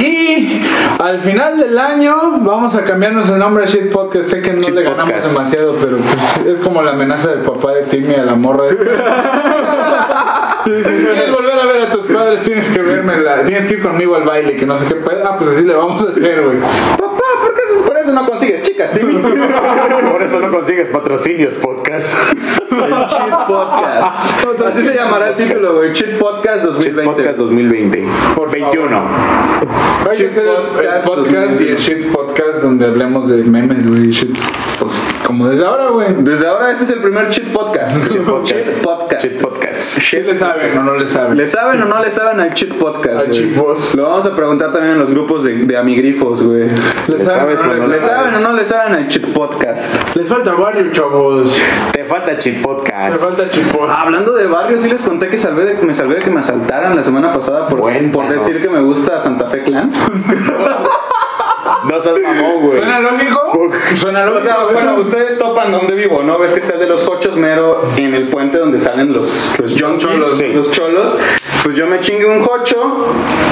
al 0.98 1.20
final 1.20 1.58
del 1.58 1.78
año, 1.78 2.14
vamos 2.40 2.74
a 2.74 2.84
cambiarnos 2.84 3.28
el 3.28 3.38
nombre 3.38 3.64
a 3.64 3.66
Shit 3.66 3.90
Podcast. 3.92 4.28
Sé 4.30 4.42
que 4.42 4.52
no 4.52 4.60
Shit 4.60 4.74
le 4.74 4.82
ganamos 4.82 5.04
Podcast. 5.04 5.30
demasiado, 5.36 5.74
pero 5.80 5.96
pues, 5.98 6.46
es 6.56 6.58
como 6.64 6.82
la 6.82 6.90
amenaza 6.92 7.30
del 7.30 7.40
papá 7.40 7.72
de 7.72 7.82
Timmy 7.82 8.14
a 8.14 8.24
la 8.24 8.34
morra. 8.34 8.64
Y 10.66 10.70
dice, 10.70 10.98
Si 10.98 11.04
quieres 11.06 11.30
volver 11.32 11.52
a 11.58 11.66
ver 11.66 11.80
a 11.82 11.90
tus 11.90 12.06
padres, 12.08 12.42
tienes 12.42 12.66
que 12.66 12.82
verme 12.82 13.16
la- 13.20 13.42
tienes 13.44 13.66
que 13.66 13.74
ir 13.74 13.82
conmigo 13.82 14.16
al 14.16 14.24
baile, 14.24 14.56
que 14.56 14.66
no 14.66 14.76
sé 14.76 14.86
qué 14.86 14.96
pedo. 14.96 15.24
Ah, 15.26 15.36
pues 15.38 15.50
así 15.50 15.62
le 15.64 15.72
vamos 15.74 16.02
a 16.02 16.10
hacer, 16.10 16.42
güey. 16.42 16.58
Papá, 16.60 17.22
¿por 17.40 17.54
qué 17.54 17.60
eso, 17.72 17.84
por 17.86 17.96
eso 17.96 18.12
no 18.12 18.26
consigues 18.26 18.62
chicas, 18.62 18.92
Timmy? 18.92 19.14
Por 20.12 20.22
eso 20.22 20.40
no 20.40 20.50
consigues 20.50 20.88
patrocinios, 20.88 21.54
podcast. 21.54 22.14
El 22.70 23.06
Cheat 23.08 23.46
Podcast. 23.46 24.60
Así 24.66 24.86
se 24.86 24.94
llamará 24.94 25.28
el 25.30 25.36
título, 25.36 25.74
güey. 25.76 25.92
Cheat 25.92 26.18
Podcast 26.18 26.64
Shit 26.64 26.94
2020. 26.94 27.04
Podcast 27.14 27.38
2020. 27.38 28.08
Por 28.36 28.50
21. 28.50 28.96
Hay 28.96 30.16
que 30.16 30.22
Shit 30.24 30.30
hacer 30.30 30.46
el- 30.46 30.50
el 30.50 30.58
Podcast 30.64 31.06
podcast 31.06 31.60
y 31.60 31.68
2021. 31.70 31.70
el 31.70 31.76
Shit 31.76 32.12
Podcast 32.38 32.62
donde 32.62 32.86
hablemos 32.86 33.28
de 33.28 33.42
memes, 33.42 33.84
güey. 33.88 34.10
Shit, 34.10 34.38
pues 34.78 35.04
como 35.26 35.48
desde 35.48 35.66
ahora, 35.66 35.88
güey. 35.88 36.14
Desde 36.18 36.46
ahora 36.46 36.70
este 36.70 36.84
es 36.84 36.90
el 36.90 37.00
primer 37.00 37.28
Cheat 37.30 37.48
Podcast. 37.52 37.98
Cheat 38.08 38.24
Podcast. 38.82 39.24
Shit 39.24 39.42
Podcast. 39.42 39.74
¿Sí 39.74 40.20
le 40.20 40.36
saben 40.36 40.78
o 40.78 40.82
no 40.84 40.94
le 40.94 41.06
saben? 41.06 41.36
¿Le 41.36 41.46
saben 41.48 41.82
o 41.82 41.86
no 41.86 42.00
le 42.00 42.10
saben 42.12 42.38
al 42.38 42.54
Cheat 42.54 42.74
Podcast? 42.74 43.26
Al 43.26 43.48
Post. 43.56 43.94
Lo 43.96 44.04
vamos 44.04 44.26
a 44.26 44.36
preguntar 44.36 44.70
también 44.70 44.92
en 44.94 45.00
los 45.00 45.10
grupos 45.10 45.42
de, 45.42 45.66
de 45.66 45.76
amigrifos, 45.76 46.40
güey. 46.44 46.68
¿Le 47.08 47.18
¿Le 47.18 47.24
sabes 47.26 47.60
o 47.66 47.74
no 47.74 47.88
¿Le 47.88 47.96
le 47.96 48.00
saben 48.00 48.34
o 48.34 48.40
no 48.40 48.52
le 48.52 48.64
saben 48.64 48.94
al 48.94 49.08
Cheat 49.08 49.26
Podcast? 49.32 49.94
Les 50.14 50.28
falta 50.28 50.52
barrio, 50.52 50.92
chavos. 50.92 51.52
Te 51.92 52.04
falta 52.04 52.34
Shit 52.38 52.62
Podcast. 52.62 53.14
Les 53.14 53.36
falta 53.36 53.50
chipos. 53.50 53.90
Hablando 53.90 54.32
de 54.34 54.46
barrio, 54.46 54.78
sí 54.78 54.88
les 54.88 55.02
conté 55.02 55.28
que 55.28 55.38
salvé 55.38 55.64
de- 55.64 55.74
me 55.82 55.92
salvé 55.92 56.14
de 56.16 56.22
que 56.22 56.30
me 56.30 56.38
asaltaran 56.38 56.94
la 56.94 57.02
semana 57.02 57.32
pasada 57.32 57.66
por, 57.68 57.80
por 58.12 58.28
decir 58.28 58.62
que 58.62 58.68
me 58.68 58.80
gusta 58.80 59.18
Santa 59.18 59.50
Fe 59.50 59.64
Clan. 59.64 59.90
No 61.88 62.00
seas 62.00 62.18
mamón, 62.20 62.60
güey. 62.62 62.78
¿Suena 62.78 63.00
lógico? 63.00 63.70
Suena 63.96 64.22
O 64.24 64.30
lógico. 64.30 64.40
sea, 64.44 64.62
güey. 64.64 64.74
bueno, 64.74 64.94
ustedes 65.00 65.38
topan 65.38 65.72
donde 65.72 65.94
vivo, 65.94 66.22
¿no? 66.22 66.38
Ves 66.38 66.52
que 66.52 66.60
está 66.60 66.74
el 66.74 66.80
de 66.80 66.86
los 66.86 67.02
cochos 67.02 67.36
mero 67.36 67.82
en 67.96 68.14
el 68.14 68.28
puente 68.28 68.58
donde 68.58 68.78
salen 68.78 69.12
los, 69.12 69.58
los 69.60 69.72
junkies, 69.80 69.98
cholos, 69.98 70.38
sí. 70.38 70.48
los 70.48 70.70
cholos. 70.70 71.16
Pues 71.64 71.76
yo 71.76 71.86
me 71.86 72.00
chingué 72.00 72.24
un 72.24 72.42
jocho 72.42 73.06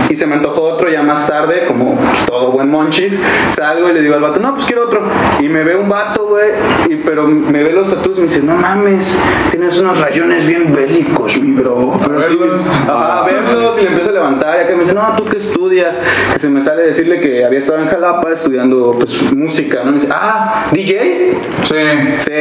y 0.09 0.15
se 0.15 0.27
me 0.27 0.37
antojó 0.37 0.63
otro 0.63 0.89
ya 0.89 1.03
más 1.03 1.27
tarde, 1.27 1.67
como 1.67 1.97
pues, 1.97 2.25
todo 2.27 2.53
buen 2.53 2.71
monchis. 2.71 3.21
Salgo 3.51 3.91
y 3.91 3.93
le 3.93 4.01
digo 4.01 4.15
al 4.15 4.21
vato, 4.23 4.41
no, 4.41 4.55
pues 4.55 4.65
quiero 4.65 4.85
otro. 4.85 5.03
Y 5.41 5.49
me 5.49 5.63
ve 5.65 5.77
un 5.77 5.89
vato, 5.89 6.27
güey, 6.27 6.51
y- 6.89 6.97
pero 6.97 7.27
me 7.27 7.63
ve 7.63 7.73
los 7.73 7.89
tatuajes 7.91 8.17
y 8.19 8.21
me 8.23 8.27
dice, 8.29 8.43
no 8.43 8.55
mames, 8.57 9.19
tienes 9.51 9.79
unos 9.79 10.01
rayones 10.01 10.47
bien 10.47 10.73
bélicos, 10.75 11.37
mi 11.41 11.53
bro. 11.53 12.01
Pero 12.07 12.23
sí, 12.23 12.39
ajá, 12.89 13.21
a 13.21 13.25
verlos 13.27 13.77
y 13.79 13.83
le 13.83 13.89
empiezo 13.89 14.11
a 14.11 14.13
levantar. 14.15 14.59
Y 14.59 14.63
acá 14.63 14.73
me 14.75 14.81
dice, 14.81 14.95
no, 14.95 15.15
¿tú 15.17 15.25
qué 15.27 15.37
estudias? 15.37 15.95
Que 16.33 16.39
se 16.39 16.49
me 16.49 16.61
sale 16.63 16.83
decirle 16.85 17.21
que 17.21 17.45
había 17.45 17.59
estado 17.59 17.81
en 17.81 17.89
Jalapa 17.89 18.31
estudiando 18.33 18.97
pues 18.99 19.21
música, 19.33 19.81
¿no? 19.85 19.91
Me 19.93 19.99
dice, 19.99 20.09
ah, 20.11 20.67
DJ. 20.73 21.39
Sí. 21.65 21.75
Sí. 22.17 22.33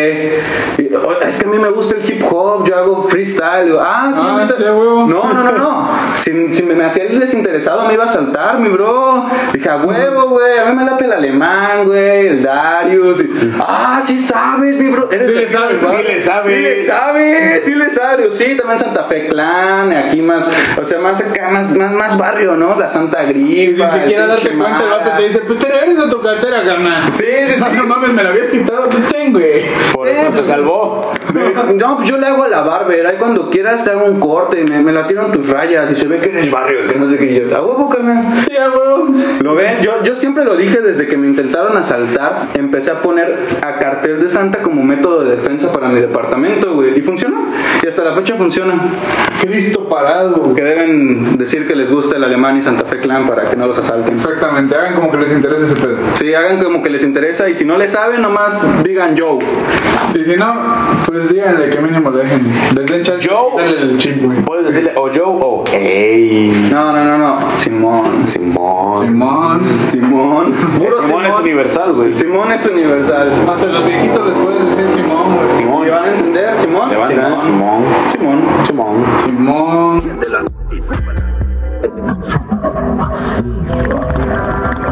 Y, 0.84 0.93
"Oh, 0.95 1.12
Es 1.25 1.38
que 1.38 1.45
a 1.45 1.49
mí 1.49 1.58
me 1.58 1.69
gusta 1.69 1.95
el 1.97 2.10
hip 2.10 2.23
hop, 2.32 2.67
yo 2.67 2.75
hago 2.78 3.04
freestyle. 3.10 3.65
Digo, 3.65 3.80
ah, 3.82 4.12
sí, 4.13 4.21
Ah, 4.23 4.47
sí, 4.47 4.63
a. 4.63 5.08
No, 5.08 5.34
no, 5.34 5.43
no, 5.43 5.51
no. 5.58 5.89
Si, 6.15 6.52
si 6.54 6.63
me, 6.63 6.76
me 6.76 6.86
hacía 6.86 7.04
el 7.06 7.20
desinteresado, 7.20 7.88
me 7.88 7.94
iba 7.94 8.04
a 8.06 8.08
saltar, 8.08 8.60
mi 8.60 8.70
bro. 8.70 9.26
Dije, 9.54 9.70
a 9.70 9.78
huevo, 9.78 10.30
güey. 10.30 10.60
A 10.60 10.65
mí 10.65 10.76
me 10.76 10.86
late 10.86 11.06
el 11.06 11.13
alemán, 11.13 11.86
güey, 11.86 12.28
el 12.28 12.44
Darius. 12.44 13.22
y, 13.22 13.30
ah, 13.60 14.02
sí 14.06 14.18
sabes, 14.20 14.78
mi 14.78 14.89
bro. 14.89 15.10
Eres 15.12 15.28
Sí 15.28 15.34
le 15.34 15.48
sabes, 15.50 15.78
sí 15.82 16.04
le 16.04 16.22
sabes. 16.24 16.56
Sí 16.56 16.62
le 16.62 16.84
sabes, 16.86 17.63
sí 17.65 17.76
le 17.76 17.89
sabes. 17.89 18.38
Sí, 18.38 18.56
también 18.58 18.80
Santa 18.80 19.04
Fe 19.06 19.28
Clan, 19.28 19.91
aquí 19.94 20.22
más, 20.22 20.46
o 20.80 20.84
sea, 20.84 21.00
más 21.00 21.20
acá, 21.22 21.50
más, 21.52 21.72
más, 21.72 21.91
más 21.91 22.18
barrio, 22.18 22.56
¿no? 22.56 22.78
La 22.80 22.89
Santa 22.89 23.24
Y 23.24 23.34
Grifa. 23.34 23.91
si 23.91 24.00
siquiera 24.00 24.28
darte 24.28 24.50
cuenta, 24.50 24.84
el 24.84 24.89
vato 24.89 25.10
te 25.18 25.24
dice, 25.24 25.39
pues 25.39 25.60
te 25.60 25.68
regreso 25.68 26.10
tu 26.10 26.22
cartera, 26.22 26.63
carnal. 26.65 27.12
Sí, 27.12 27.26
sí, 27.26 27.54
sí. 27.58 27.63
Ah, 27.65 27.70
no 27.76 27.86
mames, 27.86 28.12
me 28.13 28.24
la 28.24 28.30
habías 28.30 28.48
quitado. 28.48 28.89
Pues 28.89 29.08
ten, 29.10 29.32
güey. 29.34 29.65
Por 29.94 30.08
eso 30.08 30.28
te 30.36 30.44
salvó. 30.44 31.02
No, 31.75 31.97
pues 31.97 32.09
yo 32.09 32.17
le 32.17 32.27
hago 32.27 32.43
a 32.43 32.47
la 32.47 32.61
barber, 32.61 33.05
ahí 33.05 33.17
cuando 33.17 33.49
quieras 33.49 33.83
te 33.83 33.91
hago 33.91 34.05
un 34.05 34.19
corte, 34.19 34.63
me, 34.63 34.81
me 34.81 34.91
la 34.91 35.07
tiran 35.07 35.31
tus 35.31 35.49
rayas 35.49 35.91
y 35.91 35.95
se 35.95 36.07
ve 36.07 36.19
que 36.19 36.29
eres 36.29 36.49
barrio, 36.51 36.88
que 36.88 36.97
no 36.97 37.07
sé 37.07 37.17
qué. 37.17 37.47
Yo, 37.47 37.55
a 37.55 37.61
huevo, 37.61 37.89
carnal. 37.89 38.23
Sí, 38.47 38.55
a 38.55 38.69
huevo. 38.69 39.07
Lo 39.41 39.55
ven, 39.55 39.81
yo, 39.81 40.03
yo 40.03 40.15
siempre 40.15 40.45
lo 40.45 40.55
dije 40.55 40.81
desde 40.81 41.07
que 41.07 41.17
me 41.17 41.27
intentaron 41.27 41.75
asaltar, 41.77 42.47
empecé 42.53 42.91
a 42.91 43.01
poner 43.01 43.38
a 43.61 43.79
cartel 43.79 44.19
de 44.19 44.29
Santa 44.29 44.61
como 44.61 44.83
método 44.83 45.23
de 45.23 45.35
defensa 45.35 45.71
para 45.71 45.89
mi 45.89 45.99
departamento, 45.99 46.73
güey. 46.73 46.97
Y 46.97 47.01
funcionó. 47.01 47.45
Y 47.83 47.88
hasta 47.88 48.03
la 48.03 48.13
fecha 48.15 48.35
funciona. 48.35 48.89
Cristo 49.41 49.88
parado. 49.89 50.53
Que 50.53 50.63
deben 50.63 51.38
decir 51.38 51.67
que 51.67 51.75
les 51.75 51.91
gusta 51.91 52.15
el 52.15 52.23
alemán 52.23 52.57
y 52.57 52.61
Santa 52.61 52.85
Fe 52.85 52.99
Clan 52.99 53.27
para 53.27 53.49
que 53.49 53.55
no 53.55 53.67
los 53.67 53.77
asalten. 53.77 54.13
Exactamente, 54.13 54.75
hagan 54.75 54.95
como 54.95 55.11
que 55.11 55.17
les 55.17 55.31
interese 55.31 55.65
ese 55.65 55.75
pedo. 55.75 55.97
Sí, 56.11 56.33
hagan 56.33 56.63
como 56.63 56.81
que 56.81 56.89
les 56.89 57.03
interesa 57.03 57.49
y 57.49 57.55
si 57.55 57.65
no 57.65 57.77
les 57.77 57.91
saben, 57.91 58.21
nomás 58.21 58.59
digan 58.83 59.15
yo. 59.15 59.39
Y 60.13 60.23
si 60.23 60.35
no, 60.35 60.53
pues 61.05 61.14
díganle 61.23 61.69
que 61.69 61.80
mínimo 61.80 62.10
le 62.12 62.17
dejen. 62.23 62.45
Les 62.75 62.86
den 62.86 63.04
chance. 63.04 63.28
Yo- 63.28 63.54
Dale 63.58 63.82
el 63.82 63.97
chip, 63.97 64.23
güey. 64.23 64.41
Puedes 64.43 64.65
decirle 64.67 64.91
o 64.95 65.10
Joe 65.13 65.38
o 65.41 65.63
Ey. 65.71 66.69
No, 66.71 66.91
no, 66.91 67.04
no, 67.06 67.17
no. 67.17 67.58
Simón. 67.58 68.28
Simón. 68.28 69.06
Simón. 69.06 69.62
Simón. 69.82 70.54
Puro 70.78 71.01
Simón 71.01 71.25
es 71.25 71.36
universal, 71.39 71.93
güey. 71.93 72.13
Simón 72.13 72.51
es 72.51 72.65
universal. 72.67 73.32
Hasta 73.49 73.65
los 73.65 73.86
viejitos 73.86 74.28
les 74.28 74.38
puedes 74.38 74.75
decir 74.75 75.01
Simón, 75.01 75.36
güey. 75.36 75.51
Simón. 75.51 75.86
¿Le 75.86 75.91
van 75.91 76.04
a 76.04 76.08
entender, 76.10 76.58
Simón? 76.58 76.89
Le 76.89 76.95
van 76.97 77.08
a 77.10 77.13
entender, 77.13 77.39
Simón. 77.39 77.84
Simón. 78.12 78.41
Simón. 78.65 79.06
Simón. 79.25 79.99
¿Qué 83.95 84.85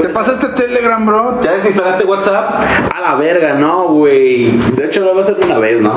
¿Te 0.00 0.08
pasaste 0.08 0.48
Telegram, 0.48 1.04
bro? 1.04 1.40
¿Ya 1.42 1.52
desinstalaste 1.52 2.04
WhatsApp? 2.04 2.54
A 2.94 3.00
la 3.00 3.14
verga, 3.16 3.54
no, 3.54 3.88
güey. 3.88 4.50
De 4.74 4.86
hecho, 4.86 5.00
lo 5.00 5.10
voy 5.10 5.18
a 5.18 5.22
hacer 5.22 5.36
una 5.42 5.58
vez, 5.58 5.80
¿no? 5.80 5.94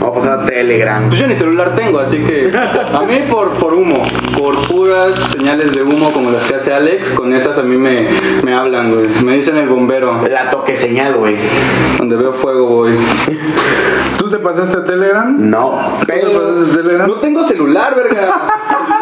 Vamos 0.00 0.18
a 0.18 0.20
pasar 0.20 0.40
a 0.40 0.46
Telegram. 0.46 1.06
Pues 1.08 1.20
yo 1.20 1.26
ni 1.26 1.34
celular 1.34 1.74
tengo, 1.74 1.98
así 1.98 2.18
que 2.18 2.52
a 2.92 3.00
mí 3.02 3.20
por, 3.30 3.52
por 3.54 3.74
humo, 3.74 4.04
por 4.36 4.68
puras 4.68 5.18
señales 5.32 5.74
de 5.74 5.82
humo 5.82 6.12
como 6.12 6.30
las 6.30 6.44
que 6.44 6.54
hace 6.56 6.72
Alex, 6.72 7.10
con 7.10 7.34
esas 7.34 7.58
a 7.58 7.62
mí 7.62 7.76
me, 7.76 8.06
me 8.44 8.54
hablan, 8.54 8.92
güey. 8.92 9.08
Me 9.24 9.34
dicen 9.36 9.56
el 9.56 9.68
bombero, 9.68 10.26
La 10.28 10.50
toque 10.50 10.76
señal, 10.76 11.16
güey. 11.16 11.36
donde 11.98 12.16
veo 12.16 12.32
fuego 12.32 12.66
voy. 12.66 12.96
¿Tú 14.18 14.28
te 14.28 14.38
pasaste 14.38 14.78
a 14.78 14.84
Telegram? 14.84 15.34
No, 15.38 15.80
¿Tú 16.00 16.06
te 16.06 16.12
pasaste 16.14 16.70
a 16.72 16.82
Telegram? 16.82 17.08
No 17.08 17.14
tengo 17.16 17.42
celular, 17.44 17.94
verga. 17.94 18.28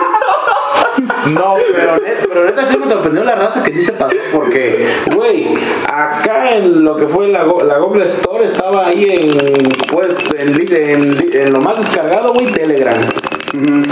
No, 1.33 1.55
pero 1.75 1.97
neta, 1.99 2.25
pero 2.29 2.45
neta 2.45 2.65
sí 2.67 2.77
me 2.79 2.87
sorprendió 2.89 3.25
la 3.25 3.35
raza 3.35 3.63
que 3.63 3.73
sí 3.73 3.83
se 3.85 3.93
pasó 3.93 4.15
porque, 4.33 4.87
güey, 5.15 5.49
acá 5.87 6.55
en 6.57 6.85
lo 6.85 6.97
que 6.97 7.07
fue 7.07 7.29
la, 7.29 7.45
la 7.67 7.79
Google 7.79 8.05
Store 8.05 8.45
estaba 8.45 8.89
ahí 8.89 9.07
en, 9.11 9.69
pues, 9.91 10.09
en, 10.37 10.55
en- 10.71 11.31
en 11.33 11.53
lo 11.53 11.61
más 11.61 11.79
descargado, 11.79 12.33
güey, 12.35 12.47
Telegram. 12.53 12.95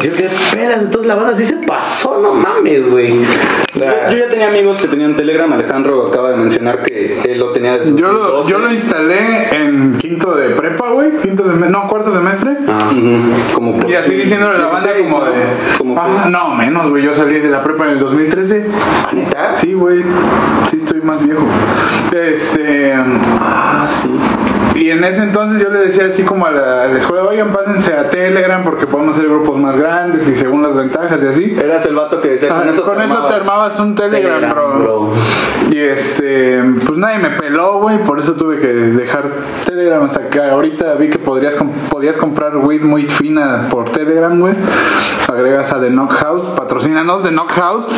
Yo 0.03 0.15
qué 0.15 0.29
pedas, 0.53 0.83
entonces 0.83 1.07
la 1.07 1.15
banda 1.15 1.37
sí 1.37 1.47
se 1.47 1.57
pasó, 1.57 2.19
no 2.21 2.35
mames, 2.35 2.91
güey. 2.91 3.13
O 3.75 3.79
sea, 3.79 4.11
Yo, 4.11 4.17
yo 4.17 4.25
ya 4.25 4.31
tenía 4.31 4.49
amigos 4.49 4.79
que 4.79 4.89
tenían 4.89 5.17
Telegram, 5.17 5.53
Alejandro 5.53 6.09
acaba 6.09 6.31
de 6.31 6.37
mencionar 6.37 6.83
que 6.83 7.21
él 7.25 7.39
lo 7.39 7.53
tenía 7.53 7.79
desde 7.79 7.95
Yo 7.97 8.13
lo, 8.13 8.19
2012. 8.19 8.51
yo 8.51 8.59
lo 8.59 8.73
instalé 8.73 9.55
en 9.55 9.99
quinto 9.99 10.35
de 10.35 10.51
prepa, 10.51 10.91
güey. 10.91 11.13
Quinto 11.23 11.45
semestre, 11.45 11.71
no, 11.71 11.87
cuarto 11.87 12.13
semestre. 12.13 12.57
Como 13.55 13.79
por 13.79 13.91
Y 13.91 13.95
así 13.95 14.15
diciéndole 14.15 14.57
a 14.57 14.59
la 14.59 14.67
banda 14.67 14.93
16, 14.93 15.13
como 15.13 15.25
de... 15.25 15.33
Como 15.79 16.01
ah, 16.01 16.29
no, 16.29 16.55
menos, 16.55 16.91
güey. 16.91 17.05
Yo 17.05 17.13
salí 17.13 17.39
de 17.39 17.51
la 17.51 17.63
prepa 17.63 17.85
en 17.85 17.91
el 17.93 17.99
2013. 17.99 18.67
¿Ah, 19.07 19.11
neta? 19.13 19.55
Sí, 19.55 19.73
güey. 19.75 20.03
Sí, 20.67 20.79
estoy 20.79 21.01
más 21.03 21.23
viejo. 21.25 21.43
Este. 22.13 22.95
Ah, 23.41 23.87
sí. 23.87 24.11
Y 24.75 24.91
en 24.91 25.05
ese 25.05 25.23
entonces 25.23 25.63
yo 25.63 25.69
le 25.69 25.79
decía 25.79 26.07
así 26.07 26.23
como 26.23 26.47
a 26.47 26.51
la, 26.51 26.83
a 26.85 26.89
la 26.89 26.97
escuela, 26.97 27.25
oigan, 27.25 27.53
pásense 27.53 27.93
a 27.93 28.09
Telegram 28.11 28.65
porque 28.65 28.87
podemos 28.87 29.15
hacer 29.15 29.29
más 29.59 29.77
grandes 29.77 30.29
y 30.29 30.35
según 30.35 30.63
las 30.63 30.75
ventajas 30.75 31.23
y 31.23 31.27
así. 31.27 31.57
Eras 31.59 31.85
el 31.87 31.95
vato 31.95 32.21
que 32.21 32.31
decía, 32.31 32.51
Ah, 32.53 32.61
con 32.61 32.69
eso, 32.69 32.83
con 32.85 33.01
eso 33.01 33.27
te 33.27 33.35
armabas 33.35 33.79
un 33.81 33.95
Telegram, 33.95 34.41
Telegram, 34.41 34.55
bro. 34.83 35.07
bro. 35.09 35.13
Y 35.71 35.79
este, 35.79 36.63
pues 36.85 36.99
nadie 36.99 37.19
me 37.19 37.31
peló, 37.31 37.79
güey, 37.81 37.99
por 38.03 38.19
eso 38.19 38.35
tuve 38.35 38.59
que 38.59 38.69
dejar 38.69 39.31
Telegram 39.65 40.03
hasta 40.03 40.29
que 40.29 40.41
ahorita 40.41 40.95
vi 40.95 41.09
que 41.09 41.19
podrías 41.19 41.57
podías 41.91 42.17
comprar 42.19 42.57
weed 42.59 42.83
muy 42.83 43.05
fina 43.05 43.69
por 43.71 43.89
Telegram, 43.91 44.39
güey. 44.39 44.55
Agregas 45.29 45.73
a 45.73 45.81
The 45.81 45.89
Knock 45.89 46.13
House, 46.13 46.45
patrocínanos 46.57 47.23
The 47.23 47.31
Knock 47.31 47.51
House. 47.53 47.89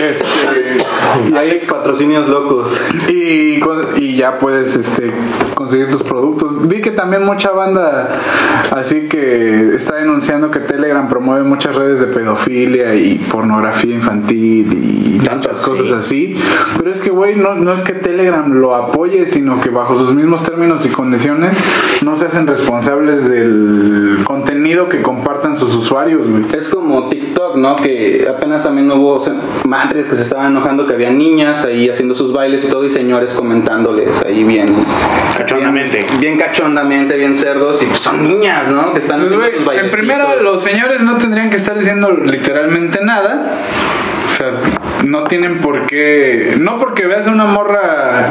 Este, 0.00 0.78
Y 1.30 1.34
Alex 1.36 1.66
patrocinios 1.66 2.28
locos. 2.28 2.80
y, 3.08 3.58
ya 4.16 4.38
puedes 4.38 4.74
este, 4.76 5.12
conseguir 5.54 5.90
tus 5.90 6.02
productos. 6.02 6.68
Vi 6.68 6.80
que 6.80 6.90
también 6.90 7.24
mucha 7.24 7.50
banda 7.50 8.08
así 8.72 9.02
que 9.08 9.74
está 9.74 9.96
denunciando 9.96 10.50
que 10.50 10.60
Telegram 10.60 11.08
promueve 11.08 11.44
muchas 11.44 11.76
redes 11.76 12.00
de 12.00 12.06
pedofilia 12.06 12.94
y 12.94 13.16
pornografía 13.18 13.94
infantil 13.94 14.68
y 14.72 15.18
Tanto 15.24 15.48
muchas 15.48 15.64
cosas 15.64 15.92
así. 15.92 16.34
Pero 16.76 16.90
es 16.90 17.00
que, 17.00 17.10
güey, 17.10 17.36
no, 17.36 17.54
no 17.54 17.72
es 17.72 17.82
que 17.82 17.92
Telegram 17.92 18.50
lo 18.52 18.74
apoye, 18.74 19.26
sino 19.26 19.60
que 19.60 19.70
bajo 19.70 19.94
sus 19.96 20.12
mismos 20.14 20.42
términos 20.42 20.84
y 20.86 20.88
condiciones 20.88 21.56
no 22.02 22.16
se 22.16 22.26
hacen 22.26 22.46
responsables 22.46 23.28
del 23.28 24.20
contenido 24.24 24.88
que 24.88 25.02
compartan 25.02 25.56
sus 25.56 25.74
usuarios, 25.74 26.28
güey. 26.28 26.44
Es 26.56 26.68
como 26.68 27.08
TikTok, 27.08 27.56
¿no? 27.56 27.76
Que 27.76 28.26
apenas 28.28 28.62
también 28.64 28.90
hubo 28.90 29.22
madres 29.64 30.08
que 30.08 30.16
se 30.16 30.22
estaban 30.22 30.52
enojando 30.52 30.86
que 30.88 30.94
había 30.94 31.10
niñas 31.10 31.64
ahí 31.64 31.88
haciendo 31.88 32.14
sus 32.16 32.32
bailes 32.32 32.64
y 32.64 32.68
todo 32.68 32.84
y 32.84 32.90
señores 32.90 33.32
comentándoles 33.34 34.20
ahí 34.22 34.42
bien 34.42 34.74
Cachondamente. 35.36 35.98
bien, 35.98 36.20
bien 36.20 36.38
cachondamente, 36.38 37.16
bien 37.16 37.36
cerdos 37.36 37.80
y 37.82 37.86
pues, 37.86 38.00
son 38.00 38.24
niñas, 38.24 38.68
¿no? 38.68 38.92
Que 38.92 38.98
están 38.98 39.20
Pues, 39.20 39.32
haciendo 39.32 39.64
güey, 39.64 39.78
sus 39.78 39.84
en 39.84 39.90
primera, 39.90 40.36
los 40.42 40.62
señores 40.64 41.00
no 41.02 41.18
tendrían 41.18 41.50
que 41.50 41.56
estar 41.56 41.78
diciendo 41.78 42.10
literalmente 42.12 42.98
nada. 43.04 43.58
O 44.26 44.30
sea, 44.30 44.52
no 45.04 45.24
tienen 45.24 45.60
por 45.60 45.86
qué. 45.86 46.56
No 46.58 46.78
porque 46.78 47.06
veas 47.06 47.26
a 47.26 47.30
una 47.30 47.46
morra 47.46 48.30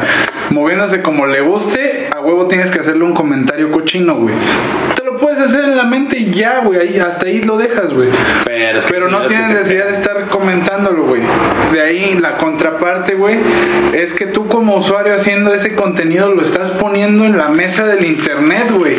moviéndose 0.50 1.02
como 1.02 1.26
le 1.26 1.40
guste, 1.40 2.08
a 2.16 2.20
huevo 2.20 2.46
tienes 2.46 2.70
que 2.70 2.78
hacerle 2.80 3.04
un 3.04 3.14
comentario 3.14 3.70
cochino, 3.72 4.14
güey. 4.16 4.34
Puedes 5.18 5.40
hacer 5.40 5.64
en 5.64 5.76
la 5.76 5.84
mente 5.84 6.18
y 6.18 6.30
ya, 6.30 6.60
güey. 6.60 6.80
Ahí, 6.80 6.98
hasta 6.98 7.26
ahí 7.26 7.42
lo 7.42 7.56
dejas, 7.56 7.92
güey. 7.92 8.08
Pero, 8.44 8.80
Pero 8.88 9.08
no 9.10 9.24
tienes 9.24 9.50
necesidad 9.50 9.86
de 9.86 9.92
estar 9.92 10.28
comentándolo, 10.28 11.04
güey. 11.04 11.22
De 11.72 11.80
ahí 11.80 12.14
la 12.14 12.36
contraparte, 12.38 13.14
güey, 13.14 13.38
es 13.92 14.12
que 14.12 14.26
tú 14.26 14.48
como 14.48 14.76
usuario 14.76 15.14
haciendo 15.14 15.52
ese 15.52 15.74
contenido 15.74 16.32
lo 16.32 16.42
estás 16.42 16.70
poniendo 16.70 17.24
en 17.24 17.36
la 17.36 17.48
mesa 17.48 17.84
del 17.84 18.04
internet, 18.04 18.70
güey. 18.70 18.98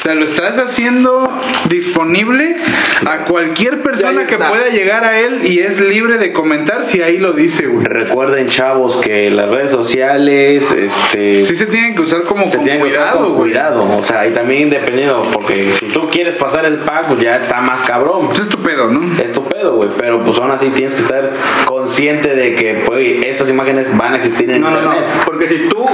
O 0.00 0.02
sea, 0.02 0.14
lo 0.14 0.24
estás 0.24 0.56
haciendo 0.58 1.30
disponible 1.68 2.56
a 3.04 3.18
cualquier 3.26 3.82
persona 3.82 4.24
que 4.24 4.38
pueda 4.38 4.68
llegar 4.68 5.04
a 5.04 5.20
él 5.20 5.44
y 5.46 5.58
es 5.60 5.78
libre 5.78 6.16
de 6.16 6.32
comentar 6.32 6.82
si 6.84 7.02
ahí 7.02 7.18
lo 7.18 7.34
dice, 7.34 7.66
güey. 7.66 7.84
Recuerden, 7.84 8.46
chavos, 8.46 8.96
que 8.96 9.28
las 9.30 9.50
redes 9.50 9.68
sociales, 9.68 10.72
este. 10.72 11.44
Sí 11.44 11.54
se 11.54 11.66
tienen 11.66 11.94
que 11.94 12.00
usar 12.00 12.22
como 12.22 12.50
se 12.50 12.56
con 12.56 12.64
tienen 12.64 12.82
que 12.82 12.88
usar 12.88 13.00
cuidado, 13.10 13.18
con 13.24 13.34
güey. 13.34 13.50
cuidado, 13.50 13.98
o 13.98 14.02
sea, 14.02 14.26
y 14.26 14.30
también 14.30 14.70
dependiendo, 14.70 15.20
porque 15.34 15.74
si 15.74 15.84
tú 15.88 16.08
quieres 16.10 16.34
pasar 16.36 16.64
el 16.64 16.76
pack, 16.78 17.08
pues 17.08 17.20
ya 17.20 17.36
está 17.36 17.60
más 17.60 17.82
cabrón. 17.82 18.24
Pues 18.28 18.40
es 18.40 18.48
tu 18.48 18.56
pedo, 18.62 18.88
¿no? 18.88 19.22
Es 19.22 19.34
tu 19.34 19.44
pedo, 19.44 19.76
güey, 19.76 19.90
pero 19.98 20.24
pues 20.24 20.38
aún 20.38 20.50
así 20.50 20.70
tienes 20.70 20.94
que 20.94 21.02
estar 21.02 21.30
consciente 21.66 22.34
de 22.34 22.54
que 22.54 22.84
pues, 22.86 23.26
estas 23.26 23.50
imágenes 23.50 23.94
van 23.98 24.14
a 24.14 24.16
existir 24.16 24.50
en 24.50 24.62
No, 24.62 24.70
no, 24.70 24.80
no. 24.80 24.94
internet. 24.94 25.22
Porque 25.26 25.46
si 25.46 25.68
tú 25.68 25.84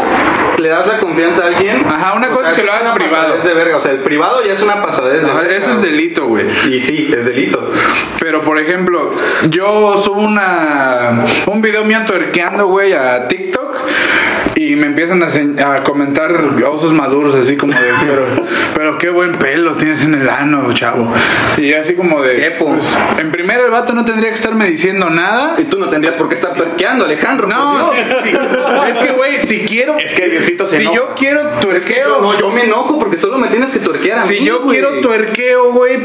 le 0.59 0.69
das 0.69 0.87
la 0.87 0.99
confianza 0.99 1.45
a 1.45 1.47
alguien. 1.49 1.85
Ajá, 1.87 2.15
una 2.15 2.29
cosa 2.29 2.43
sea, 2.43 2.51
es 2.53 2.59
que 2.59 2.65
lo 2.65 2.73
hagas 2.73 2.95
privado. 2.95 3.27
pasadez 3.27 3.45
de 3.45 3.55
verga. 3.55 3.77
O 3.77 3.81
sea, 3.81 3.93
el 3.93 3.99
privado 3.99 4.45
ya 4.45 4.53
es 4.53 4.63
una 4.63 4.83
pasadez 4.83 5.23
de 5.23 5.31
Ajá, 5.31 5.41
verga. 5.41 5.57
Eso 5.57 5.71
es 5.73 5.83
delito, 5.83 6.27
güey. 6.27 6.47
Y 6.71 6.81
sí, 6.81 7.13
es 7.17 7.25
delito. 7.25 7.73
Pero 8.21 8.43
por 8.43 8.59
ejemplo, 8.59 9.13
yo 9.51 9.97
subo 9.97 10.21
una 10.21 11.25
un 11.47 11.63
video 11.63 11.85
mío 11.85 12.01
tuerqueando, 12.07 12.67
güey, 12.67 12.93
a 12.93 13.29
TikTok 13.29 13.77
y 14.57 14.75
me 14.75 14.87
empiezan 14.87 15.23
a, 15.23 15.75
a 15.75 15.83
comentar 15.83 16.33
osos 16.67 16.93
maduros 16.93 17.35
así 17.35 17.57
como 17.57 17.75
de, 17.75 17.93
pero, 18.09 18.27
pero 18.75 18.99
qué 18.99 19.11
buen 19.11 19.39
pelo 19.39 19.75
tienes 19.77 20.03
en 20.03 20.15
el 20.15 20.29
ano, 20.31 20.73
chavo. 20.73 21.13
Y 21.59 21.75
así 21.75 21.95
como 21.95 22.23
de, 22.23 22.53
pues, 22.59 22.99
en 23.19 23.31
primera 23.33 23.63
el 23.65 23.71
vato 23.71 23.93
no 23.93 24.07
tendría 24.07 24.31
que 24.31 24.37
estarme 24.37 24.67
diciendo 24.67 25.11
nada. 25.11 25.57
Y 25.59 25.65
tú 25.65 25.79
no 25.79 25.91
tendrías 25.91 26.15
por 26.17 26.29
qué 26.29 26.35
estar 26.37 26.55
tuerqueando, 26.55 27.05
Alejandro. 27.05 27.47
No, 27.47 27.93
sí, 27.93 27.99
es 28.89 28.99
que, 28.99 29.13
güey, 29.13 29.39
si 29.41 29.61
quiero, 29.61 29.99
Es 29.99 30.15
que 30.15 30.29
Diosito 30.29 30.67
se 30.67 30.77
si 30.77 30.83
enoja. 30.83 30.97
yo 30.97 31.15
quiero 31.15 31.43
tuerqueo, 31.61 32.09
Yo, 32.09 32.21
no, 32.23 32.39
yo 32.39 32.49
me 32.51 32.65
enojo 32.65 32.99
porque 32.99 33.19
solo 33.19 33.37
me 33.37 33.49
tienes 33.49 33.71
que 33.71 33.79
tuerquear 33.81 34.21
a 34.21 34.25
Si 34.25 34.41
mí, 34.41 34.47
yo 34.47 34.63
quiero 34.63 35.01
tuerqueo, 35.01 35.73
güey, 35.73 35.99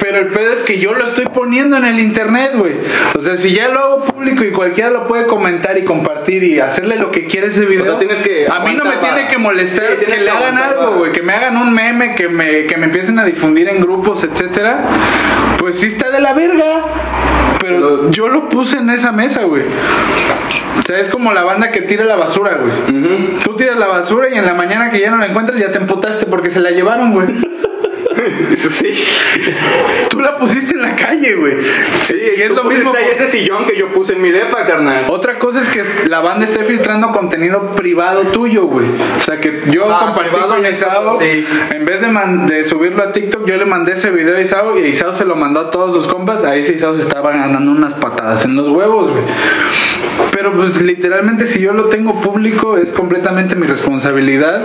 pero 0.00 0.18
el 0.18 0.28
pedo 0.28 0.52
es 0.52 0.62
que 0.62 0.80
yo 0.80 0.94
lo 0.94 1.04
estoy 1.04 1.26
poniendo 1.26 1.76
en 1.76 1.84
el 1.84 2.00
internet, 2.00 2.52
güey. 2.56 2.74
O 3.16 3.20
sea, 3.20 3.36
si 3.36 3.52
ya 3.52 3.68
lo 3.68 3.78
hago 3.78 4.04
público 4.04 4.42
y 4.44 4.50
cualquiera 4.50 4.90
lo 4.90 5.06
puede 5.06 5.26
comentar 5.26 5.78
y 5.78 5.84
compartir 5.84 6.42
y 6.42 6.58
hacerle 6.58 6.96
lo 6.96 7.12
que 7.12 7.26
quiere 7.26 7.46
ese 7.48 7.64
video. 7.64 7.83
O 7.84 7.90
sea, 7.90 7.98
tienes 7.98 8.18
que 8.18 8.46
a 8.48 8.60
mí 8.60 8.74
no 8.74 8.84
me 8.84 8.96
tiene 8.96 9.28
que 9.28 9.38
molestar 9.38 9.86
Sí, 9.92 9.96
que 10.00 10.06
que 10.06 10.20
le 10.20 10.30
hagan 10.30 10.58
algo, 10.58 10.96
güey, 10.96 11.12
que 11.12 11.22
me 11.22 11.32
hagan 11.32 11.56
un 11.56 11.72
meme, 11.72 12.14
que 12.14 12.28
me, 12.28 12.66
que 12.66 12.76
me 12.76 12.86
empiecen 12.86 13.18
a 13.18 13.24
difundir 13.24 13.68
en 13.68 13.80
grupos, 13.80 14.24
etcétera. 14.24 14.84
Pues 15.58 15.76
sí 15.78 15.86
está 15.86 16.10
de 16.10 16.20
la 16.20 16.32
verga. 16.32 16.84
Pero 17.60 18.10
yo 18.10 18.28
lo 18.28 18.48
puse 18.48 18.78
en 18.78 18.90
esa 18.90 19.12
mesa, 19.12 19.44
güey. 19.44 19.62
O 20.78 20.82
sea, 20.86 20.98
es 20.98 21.08
como 21.08 21.32
la 21.32 21.44
banda 21.44 21.70
que 21.70 21.80
tira 21.82 22.04
la 22.04 22.16
basura, 22.16 22.58
güey. 22.58 23.38
Tú 23.42 23.56
tiras 23.56 23.76
la 23.78 23.86
basura 23.86 24.28
y 24.28 24.36
en 24.36 24.44
la 24.44 24.54
mañana 24.54 24.90
que 24.90 25.00
ya 25.00 25.10
no 25.10 25.16
la 25.16 25.26
encuentras 25.26 25.58
ya 25.58 25.72
te 25.72 25.78
emputaste 25.78 26.26
porque 26.26 26.50
se 26.50 26.60
la 26.60 26.70
llevaron, 26.70 27.12
güey. 27.12 27.26
Sí. 28.56 28.88
Tú 30.08 30.20
la 30.20 30.36
pusiste 30.36 30.74
en 30.74 30.82
la 30.82 30.96
calle, 30.96 31.34
güey. 31.34 31.54
Sí, 32.02 32.16
y 32.36 32.40
es 32.42 32.50
lo 32.50 32.64
mismo. 32.64 32.92
ahí 32.96 33.06
ese 33.12 33.26
sillón 33.26 33.64
que 33.66 33.76
yo 33.76 33.92
puse 33.92 34.14
en 34.14 34.22
mi 34.22 34.30
depa, 34.30 34.66
carnal. 34.66 35.06
Otra 35.08 35.38
cosa 35.38 35.60
es 35.60 35.68
que 35.68 35.82
la 36.08 36.20
banda 36.20 36.44
esté 36.44 36.64
filtrando 36.64 37.12
contenido 37.12 37.74
privado 37.74 38.22
tuyo, 38.32 38.64
güey. 38.66 38.86
O 39.18 39.22
sea, 39.22 39.38
que 39.40 39.62
yo 39.70 39.86
Ah, 39.92 40.12
compartí 40.14 40.36
con 40.48 40.66
Isao. 40.66 41.18
sí. 41.20 41.44
En 41.70 41.84
vez 41.84 42.00
de, 42.00 42.08
man- 42.08 42.46
de 42.46 42.64
subirlo 42.64 43.02
a 43.02 43.12
TikTok, 43.12 43.46
yo 43.46 43.56
le 43.56 43.64
mandé 43.64 43.92
ese 43.92 44.10
video 44.10 44.36
a 44.36 44.40
Isao 44.40 44.78
y 44.78 44.82
Isao 44.86 45.12
se 45.12 45.24
lo 45.24 45.36
mandó 45.36 45.60
a 45.60 45.70
todos 45.70 45.92
sus 45.92 46.06
compas. 46.06 46.44
Ahí 46.44 46.64
sí 46.64 46.74
Isao 46.74 46.94
se 46.94 47.02
estaba 47.02 47.32
ganando 47.32 47.70
unas 47.70 47.94
patadas 47.94 48.44
en 48.44 48.56
los 48.56 48.68
huevos, 48.68 49.10
güey. 49.10 49.22
Pero 50.32 50.52
pues 50.54 50.80
literalmente 50.82 51.46
si 51.46 51.60
yo 51.60 51.72
lo 51.72 51.84
tengo 51.86 52.20
público 52.20 52.76
es 52.76 52.90
completamente 52.90 53.54
mi 53.56 53.66
responsabilidad 53.66 54.62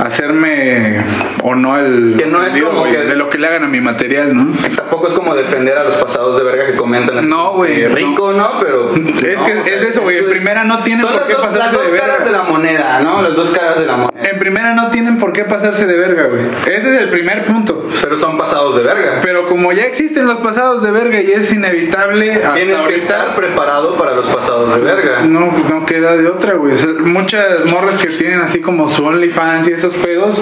hacerme 0.00 1.00
o 1.42 1.54
no 1.54 1.78
el 1.78 2.16
Que 2.18 2.26
no 2.26 2.38
es 2.42 2.48
ofendido, 2.48 2.68
como 2.68 2.80
güey, 2.80 2.92
que- 2.92 3.04
de 3.04 3.14
lo 3.16 3.28
que 3.30 3.38
le 3.38 3.46
hagan 3.46 3.64
a 3.64 3.68
mi 3.68 3.80
material, 3.80 4.34
¿no? 4.36 4.52
Tampoco 4.76 5.08
es 5.08 5.14
como 5.14 5.34
defender 5.34 5.76
a 5.78 5.84
los 5.84 5.94
pasados 5.96 6.36
de 6.38 6.44
verga 6.44 6.66
que 6.66 6.74
comentan. 6.74 7.28
No, 7.28 7.52
güey, 7.52 7.76
que 7.82 7.88
no. 7.88 7.94
Rico, 7.94 8.32
¿no? 8.32 8.50
Pero. 8.60 8.94
Es 8.94 9.40
no, 9.40 9.46
que 9.46 9.58
o 9.58 9.64
sea, 9.64 9.74
es 9.74 9.82
eso, 9.84 10.02
güey. 10.02 10.18
En 10.18 10.24
es- 10.24 10.30
primera 10.30 10.64
no 10.64 10.82
tienen 10.82 11.04
por 11.06 11.14
las 11.14 11.24
qué 11.24 11.32
dos, 11.34 11.42
las 11.44 11.54
pasarse 11.54 11.76
dos 11.76 11.92
de 11.92 11.98
caras 11.98 12.18
verga. 12.18 12.24
de 12.24 12.38
la 12.38 12.42
moneda, 12.44 13.00
¿no? 13.02 13.22
Las 13.22 13.34
dos 13.34 13.50
caras 13.50 13.78
de 13.80 13.86
la 13.86 13.96
moneda. 13.96 14.08
En 14.30 14.38
primera 14.38 14.74
no 14.74 14.90
tienen 14.90 15.18
por 15.18 15.32
qué 15.32 15.44
pasarse 15.44 15.86
de 15.86 15.96
verga, 15.96 16.24
güey. 16.28 16.42
Ese 16.66 16.94
es 16.96 17.02
el 17.02 17.08
primer 17.08 17.44
punto. 17.44 17.88
Pero 18.02 18.16
son 18.16 18.36
pasados 18.38 18.76
de 18.76 18.82
verga. 18.82 19.20
Pero 19.22 19.46
como 19.46 19.72
ya 19.72 19.84
existen 19.84 20.26
los 20.26 20.38
pasados 20.38 20.82
de 20.82 20.90
verga 20.90 21.20
y 21.20 21.30
es 21.32 21.52
inevitable 21.52 22.40
Tienes 22.54 22.76
que 22.88 22.96
estar 22.96 23.34
preparado 23.34 23.96
para 23.96 24.14
los 24.14 24.26
pasados 24.26 24.74
de 24.74 24.80
verga. 24.82 25.22
no, 25.22 25.52
no 25.70 25.86
queda 25.86 26.16
de 26.16 26.26
otra, 26.28 26.54
güey. 26.54 26.72
O 26.74 26.76
sea, 26.76 26.90
muchas 27.00 27.64
morras 27.66 27.98
que 27.98 28.08
tienen 28.08 28.40
así 28.40 28.60
como 28.60 28.88
su 28.88 29.04
OnlyFans 29.04 29.68
y 29.68 29.72
esos 29.88 30.04
pedos, 30.04 30.40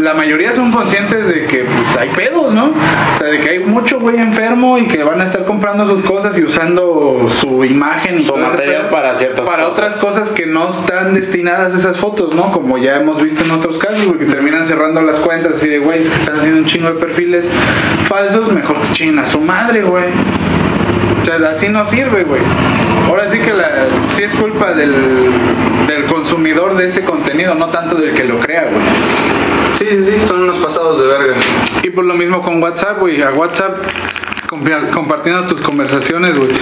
la 0.00 0.14
mayoría 0.14 0.52
son 0.52 0.72
conscientes 0.72 1.26
de 1.28 1.46
que 1.46 1.64
pues 1.64 1.96
hay 1.96 2.10
pedos, 2.10 2.52
¿no? 2.52 2.66
O 2.66 3.18
sea, 3.18 3.28
de 3.28 3.40
que 3.40 3.50
hay 3.50 3.58
mucho 3.60 4.00
güey 4.00 4.16
enfermo 4.16 4.78
y 4.78 4.86
que 4.86 5.02
van 5.02 5.20
a 5.20 5.24
estar 5.24 5.44
comprando 5.44 5.86
sus 5.86 6.02
cosas 6.02 6.38
y 6.38 6.44
usando 6.44 7.26
su 7.28 7.64
imagen 7.64 8.20
y 8.20 8.24
Su 8.24 8.36
material 8.36 8.90
para 8.90 9.14
ciertas 9.14 9.46
para 9.46 9.64
cosas. 9.64 9.72
otras 9.72 9.96
cosas 9.96 10.30
que 10.30 10.46
no 10.46 10.68
están 10.68 11.14
destinadas 11.14 11.74
a 11.74 11.76
esas 11.76 11.96
fotos, 11.96 12.34
¿no? 12.34 12.52
Como 12.52 12.78
ya 12.78 12.96
hemos 12.96 13.22
visto 13.22 13.44
en 13.44 13.52
otros 13.52 13.78
casos, 13.78 14.04
güey, 14.06 14.18
que 14.18 14.26
terminan 14.26 14.64
cerrando 14.64 15.00
las 15.00 15.18
cuentas 15.18 15.56
así 15.56 15.68
de, 15.68 15.78
güey, 15.78 16.00
es 16.00 16.08
que 16.08 16.16
están 16.16 16.38
haciendo 16.38 16.60
un 16.60 16.66
chingo 16.66 16.88
de 16.88 16.94
perfiles 16.94 17.46
falsos, 18.06 18.52
mejor 18.52 18.80
que 18.80 18.88
chinguen 18.92 19.18
a 19.18 19.26
su 19.26 19.40
madre, 19.40 19.82
güey. 19.82 20.04
O 21.22 21.24
sea, 21.24 21.36
así 21.48 21.68
no 21.68 21.84
sirve, 21.86 22.24
güey. 22.24 22.42
Ahora 23.08 23.26
sí 23.30 23.38
que 23.38 23.52
la, 23.52 23.70
sí 24.16 24.24
es 24.24 24.34
culpa 24.34 24.72
del, 24.72 24.92
del 25.86 26.04
consumidor 26.04 26.76
de 26.76 26.86
ese 26.86 27.04
contenido, 27.04 27.54
no 27.54 27.68
tanto 27.68 27.96
del 27.96 28.14
que 28.14 28.24
lo 28.24 28.38
crea, 28.40 28.64
güey. 28.64 28.82
Sí, 29.74 29.86
sí, 29.90 30.04
sí, 30.04 30.26
son 30.26 30.42
unos 30.42 30.58
pasados 30.58 31.00
de 31.00 31.06
verga. 31.06 31.34
Y 31.82 31.90
por 31.90 32.04
lo 32.04 32.14
mismo 32.14 32.42
con 32.42 32.62
WhatsApp, 32.62 33.00
güey. 33.00 33.22
A 33.22 33.32
WhatsApp 33.32 33.76
compartiendo 34.48 35.46
tus 35.46 35.60
conversaciones, 35.60 36.38
güey. 36.38 36.52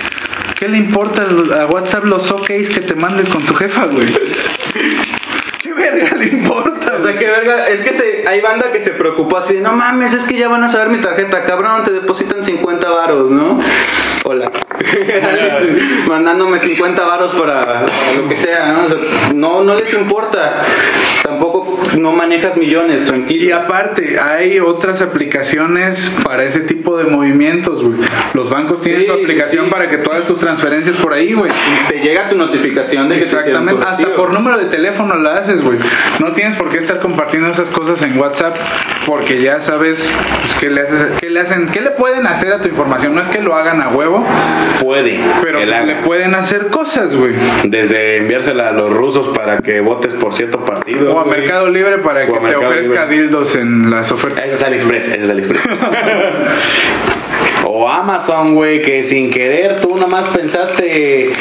¿Qué 0.59 0.69
le 0.69 0.79
importa 0.79 1.23
a 1.23 1.67
WhatsApp 1.67 2.05
los 2.05 2.31
OKs 2.31 2.71
que 2.71 2.81
te 2.81 2.95
mandes 2.95 3.29
con 3.29 3.45
tu 3.45 3.55
jefa, 3.55 3.87
güey? 3.87 4.09
¿Qué 5.59 5.73
verga 5.73 6.17
le 6.17 6.27
importa? 6.27 6.92
O 7.03 7.05
sea, 7.05 7.19
que 7.19 7.27
verga, 7.27 7.67
es 7.69 7.81
que 7.81 7.93
se, 7.93 8.25
hay 8.29 8.41
banda 8.41 8.71
que 8.73 8.79
se 8.81 8.93
preocupó 8.93 9.39
así 9.39 9.55
de, 9.55 9.61
no 9.61 9.73
mames, 9.73 10.15
es 10.15 10.25
que 10.25 10.37
ya 10.37 10.49
van 10.49 10.63
a 10.63 10.69
saber 10.69 10.89
mi 10.89 10.99
tarjeta, 10.99 11.43
cabrón, 11.45 11.83
te 11.85 11.91
depositan 11.93 12.43
50 12.43 12.89
varos, 12.89 13.31
¿no? 13.31 13.59
Hola. 14.25 14.51
Mandándome 16.09 16.59
50 16.59 17.05
varos 17.05 17.33
para, 17.33 17.65
para 17.87 18.13
lo 18.17 18.29
que 18.29 18.37
sea, 18.37 18.73
¿no? 18.73 18.85
O 18.85 18.89
sea, 18.89 18.99
no, 19.35 19.65
no 19.65 19.75
les 19.75 19.93
importa. 19.95 20.63
Tampoco 21.23 21.79
no 21.99 22.13
manejas 22.13 22.57
millones, 22.57 23.03
Y 23.03 23.07
tranquilo. 23.07 23.57
aparte, 23.57 24.19
hay 24.21 24.61
otras 24.61 25.03
aplicaciones 25.03 26.15
para 26.23 26.45
ese 26.45 26.61
tipo 26.61 26.97
de 26.97 27.05
movimientos, 27.05 27.83
güey. 27.83 27.99
Los 28.35 28.51
bancos 28.51 28.81
tienen 28.83 29.03
Sí, 29.03 29.07
su 29.09 29.13
aplicación 29.15 29.67
sí. 29.67 29.71
para 29.71 29.89
que 29.89 29.99
tú 29.99 30.11
hagas 30.11 30.25
tus 30.27 30.39
transferencias 30.41 30.97
por 30.97 31.13
ahí, 31.15 31.33
güey. 31.33 31.51
Te 31.89 32.01
llega 32.01 32.29
tu 32.29 32.37
notificación 32.37 33.09
de 33.09 33.17
que 33.17 33.23
Exactamente, 33.23 33.85
hasta 33.85 34.15
por 34.15 34.33
número 34.33 34.59
de 34.59 34.67
teléfono 34.67 35.15
la 35.17 35.37
haces, 35.37 35.63
güey. 35.63 35.79
No 36.21 36.33
tienes 36.33 36.57
por 36.57 36.69
qué 36.71 36.79
estar 36.79 36.92
compartiendo 37.01 37.49
esas 37.51 37.71
cosas 37.71 38.03
en 38.03 38.19
WhatsApp 38.19 38.57
porque 39.07 39.41
ya 39.43 39.61
sabes 39.61 40.11
pues, 40.41 40.55
qué, 40.57 40.71
le 40.71 40.83
haces, 40.83 41.07
qué 41.19 41.31
le 41.31 41.41
hacen, 41.41 41.69
qué 41.69 41.81
le 41.81 41.91
pueden 41.91 42.27
hacer 42.27 42.53
a 42.53 42.61
tu 42.61 42.69
información. 42.69 43.15
No 43.15 43.21
es 43.21 43.29
que 43.29 43.41
lo 43.41 43.55
hagan 43.55 43.81
a 43.81 43.89
huevo, 43.89 44.25
Puede. 44.81 45.19
pero 45.43 45.59
pues, 45.59 45.69
la- 45.69 45.83
le 45.83 45.97
pueden 45.97 46.35
hacer 46.35 46.69
cosas, 46.69 47.17
güey. 47.17 47.35
Desde 47.65 48.19
enviársela 48.19 48.69
a 48.69 48.73
los 48.73 48.93
rusos 48.93 49.37
para 49.37 49.59
que 49.59 49.81
votes 49.81 50.13
por 50.15 50.35
cierto 50.35 50.65
partido. 50.65 51.15
O 51.15 51.21
a 51.21 51.25
güey. 51.25 51.41
Mercado 51.41 51.69
Libre 51.69 51.99
para 51.99 52.25
O 52.25 52.33
que 52.33 52.39
te 52.49 52.57
ofrezca 52.57 53.07
Libre. 53.07 53.23
dildos 53.25 53.57
en 53.57 53.91
las 53.91 54.13
ofertas. 54.13 54.45
Ese 54.47 54.55
es 54.57 54.63
AliExpress, 54.63 55.09
ese 55.09 55.25
es 55.25 55.31
AliExpress. 55.31 55.63
o 57.65 57.89
Amazon, 57.89 58.55
güey, 58.55 58.83
que 58.83 59.05
sin 59.05 59.31
querer 59.31 59.81
tú 59.81 59.97
nomás 59.97 60.27
pensaste, 60.29 61.33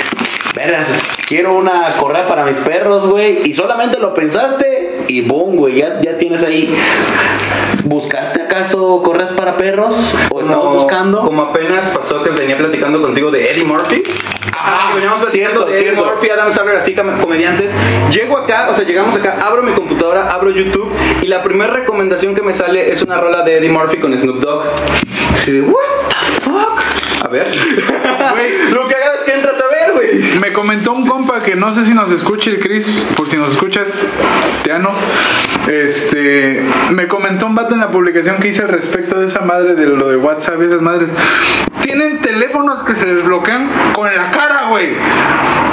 verás, 0.56 0.88
quiero 1.32 1.54
una 1.56 1.96
correa 1.98 2.28
para 2.28 2.44
mis 2.44 2.58
perros, 2.58 3.08
güey, 3.08 3.40
y 3.50 3.54
solamente 3.54 3.98
lo 4.00 4.14
pensaste 4.14 5.06
y 5.08 5.22
boom, 5.22 5.56
güey, 5.56 5.76
ya, 5.78 6.02
ya 6.02 6.18
tienes 6.18 6.44
ahí. 6.44 6.76
¿Buscaste 7.86 8.42
acaso 8.42 9.02
correas 9.02 9.30
para 9.32 9.56
perros? 9.56 10.14
¿O 10.30 10.42
estabas 10.42 10.74
buscando? 10.74 11.22
Como 11.22 11.44
apenas 11.44 11.88
pasó 11.90 12.22
que 12.22 12.32
venía 12.32 12.58
platicando 12.58 13.02
contigo 13.02 13.32
de 13.32 13.50
Eddie 13.50 13.64
Murphy. 13.64 14.04
Ajá, 14.54 14.90
que 14.90 14.96
veníamos 14.96 15.20
platicando 15.22 15.32
cierto, 15.62 15.66
de 15.72 15.78
Eddie 15.78 15.84
cierto. 15.94 16.04
Murphy, 16.06 16.30
Adam 16.32 16.52
Sandler, 16.52 16.76
así 16.78 16.94
com- 16.94 17.18
comediantes. 17.18 17.72
Llego 18.12 18.38
acá, 18.38 18.68
o 18.70 18.74
sea, 18.76 18.84
llegamos 18.84 19.16
acá, 19.16 19.38
abro 19.42 19.64
mi 19.64 19.72
computadora, 19.72 20.34
abro 20.34 20.50
YouTube 20.50 20.92
y 21.22 21.28
la 21.28 21.42
primera 21.44 21.72
recomendación 21.72 22.36
que 22.36 22.42
me 22.42 22.54
sale 22.54 22.92
es 22.92 23.02
una 23.04 23.18
rola 23.22 23.44
de 23.44 23.58
Eddie 23.58 23.70
Murphy 23.70 24.00
con 24.00 24.18
Snoop 24.18 24.40
Dogg. 24.42 24.64
Así 25.34 25.54
de, 25.54 25.62
what 25.62 25.80
the 26.10 26.42
fuck? 26.42 27.26
A 27.26 27.28
ver. 27.30 27.48
Güey. 28.34 28.72
Lo 28.74 28.88
que 28.88 28.96
hagas 28.96 29.16
es 29.20 29.24
que 29.24 29.34
entras 29.34 29.61
Me 30.40 30.54
comentó 30.54 30.94
un 30.94 31.06
compa 31.06 31.42
que 31.42 31.56
no 31.56 31.74
sé 31.74 31.86
si 31.86 31.94
nos 31.94 32.10
escuche 32.12 32.50
el 32.52 32.60
Chris, 32.60 32.88
por 33.16 33.28
si 33.28 33.38
nos 33.38 33.52
escuchas, 33.52 33.94
te 34.64 34.72
amo. 34.72 34.92
Este, 35.70 36.64
me 36.92 37.08
comentó 37.08 37.46
un 37.46 37.56
vato 37.56 37.74
en 37.76 37.82
la 37.82 37.92
publicación 37.92 38.38
que 38.38 38.50
hice 38.50 38.64
al 38.64 38.70
respecto 38.70 39.20
de 39.20 39.28
esa 39.28 39.42
madre 39.42 39.76
de 39.76 39.86
lo 39.86 40.10
de 40.10 40.18
WhatsApp 40.18 40.62
y 40.62 40.66
esas 40.66 40.82
madres. 40.82 41.10
Tienen 41.82 42.22
teléfonos 42.22 42.84
que 42.84 42.96
se 42.96 43.06
desbloquean 43.06 43.70
con 43.94 44.08
la 44.08 44.32
cara, 44.32 44.70
güey. 44.70 44.96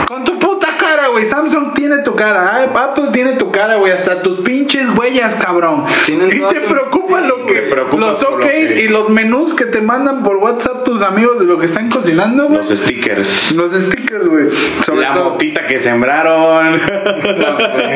Con 0.06 0.24
tu 0.24 0.38
puta 0.38 0.57
cara, 0.88 1.08
güey. 1.08 1.28
Samsung 1.28 1.74
tiene 1.74 1.98
tu 1.98 2.14
cara, 2.14 2.54
Ay, 2.56 2.68
Apple 2.74 3.08
tiene 3.12 3.32
tu 3.34 3.50
cara, 3.50 3.76
güey. 3.76 3.92
Hasta 3.92 4.22
tus 4.22 4.40
pinches 4.40 4.88
huellas, 4.96 5.34
cabrón. 5.34 5.84
Tienen 6.06 6.28
y 6.28 6.40
te 6.40 6.60
preocupa 6.60 7.20
sí, 7.20 7.26
lo 7.28 7.46
que 7.46 7.54
preocupa 7.62 8.06
los 8.06 8.24
que- 8.40 8.80
y 8.82 8.88
los 8.88 9.08
menús 9.08 9.54
que 9.54 9.64
te 9.66 9.80
mandan 9.80 10.22
por 10.22 10.36
WhatsApp 10.36 10.84
tus 10.84 11.02
amigos 11.02 11.38
de 11.38 11.44
lo 11.46 11.58
que 11.58 11.66
están 11.66 11.90
cocinando, 11.90 12.46
güey. 12.48 12.58
Los 12.58 12.68
stickers. 12.68 13.52
Los 13.52 13.72
stickers, 13.72 14.26
güey. 14.28 14.46
La 14.96 15.12
todo. 15.12 15.30
motita 15.30 15.66
que 15.66 15.78
sembraron. 15.78 16.80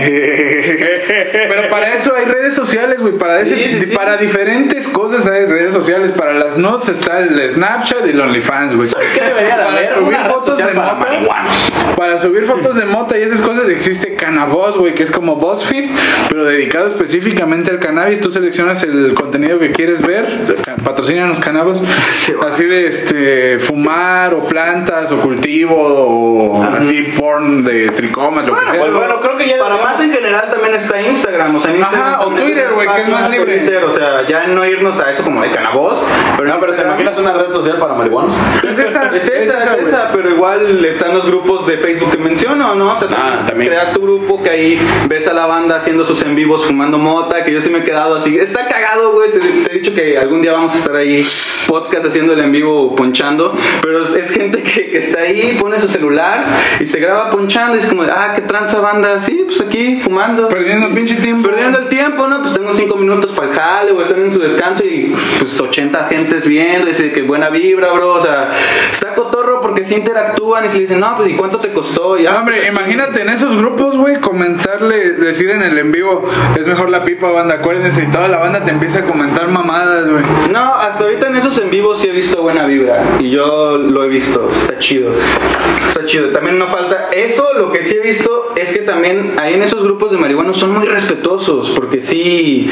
Pero 0.02 1.70
para 1.70 1.94
eso 1.94 2.14
hay 2.14 2.24
redes 2.26 2.54
sociales, 2.54 2.98
güey. 3.00 3.16
Para, 3.18 3.42
Sí, 3.44 3.90
para 3.94 4.16
diferentes 4.18 4.86
cosas 4.88 5.26
hay 5.26 5.46
redes 5.46 5.72
sociales. 5.74 6.12
Para 6.12 6.34
las 6.34 6.58
notes 6.58 6.88
está 6.90 7.20
el 7.20 7.48
Snapchat 7.48 8.06
y 8.06 8.10
el 8.10 8.20
OnlyFans, 8.20 8.76
güey. 8.76 8.88
¿Qué 9.14 9.20
debería 9.20 9.56
de 9.58 9.64
Para 9.64 9.94
subir 9.94 10.16
fotos 10.28 10.56
de 10.58 10.64
marihuanos. 10.74 11.72
Para 11.96 12.18
subir 12.18 12.44
fotos 12.44 12.76
de 12.76 12.81
mota 12.86 13.18
y 13.18 13.22
esas 13.22 13.40
cosas 13.40 13.68
existe 13.68 14.14
Cannabis, 14.14 14.76
güey, 14.76 14.94
que 14.94 15.02
es 15.02 15.10
como 15.10 15.36
BuzzFeed, 15.36 15.90
pero 16.28 16.44
dedicado 16.44 16.86
específicamente 16.86 17.70
al 17.70 17.78
cannabis. 17.78 18.20
Tú 18.20 18.30
seleccionas 18.30 18.82
el 18.82 19.14
contenido 19.14 19.58
que 19.58 19.70
quieres 19.72 20.02
ver, 20.02 20.56
patrocínanos 20.84 21.40
Cannabis, 21.40 21.80
así 22.46 22.64
de 22.64 22.86
este 22.86 23.58
fumar 23.58 24.34
o 24.34 24.44
plantas 24.44 25.10
o 25.12 25.16
cultivo 25.18 25.76
o 25.76 26.62
así 26.62 27.02
porn 27.18 27.64
de 27.64 27.88
tricomas, 27.90 28.46
lo 28.46 28.58
que 28.58 28.66
sea. 28.66 28.80
pues 28.80 28.92
bueno, 28.94 29.20
creo 29.20 29.36
que 29.36 29.48
ya 29.48 29.58
Para 29.58 29.76
más 29.76 30.00
en 30.00 30.12
general 30.12 30.50
también 30.50 30.74
está 30.74 31.00
Instagram, 31.00 31.56
o 31.56 31.60
sea, 31.60 31.74
en 31.74 31.82
Ajá, 31.82 31.90
Instagram 31.92 32.20
o 32.20 32.24
también 32.24 32.46
Twitter, 32.46 32.68
güey, 32.74 32.88
que 32.88 33.00
es 33.00 33.08
más 33.08 33.30
libre. 33.30 33.58
Twitter, 33.58 33.84
o 33.84 33.90
sea, 33.94 34.26
ya 34.28 34.46
no 34.46 34.64
irnos 34.66 35.00
a 35.00 35.10
eso 35.10 35.22
como 35.24 35.42
de 35.42 35.50
canabos, 35.50 36.02
pero 36.36 36.48
No, 36.48 36.60
pero 36.60 36.74
¿te 36.74 36.82
imaginas 36.82 37.18
una 37.18 37.32
red 37.32 37.52
social 37.52 37.78
para 37.78 37.94
marihuanos? 37.94 38.34
Es 38.62 38.78
esa, 38.78 39.02
Es 39.16 39.28
esa, 39.28 39.64
es 39.64 39.72
güey. 39.72 39.86
esa, 39.86 40.10
pero 40.12 40.30
igual 40.30 40.84
están 40.84 41.14
los 41.14 41.26
grupos 41.26 41.66
de 41.66 41.78
Facebook 41.78 42.10
que 42.10 42.18
menciono, 42.18 42.71
¿no? 42.74 42.92
O 42.92 42.98
sea, 42.98 43.08
Ah, 43.14 43.44
también. 43.46 43.70
creas 43.70 43.92
tu 43.92 44.00
grupo 44.00 44.42
que 44.42 44.50
ahí 44.50 44.80
ves 45.08 45.26
a 45.28 45.32
la 45.32 45.46
banda 45.46 45.76
haciendo 45.76 46.04
sus 46.04 46.22
en 46.22 46.34
vivos 46.34 46.64
fumando 46.64 46.98
mota, 46.98 47.44
que 47.44 47.52
yo 47.52 47.60
sí 47.60 47.70
me 47.70 47.78
he 47.78 47.84
quedado 47.84 48.16
así. 48.16 48.38
Está 48.38 48.66
cagado, 48.68 49.12
güey. 49.12 49.30
Te, 49.32 49.38
te 49.38 49.70
he 49.70 49.78
dicho 49.78 49.94
que 49.94 50.18
algún 50.18 50.42
día 50.42 50.52
vamos 50.52 50.72
a 50.74 50.78
estar 50.78 50.96
ahí 50.96 51.20
podcast 51.66 52.06
haciendo 52.06 52.32
el 52.32 52.40
en 52.40 52.52
vivo 52.52 52.94
ponchando, 52.96 53.56
pero 53.82 54.04
es, 54.04 54.30
gente 54.30 54.62
que, 54.62 54.90
que 54.90 54.98
está 54.98 55.20
ahí, 55.20 55.56
pone 55.60 55.78
su 55.78 55.88
celular 55.88 56.46
y 56.80 56.86
se 56.86 56.98
graba 56.98 57.30
ponchando 57.30 57.76
y 57.76 57.80
es 57.80 57.86
como, 57.86 58.02
ah, 58.02 58.32
qué 58.34 58.42
tranza 58.42 58.80
banda, 58.80 59.20
sí, 59.20 59.44
pues 59.46 59.60
aquí 59.60 60.00
fumando. 60.02 60.48
Perdiendo 60.48 60.92
pinche 60.94 61.16
tiempo. 61.16 61.48
Perdiendo 61.48 61.78
el 61.78 61.88
tiempo, 61.88 62.26
¿no? 62.26 62.40
Pues 62.42 62.54
tengo 62.54 62.72
cinco 62.72 62.96
minutos 62.96 63.30
para 63.32 63.48
el 63.48 63.54
jale 63.54 63.92
o 63.92 64.02
están 64.02 64.22
en 64.22 64.30
su 64.30 64.38
descanso 64.40 64.84
y 64.84 65.14
pues 65.38 65.60
80 65.60 66.08
gentes 66.08 66.46
viendo, 66.46 66.86
dice 66.88 67.12
que 67.12 67.22
buena 67.22 67.48
vibra, 67.50 67.92
bro. 67.92 68.14
O 68.14 68.20
sea, 68.20 68.50
está 68.90 69.14
cotorro 69.14 69.60
porque 69.60 69.84
si 69.84 69.94
interactúan 69.94 70.64
y 70.64 70.68
se 70.68 70.80
dicen, 70.80 71.00
no, 71.00 71.16
pues 71.16 71.30
¿y 71.30 71.34
cuánto 71.34 71.58
te 71.58 71.68
costó? 71.72 72.18
Y, 72.18 72.26
ah, 72.26 72.38
hombre, 72.38 72.61
imagínate 72.66 73.22
en 73.22 73.28
esos 73.28 73.56
grupos, 73.56 73.96
güey, 73.96 74.20
comentarle, 74.20 75.12
decir 75.12 75.50
en 75.50 75.62
el 75.62 75.78
en 75.78 75.92
vivo, 75.92 76.28
es 76.58 76.66
mejor 76.66 76.90
la 76.90 77.04
pipa, 77.04 77.30
banda, 77.30 77.56
acuérdense, 77.56 78.04
y 78.04 78.10
toda 78.10 78.28
la 78.28 78.38
banda 78.38 78.64
te 78.64 78.70
empieza 78.70 79.00
a 79.00 79.02
comentar 79.02 79.48
mamadas, 79.48 80.08
güey. 80.08 80.22
No, 80.50 80.74
hasta 80.74 81.04
ahorita 81.04 81.28
en 81.28 81.36
esos 81.36 81.58
en 81.58 81.70
vivos 81.70 82.00
sí 82.00 82.08
he 82.08 82.12
visto 82.12 82.42
buena 82.42 82.64
vibra 82.66 83.02
y 83.20 83.30
yo 83.30 83.78
lo 83.78 84.04
he 84.04 84.08
visto, 84.08 84.48
está 84.50 84.78
chido. 84.78 85.10
Está 85.88 86.04
chido. 86.04 86.28
También 86.28 86.58
no 86.58 86.66
falta 86.68 87.08
eso, 87.12 87.46
lo 87.58 87.70
que 87.72 87.82
sí 87.82 87.96
he 87.96 88.00
visto 88.00 88.52
es 88.56 88.72
que 88.72 88.80
también 88.80 89.34
ahí 89.38 89.54
en 89.54 89.62
esos 89.62 89.82
grupos 89.82 90.12
de 90.12 90.18
marihuanos 90.18 90.58
son 90.58 90.72
muy 90.72 90.86
respetuosos 90.86 91.70
porque 91.70 92.00
sí 92.00 92.70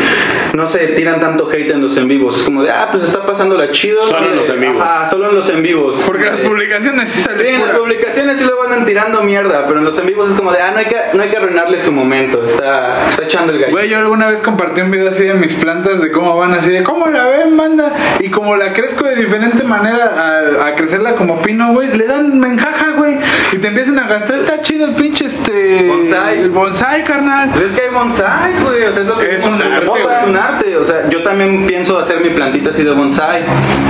no 0.54 0.66
se 0.66 0.78
tiran 0.88 1.20
tanto 1.20 1.48
hate 1.50 1.70
en 1.70 1.82
los 1.82 1.96
en 1.96 2.08
vivos. 2.08 2.38
Es 2.38 2.42
como 2.44 2.62
de, 2.62 2.70
ah, 2.70 2.88
pues 2.90 3.04
está 3.04 3.26
pasando 3.26 3.56
la 3.56 3.70
chido. 3.70 4.06
Solo 4.06 4.30
en 4.30 4.36
los 4.36 4.48
en 4.48 4.60
vivos. 4.60 4.82
Ajá, 4.82 5.10
solo 5.10 5.28
en 5.30 5.34
los 5.34 5.50
en 5.50 5.62
vivos. 5.62 6.02
Porque 6.06 6.24
las 6.24 6.38
Eh, 6.38 6.42
publicaciones 6.44 7.08
sí 7.08 7.18
Sí, 7.20 7.24
salen 7.24 7.54
en 7.56 7.60
las 7.60 7.70
publicaciones 7.76 8.38
sí 8.38 8.44
luego 8.44 8.62
andan 8.64 8.86
tirando 8.86 9.22
mierda, 9.22 9.66
pero 9.66 9.79
en 9.80 9.86
los 9.86 9.98
en 9.98 10.06
vivos 10.06 10.30
es 10.30 10.36
como 10.36 10.52
de, 10.52 10.60
ah, 10.60 10.70
no 10.72 10.78
hay 10.78 10.86
que, 10.86 10.96
no 11.14 11.22
hay 11.22 11.30
que 11.30 11.36
arruinarle 11.36 11.78
su 11.78 11.92
momento, 11.92 12.44
está, 12.44 13.06
está 13.06 13.24
echando 13.24 13.52
el 13.52 13.60
gallo. 13.60 13.72
Güey, 13.72 13.88
yo 13.88 13.98
alguna 13.98 14.28
vez 14.28 14.40
compartí 14.40 14.80
un 14.80 14.90
video 14.90 15.08
así 15.08 15.24
de 15.24 15.34
mis 15.34 15.54
plantas, 15.54 16.00
de 16.00 16.10
cómo 16.10 16.36
van 16.36 16.54
así, 16.54 16.70
de 16.70 16.82
cómo 16.82 17.06
la 17.06 17.26
ven, 17.26 17.56
banda. 17.56 17.92
Y 18.20 18.28
como 18.28 18.56
la 18.56 18.72
crezco 18.72 19.04
de 19.06 19.16
diferente 19.16 19.64
manera 19.64 20.04
a, 20.06 20.66
a 20.66 20.74
crecerla 20.74 21.16
como 21.16 21.40
pino, 21.42 21.72
güey, 21.72 21.96
le 21.96 22.06
dan 22.06 22.38
menjaja, 22.38 22.92
güey. 22.92 23.18
Y 23.52 23.56
te 23.56 23.68
empiezan 23.68 23.98
a 23.98 24.06
gastar, 24.06 24.36
está 24.36 24.60
chido 24.60 24.86
el 24.86 24.94
pinche 24.94 25.26
este. 25.26 25.88
Bonsai. 25.88 26.38
El 26.40 26.50
bonsai, 26.50 27.04
carnal. 27.04 27.50
Pues 27.50 27.64
es 27.64 27.72
que 27.72 27.82
hay 27.82 27.90
bonsais, 27.90 28.62
güey, 28.62 28.84
o 28.84 28.92
sea, 28.92 29.02
es 29.02 29.08
lo 29.08 29.18
que 29.18 29.34
Es 29.34 29.44
un 29.44 29.54
arte, 29.54 29.86
es 29.86 30.28
un 30.28 30.36
arte, 30.36 30.76
o 30.76 30.84
sea, 30.84 31.08
yo 31.08 31.22
también 31.22 31.66
pienso 31.66 31.98
hacer 31.98 32.20
mi 32.20 32.30
plantita 32.30 32.70
así 32.70 32.84
de 32.84 32.92
bonsai. 32.92 33.44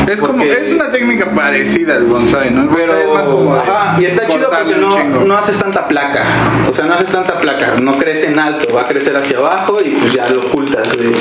Es 0.08 0.20
como, 0.20 0.42
es 0.42 0.72
una 0.72 0.90
técnica 0.90 1.32
parecida 1.32 1.96
al 1.96 2.06
bonsai, 2.06 2.50
¿no? 2.50 2.62
El 2.62 2.68
pero, 2.68 2.96
es 2.96 3.08
más 3.08 3.28
como. 3.28 3.54
ajá, 3.54 4.00
y 4.00 4.04
está 4.04 4.26
chido 4.26 4.48
porque 4.50 4.76
no, 4.76 5.24
no 5.24 5.36
haces 5.36 5.58
tanta 5.58 5.79
placa, 5.88 6.24
o 6.68 6.72
sea, 6.72 6.86
no 6.86 6.94
haces 6.94 7.10
tanta 7.10 7.38
placa, 7.38 7.74
no 7.80 7.98
crece 7.98 8.28
en 8.28 8.38
alto, 8.38 8.72
va 8.74 8.82
a 8.82 8.88
crecer 8.88 9.16
hacia 9.16 9.38
abajo 9.38 9.80
y 9.84 9.90
pues 9.90 10.12
ya 10.12 10.28
lo 10.28 10.40
ocultas 10.46 10.96
de- 10.96 11.14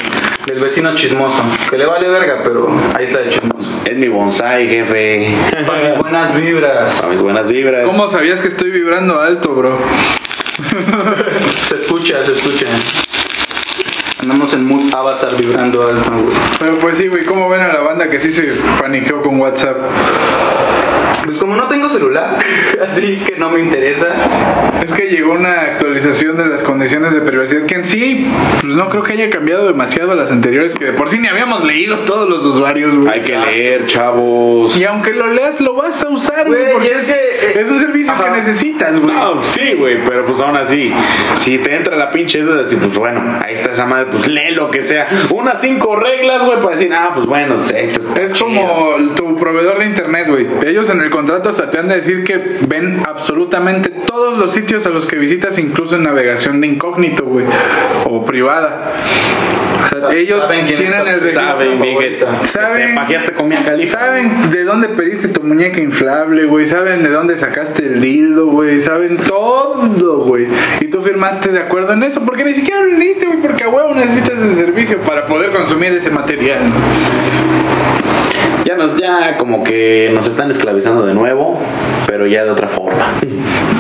del 0.46 0.60
vecino 0.60 0.94
chismoso, 0.96 1.44
que 1.70 1.78
le 1.78 1.86
vale 1.86 2.08
verga, 2.10 2.40
pero 2.44 2.70
ahí 2.98 3.06
está 3.06 3.20
el 3.22 3.30
chismoso. 3.30 3.70
Es 3.86 3.96
mi 3.98 4.08
bonsai, 4.08 4.68
jefe. 4.68 5.36
Para 5.68 5.90
mis 5.90 5.98
buenas 6.00 6.36
vibras, 6.36 7.02
Para 7.02 7.14
mis 7.14 7.22
buenas 7.22 7.48
vibras. 7.48 7.86
¿Cómo 7.86 8.08
sabías 8.08 8.40
que 8.40 8.48
estoy 8.48 8.72
vibrando 8.72 9.22
alto, 9.22 9.54
bro? 9.54 9.78
se 11.66 11.76
escucha, 11.76 12.24
se 12.26 12.34
escucha. 12.34 12.66
Andamos 14.22 14.54
en 14.54 14.66
mood 14.66 14.94
avatar 14.94 15.36
vibrando 15.38 15.88
alto, 15.88 16.12
güey. 16.12 16.36
Pero 16.60 16.78
pues 16.80 16.98
sí, 16.98 17.08
güey, 17.08 17.26
¿cómo 17.26 17.48
ven 17.50 17.62
a 17.62 17.68
la 17.70 17.80
banda 17.80 18.10
que 18.10 18.20
sí 18.20 18.32
se 18.34 18.54
paniqueó 18.80 19.22
con 19.22 19.40
WhatsApp? 19.40 19.78
Pues 21.30 21.38
como 21.38 21.56
no 21.56 21.68
tengo 21.68 21.88
celular, 21.90 22.44
así 22.84 23.18
que 23.18 23.36
no 23.36 23.52
me 23.52 23.60
interesa. 23.60 24.08
Es 24.82 24.92
que 24.92 25.10
llegó 25.10 25.34
una 25.34 25.62
actualización 25.62 26.38
de 26.38 26.48
las 26.48 26.64
condiciones 26.64 27.14
de 27.14 27.22
privacidad 27.22 27.68
que 27.68 27.76
en 27.76 27.86
sí, 27.86 28.26
pues 28.62 28.74
no 28.74 28.90
creo 28.90 29.04
que 29.04 29.14
haya 29.14 29.30
cambiado 29.30 29.68
demasiado 29.68 30.14
a 30.14 30.16
las 30.16 30.32
anteriores, 30.32 30.74
que 30.74 30.86
de 30.86 30.94
por 30.94 31.08
sí 31.08 31.20
ni 31.20 31.28
habíamos 31.28 31.64
leído 31.64 32.00
todos 32.00 32.28
los 32.28 32.44
usuarios, 32.44 32.98
güey. 32.98 33.10
Hay 33.14 33.22
que 33.22 33.38
leer, 33.38 33.86
chavos. 33.86 34.76
Y 34.76 34.86
aunque 34.86 35.14
lo 35.14 35.28
leas, 35.28 35.62
lo 35.62 35.76
vas 35.76 36.02
a 36.02 36.10
usar, 36.10 36.48
güey, 36.48 36.74
porque 36.74 36.94
es, 36.94 37.04
que, 37.04 37.12
eh, 37.14 37.62
es 37.62 37.70
un 37.70 37.78
servicio 37.78 37.99
ajá. 38.14 38.26
que 38.26 38.32
necesitas, 38.32 39.00
güey. 39.00 39.14
No, 39.14 39.44
sí, 39.44 39.74
güey, 39.74 40.04
pero 40.06 40.26
pues 40.26 40.40
aún 40.40 40.56
así, 40.56 40.92
si 41.36 41.58
te 41.60 41.76
entra 41.76 41.96
la 41.96 42.12
pinche 42.12 42.42
duda, 42.42 42.64
decir, 42.64 42.80
pues 42.80 42.96
bueno, 42.96 43.22
ahí 43.44 43.54
está 43.54 43.72
esa 43.72 43.86
madre, 43.86 44.08
pues 44.12 44.28
lee 44.28 44.52
lo 44.52 44.72
que 44.72 44.84
sea. 44.84 45.08
Unas 45.32 45.62
cinco 45.62 45.96
reglas, 45.96 46.44
güey, 46.46 46.60
para 46.60 46.76
decir, 46.76 46.94
ah, 46.94 47.12
pues 47.14 47.26
bueno, 47.26 47.56
Es 47.62 48.34
como 48.40 48.96
tu 49.16 49.38
proveedor 49.38 49.80
de 49.80 49.86
internet, 49.86 50.28
güey. 50.28 50.48
Ellos 50.66 50.90
en 50.90 51.02
el 51.02 51.10
contrato 51.10 51.50
hasta 51.50 51.70
te 51.70 51.80
han 51.80 51.88
de 51.88 51.96
decir 51.96 52.24
que 52.24 52.38
ven 52.68 53.02
absolutamente 53.06 53.90
todos 53.90 54.38
los 54.38 54.52
sitios 54.52 54.86
a 54.86 54.90
los 54.90 55.06
que 55.06 55.18
visitas, 55.18 55.58
incluso 55.58 55.96
en 55.96 56.04
navegación 56.04 56.62
de 56.62 56.68
incógnito, 56.68 57.26
güey, 57.26 57.46
o 58.06 58.24
privada. 58.26 58.94
O 59.86 59.88
sea, 59.90 60.00
Sa- 60.02 60.14
ellos 60.14 60.44
saben 60.44 60.66
quién 60.66 60.78
tienen 60.78 61.08
el 61.08 61.20
registro. 61.22 61.44
Saben, 61.44 61.80
Miguel, 61.80 62.18
Saben. 62.44 62.96
te 63.26 63.34
con. 63.34 63.50
Saben 63.90 64.52
de 64.52 64.64
dónde 64.64 64.90
pediste 64.90 65.28
tu 65.30 65.42
muñeca 65.44 65.80
inflable, 65.82 66.46
güey. 66.46 66.66
Saben 66.66 67.04
de 67.04 67.10
dónde 67.10 67.38
sacaste 67.38 67.86
el 67.86 68.02
dildo, 68.02 68.48
güey. 68.48 68.82
Saben 68.82 69.18
todo, 69.18 70.26
güey. 70.26 70.48
Y 70.82 70.86
tú 70.88 71.02
firmaste 71.02 71.50
de 71.52 71.60
acuerdo 71.60 71.94
en 71.94 72.04
eso. 72.04 72.22
Porque 72.26 72.44
ni 72.44 72.54
siquiera 72.54 72.82
lo 72.82 72.98
leíste, 72.98 73.26
güey. 73.26 73.40
Porque 73.40 73.64
a 73.64 73.70
huevo 73.70 73.94
necesitas 73.96 74.40
ese 74.40 74.54
servicio 74.56 74.98
para 75.00 75.26
poder 75.26 75.52
consumir 75.52 75.92
ese 75.94 76.10
material. 76.10 76.60
Ya 78.66 78.76
nos, 78.76 78.96
ya 78.98 79.38
como 79.38 79.64
que 79.64 80.12
nos 80.14 80.28
están 80.28 80.52
esclavizando 80.52 81.06
de 81.06 81.14
nuevo, 81.14 81.60
pero 82.10 82.26
ya 82.26 82.44
de 82.44 82.50
otra 82.52 82.68
forma. 82.68 83.06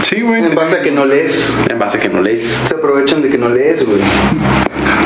Sí, 0.02 0.22
güey. 0.22 0.44
En 0.46 0.54
base 0.56 0.78
a 0.78 0.82
que 0.84 0.92
no 0.92 1.04
lees. 1.06 1.52
En 1.70 1.80
base 1.80 1.98
a 1.98 2.00
que 2.00 2.10
no 2.10 2.22
lees. 2.22 2.44
Se 2.44 2.76
aprovechan 2.76 3.22
de 3.24 3.30
que 3.30 3.38
no 3.40 3.50
lees, 3.50 3.84
güey. 3.86 4.00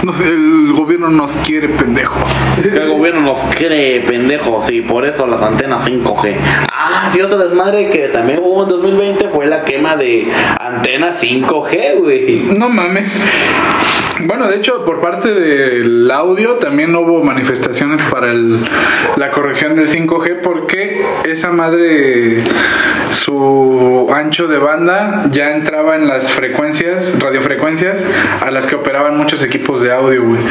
No 0.04 0.12
sé, 0.12 0.28
el 0.28 0.74
gobierno 0.74 1.10
nos 1.10 1.32
quiere, 1.38 1.70
pendejo. 1.70 2.16
El 2.62 2.90
gobierno 2.90 3.22
nos 3.22 3.40
quiere 3.56 4.02
pendejos 4.02 4.70
y 4.70 4.82
por 4.82 5.06
eso 5.06 5.26
las 5.26 5.42
antenas 5.42 5.86
5G. 5.88 6.36
Ah, 6.72 7.10
sí, 7.12 7.22
otra 7.22 7.38
desmadre 7.38 7.90
que 7.90 8.10
también 8.10 8.40
hubo 8.44 8.64
en 8.64 8.70
2020 8.70 9.30
fue 9.30 9.46
la 9.46 9.64
quema 9.64 9.96
de 9.96 10.28
antenas 10.60 11.24
5G, 11.24 12.00
güey. 12.00 12.44
No 12.58 12.68
mames. 12.68 13.18
Bueno, 14.26 14.48
de 14.48 14.58
hecho, 14.58 14.84
por 14.86 15.00
parte 15.00 15.34
del 15.34 16.10
audio 16.12 16.56
también 16.56 16.96
hubo 16.96 17.24
manifestaciones 17.24 18.02
para 18.12 18.32
el- 18.32 18.60
la 19.16 19.32
corrección 19.32 19.76
del 19.76 19.88
5G 19.88 20.42
porque 20.42 21.04
esa 21.26 21.52
madre, 21.52 22.44
su 23.14 24.10
ancho 24.14 24.48
de 24.48 24.58
banda 24.58 25.28
ya 25.32 25.52
entraba 25.56 25.96
en 25.96 26.08
las 26.08 26.32
frecuencias, 26.32 27.16
radiofrecuencias, 27.20 28.06
a 28.42 28.52
las 28.52 28.66
que 28.66 28.76
operaban 28.76 29.18
muchos 29.18 29.44
equipos 29.44 29.82
de 29.82 29.92
audio, 29.94 30.24
güey. 30.24 30.42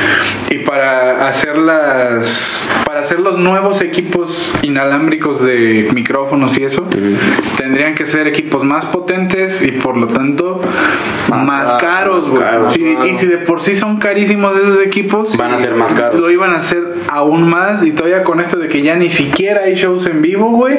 Y 0.50 0.58
para 0.58 1.26
hacer 1.28 1.56
las, 1.56 2.68
para 2.86 3.00
hacer 3.00 3.20
los 3.20 3.38
nuevos 3.38 3.80
equipos 3.82 4.54
inalámbricos 4.62 5.42
de 5.42 5.88
micrófonos 5.94 6.56
y 6.58 6.64
eso, 6.64 6.86
tendrían 7.56 7.94
que 7.94 8.04
ser 8.04 8.26
equipos 8.26 8.64
más 8.64 8.84
potentes 8.86 9.62
y 9.62 9.72
por 9.72 9.96
lo 9.96 10.06
tanto 10.08 10.60
más, 11.28 11.46
Más 11.46 11.74
caros, 11.74 12.30
güey. 12.30 12.42
y 13.10 13.14
si 13.14 13.26
de 13.26 13.38
por 13.38 13.60
sí 13.60 13.76
son 13.76 13.98
carísimos 13.98 14.56
esos 14.56 14.80
equipos, 14.80 15.36
Van 15.36 15.52
a 15.54 15.58
ser 15.58 15.74
más 15.74 15.92
caros. 15.92 16.20
Lo 16.20 16.30
iban 16.30 16.52
a 16.52 16.56
hacer 16.58 16.82
aún 17.08 17.48
más 17.48 17.82
y 17.84 17.92
todavía 17.92 18.22
con 18.24 18.40
esto 18.40 18.58
de 18.58 18.68
que 18.68 18.82
ya 18.82 18.96
ni 18.96 19.10
siquiera 19.10 19.62
hay 19.64 19.74
shows 19.74 20.06
en 20.06 20.22
vivo, 20.22 20.50
güey. 20.50 20.76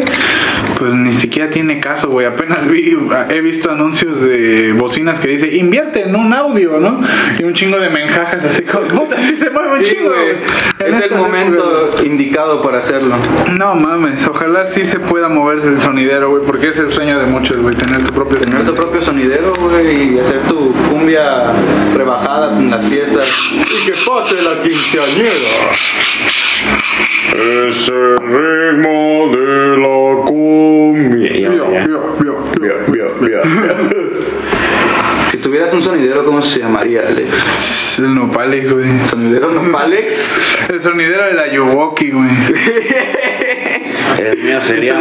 Pues 0.84 0.96
ni 0.96 1.14
siquiera 1.14 1.50
tiene 1.50 1.80
caso, 1.80 2.10
güey. 2.10 2.26
Apenas 2.26 2.70
vi, 2.70 2.94
he 3.30 3.40
visto 3.40 3.72
anuncios 3.72 4.20
de 4.20 4.74
bocinas 4.74 5.18
que 5.18 5.30
dice 5.30 5.56
invierte 5.56 6.02
en 6.02 6.14
un 6.14 6.34
audio, 6.34 6.78
¿no? 6.78 7.00
Y 7.40 7.44
un 7.46 7.54
chingo 7.54 7.80
de 7.80 7.90
menjajas 7.90 8.44
así 8.44 8.64
como, 8.64 8.86
puta, 8.88 9.16
sí 9.26 9.38
se 9.38 9.50
mueve 9.50 9.78
un 9.80 9.86
Sí, 9.86 9.96
chingo, 9.96 10.10
güey. 10.10 10.40
Es 10.80 11.02
el 11.10 11.16
momento 11.16 11.90
indicado 12.04 12.62
para 12.62 12.80
hacerlo. 12.80 13.16
No 13.50 13.76
mames, 13.76 14.28
ojalá 14.28 14.66
sí 14.66 14.86
se 14.86 15.00
pueda 15.00 15.30
moverse 15.30 15.70
el 15.70 15.80
sonidero, 15.80 16.32
güey, 16.32 16.44
porque 16.46 16.68
es 16.68 16.78
el 16.78 16.92
sueño 16.92 17.18
de 17.18 17.28
muchos, 17.28 17.62
güey, 17.62 17.76
tener 17.76 18.04
tu 18.04 18.12
propio 18.12 18.40
Tener 18.40 18.66
tu 18.66 18.66
sonidero. 18.66 18.76
propio 18.76 19.00
sonidero, 19.00 19.54
güey, 19.58 20.16
y 20.16 20.20
hacer 20.20 20.42
tu 20.50 20.74
cumbia 20.90 21.44
rebajada 21.96 22.60
en 22.60 22.70
las 22.70 22.86
fiestas. 22.86 23.26
Y 23.54 23.86
que 23.86 23.94
pase 23.94 24.36
la 24.42 24.62
quinceañera. 24.62 25.32
Ese 27.70 27.92
ritmo 28.20 29.03
Si 35.30 35.38
tuvieras 35.38 35.74
un 35.74 35.82
sonidero, 35.82 36.24
¿cómo 36.26 36.42
se 36.44 36.60
llamaría, 36.60 37.02
Alex? 37.08 37.98
El 38.00 38.14
Nopalex, 38.14 38.72
güey. 38.72 38.86
¿Sonidero 39.04 39.52
Nopalex? 39.52 40.38
El 40.70 40.80
sonidero 40.80 41.26
de 41.26 41.34
la 41.34 41.52
Yuwoki, 41.52 42.12
güey. 42.12 42.30
El 44.20 44.38
mío 44.44 44.62
sería. 44.68 45.00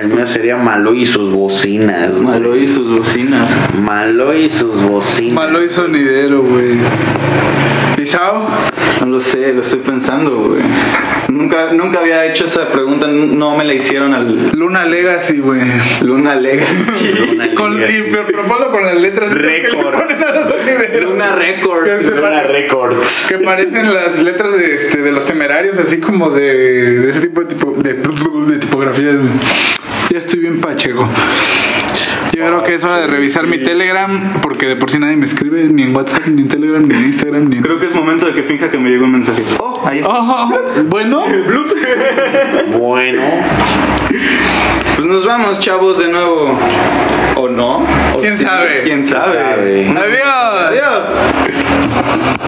El 0.00 0.08
mío 0.08 0.26
sería 0.26 0.56
Malo 0.56 0.94
y 0.94 1.04
sus 1.04 1.30
bocinas. 1.32 2.12
güey. 2.12 2.22
Malo 2.22 2.56
y 2.56 2.66
sus 2.66 2.96
bocinas. 2.98 3.54
Malo 3.74 4.34
y 4.34 4.48
sus 4.48 4.80
bocinas. 4.82 5.34
Malo 5.34 5.62
y 5.62 5.68
sonidero, 5.68 6.40
güey. 6.42 6.78
¿Y? 8.14 8.48
No 9.00 9.06
lo 9.06 9.20
sé, 9.20 9.52
lo 9.52 9.62
estoy 9.62 9.80
pensando, 9.80 10.38
güey. 10.38 10.62
Nunca, 11.28 11.72
nunca 11.72 12.00
había 12.00 12.24
hecho 12.26 12.46
esa 12.46 12.68
pregunta, 12.68 13.06
no 13.06 13.56
me 13.56 13.64
la 13.64 13.74
hicieron 13.74 14.14
al 14.14 14.50
Luna 14.52 14.84
Legacy, 14.84 15.38
güey. 15.38 15.60
Luna 16.02 16.34
Legacy. 16.34 17.12
Luna 17.30 17.54
Con, 17.54 17.74
y 17.74 17.78
Legacy. 17.80 18.04
pero 18.10 18.26
proponlo 18.26 18.70
con 18.70 18.84
las 18.84 18.96
letras 18.96 19.34
que 19.34 19.40
le 19.40 19.58
Records. 19.60 19.98
ponen 19.98 20.22
a 20.22 20.30
los 20.32 20.48
sonideros. 20.48 21.02
Luna 21.10 21.36
Records. 21.36 22.10
Luna 22.10 22.42
Records. 22.44 23.26
Que 23.28 23.38
parecen 23.38 23.92
las 23.94 24.22
letras 24.22 24.52
de, 24.56 24.74
este, 24.74 25.02
de 25.02 25.12
los 25.12 25.24
temerarios, 25.26 25.78
así 25.78 25.98
como 25.98 26.30
de, 26.30 27.00
de 27.00 27.10
ese 27.10 27.20
tipo 27.20 27.40
de, 27.42 27.46
tipo, 27.54 27.72
de, 27.76 27.94
de 27.94 28.58
tipografías. 28.58 29.16
güey. 29.16 29.28
Ya 30.10 30.18
estoy 30.20 30.40
bien 30.40 30.60
pacheco. 30.60 31.06
Yo 32.38 32.46
creo 32.46 32.62
que 32.62 32.74
es 32.74 32.84
hora 32.84 32.98
de 33.00 33.08
revisar 33.08 33.48
mi 33.48 33.60
Telegram, 33.60 34.40
porque 34.40 34.66
de 34.66 34.76
por 34.76 34.92
sí 34.92 35.00
nadie 35.00 35.16
me 35.16 35.26
escribe 35.26 35.64
ni 35.64 35.82
en 35.82 35.96
WhatsApp, 35.96 36.24
ni 36.28 36.42
en 36.42 36.48
Telegram, 36.48 36.86
ni 36.86 36.94
en 36.94 37.04
Instagram, 37.06 37.48
ni 37.48 37.56
en... 37.56 37.62
Creo 37.64 37.80
que 37.80 37.86
es 37.86 37.94
momento 37.96 38.26
de 38.26 38.32
que 38.32 38.44
finja 38.44 38.70
que 38.70 38.78
me 38.78 38.90
llegó 38.90 39.06
un 39.06 39.12
mensaje. 39.12 39.42
Oh, 39.58 39.82
ahí 39.84 39.98
está. 39.98 40.08
Oh, 40.12 40.50
bueno, 40.84 41.24
Bueno. 42.78 43.22
Pues 44.94 45.08
nos 45.08 45.26
vamos, 45.26 45.58
chavos, 45.58 45.98
de 45.98 46.08
nuevo. 46.08 46.56
¿O 47.34 47.48
no? 47.48 47.78
¿O 48.14 48.20
¿Quién 48.20 48.38
sí? 48.38 48.44
sabe? 48.44 48.82
¿Quién 48.84 49.02
sabe? 49.02 49.34
sabe? 49.34 49.88
adiós. 49.88 50.70
Adiós. 50.70 52.47